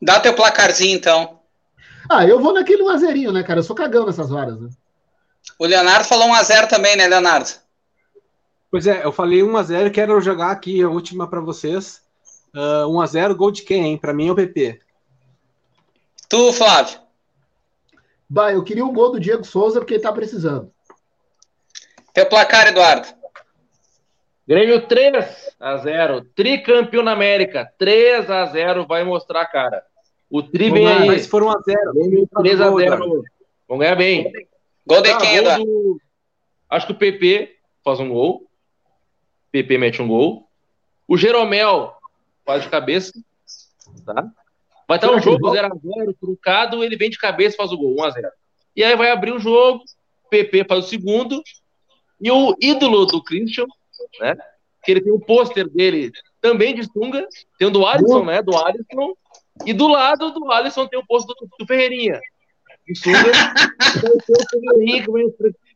Dá 0.00 0.20
teu 0.20 0.34
placarzinho, 0.34 0.96
então. 0.96 1.40
Ah, 2.10 2.26
eu 2.26 2.40
vou 2.40 2.52
naquele 2.52 2.82
1x0, 2.82 3.32
né, 3.32 3.42
cara? 3.42 3.60
Eu 3.60 3.64
sou 3.64 3.76
cagão 3.76 4.04
nessas 4.04 4.30
horas, 4.30 4.60
né? 4.60 4.68
O 5.58 5.66
Leonardo 5.66 6.04
falou 6.04 6.28
1x0 6.28 6.68
também, 6.68 6.96
né, 6.96 7.06
Leonardo? 7.06 7.50
Pois 8.70 8.86
é, 8.86 9.04
eu 9.04 9.12
falei 9.12 9.40
1x0, 9.40 9.90
quero 9.92 10.20
jogar 10.20 10.50
aqui 10.50 10.82
a 10.82 10.88
última 10.88 11.28
para 11.28 11.40
vocês. 11.40 12.02
Uh, 12.54 12.88
1x0, 12.88 13.34
gol 13.34 13.50
de 13.50 13.62
quem, 13.62 13.86
hein? 13.86 13.98
Para 13.98 14.12
mim 14.12 14.28
é 14.28 14.32
o 14.32 14.34
PP. 14.34 14.80
Tu, 16.28 16.52
Flávio? 16.52 17.00
Bah, 18.28 18.52
eu 18.52 18.64
queria 18.64 18.84
um 18.84 18.92
gol 18.92 19.12
do 19.12 19.20
Diego 19.20 19.44
Souza 19.44 19.78
porque 19.78 19.94
ele 19.94 20.02
tá 20.02 20.12
precisando. 20.12 20.72
Teu 22.14 22.26
placar, 22.26 22.68
Eduardo? 22.68 23.06
Grêmio 24.46 24.86
3 24.86 25.54
a 25.60 25.76
0 25.76 26.24
Tricampeão 26.34 27.02
na 27.02 27.12
América. 27.12 27.72
3 27.78 28.30
a 28.30 28.46
0 28.46 28.86
vai 28.86 29.04
mostrar, 29.04 29.46
cara. 29.46 29.82
O 30.28 30.42
Tri 30.42 30.70
vem 30.70 30.86
aí. 30.86 31.06
Mas 31.06 31.26
foram 31.26 31.48
1 31.48 31.50
a 31.50 31.60
0 31.60 31.92
Grêmio 31.94 32.28
3 32.36 32.60
a 32.60 32.70
0 32.70 33.24
Vamos 33.68 33.84
ganhar 33.84 33.96
bem. 33.96 34.32
Gol 34.86 35.00
de 35.00 35.10
ah, 35.10 35.18
quem, 35.18 35.36
Eduardo? 35.36 35.64
Do... 35.64 36.00
Acho 36.68 36.86
que 36.86 36.92
o 36.92 36.96
PP 36.96 37.56
faz 37.84 38.00
um 38.00 38.08
gol. 38.08 38.46
PP 39.50 39.78
mete 39.78 40.02
um 40.02 40.08
gol. 40.08 40.48
O 41.06 41.16
Jeromel 41.16 41.94
faz 42.44 42.62
de 42.62 42.68
cabeça, 42.68 43.12
tá? 44.04 44.30
Vai 44.88 44.98
estar 44.98 45.10
um 45.10 45.20
jogo 45.20 45.50
0x0, 45.50 46.16
truncado, 46.20 46.82
ele 46.82 46.96
vem 46.96 47.10
de 47.10 47.18
cabeça 47.18 47.54
e 47.54 47.56
faz 47.56 47.72
o 47.72 47.76
gol, 47.76 47.96
1x0. 47.96 48.28
E 48.74 48.82
aí 48.82 48.96
vai 48.96 49.10
abrir 49.10 49.32
o 49.32 49.38
jogo, 49.38 49.84
PP 50.30 50.64
faz 50.64 50.84
o 50.84 50.88
segundo, 50.88 51.42
e 52.20 52.30
o 52.30 52.56
ídolo 52.60 53.06
do 53.06 53.22
Christian, 53.22 53.66
né? 54.20 54.36
Que 54.84 54.92
ele 54.92 55.00
tem 55.00 55.12
um 55.12 55.20
pôster 55.20 55.68
dele 55.68 56.10
também 56.40 56.74
de 56.74 56.84
sunga, 56.84 57.26
tem 57.58 57.68
o 57.68 57.70
do 57.70 57.86
Alisson, 57.86 58.24
né? 58.24 58.42
Do 58.42 58.56
Alisson, 58.56 59.14
e 59.64 59.72
do 59.72 59.86
lado 59.86 60.32
do 60.32 60.50
Alisson 60.50 60.86
tem 60.86 60.98
o 60.98 61.06
pôster 61.06 61.34
do, 61.38 61.48
do 61.58 61.66
Ferreirinha. 61.66 62.20
De 62.86 62.98
sunga, 62.98 63.32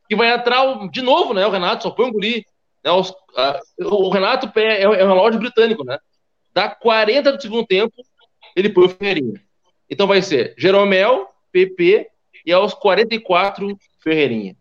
que 0.08 0.16
vai 0.16 0.32
entrar 0.32 0.88
de 0.88 1.02
novo, 1.02 1.34
né? 1.34 1.46
O 1.46 1.50
Renato 1.50 1.84
só 1.84 1.94
foi 1.94 2.06
um 2.06 2.12
guri. 2.12 2.44
Né, 2.84 2.90
os, 2.92 3.12
a, 3.36 3.60
o 3.80 4.08
Renato 4.10 4.50
é, 4.58 4.82
é 4.82 4.88
um 4.88 5.08
relógio 5.08 5.40
britânico, 5.40 5.84
né? 5.84 5.98
Dá 6.52 6.68
40 6.68 7.32
do 7.32 7.42
segundo 7.42 7.66
tempo, 7.66 7.94
ele 8.54 8.70
põe 8.70 8.86
o 8.86 8.88
Ferreirinha. 8.88 9.40
Então 9.90 10.06
vai 10.06 10.22
ser 10.22 10.54
Jeromel, 10.56 11.28
PP 11.52 12.08
e 12.44 12.52
aos 12.52 12.74
44, 12.74 13.76
Ferreirinha. 14.02 14.56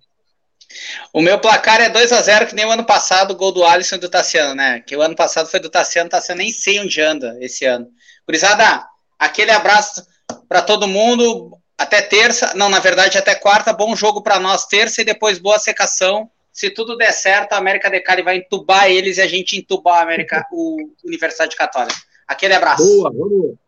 O 1.13 1.21
meu 1.21 1.39
placar 1.39 1.81
é 1.81 1.89
2 1.89 2.11
a 2.11 2.21
0 2.21 2.47
que 2.47 2.55
nem 2.55 2.65
o 2.65 2.71
ano 2.71 2.85
passado, 2.85 3.31
o 3.31 3.35
gol 3.35 3.51
do 3.51 3.63
Alisson 3.63 3.95
e 3.95 3.99
do 3.99 4.09
Tassiano, 4.09 4.55
né? 4.55 4.81
Que 4.81 4.95
o 4.95 5.01
ano 5.01 5.15
passado 5.15 5.49
foi 5.49 5.59
do 5.59 5.69
Tassiano, 5.69 6.09
Tassiano 6.09 6.39
nem 6.39 6.51
sei 6.51 6.79
onde 6.79 7.01
anda 7.01 7.37
esse 7.39 7.65
ano. 7.65 7.87
Curizada, 8.25 8.85
aquele 9.17 9.51
abraço 9.51 10.05
para 10.47 10.61
todo 10.61 10.87
mundo. 10.87 11.57
Até 11.77 12.01
terça, 12.01 12.53
não, 12.55 12.69
na 12.69 12.79
verdade 12.79 13.17
até 13.17 13.35
quarta, 13.35 13.73
bom 13.73 13.95
jogo 13.95 14.21
para 14.21 14.39
nós 14.39 14.65
terça 14.65 15.01
e 15.01 15.05
depois 15.05 15.39
boa 15.39 15.59
secação. 15.59 16.29
Se 16.51 16.69
tudo 16.69 16.95
der 16.95 17.11
certo, 17.11 17.51
a 17.51 17.57
América 17.57 17.89
de 17.89 17.99
Cali 17.99 18.21
vai 18.21 18.37
entubar 18.37 18.89
eles 18.89 19.17
e 19.17 19.21
a 19.21 19.27
gente 19.27 19.57
entubar 19.57 19.99
a 19.99 20.03
América, 20.03 20.45
o 20.53 20.77
Universidade 21.03 21.53
Católica. 21.55 21.99
Aquele 22.25 22.53
abraço. 22.53 22.83
Boa, 22.83 23.11
vamos. 23.11 23.64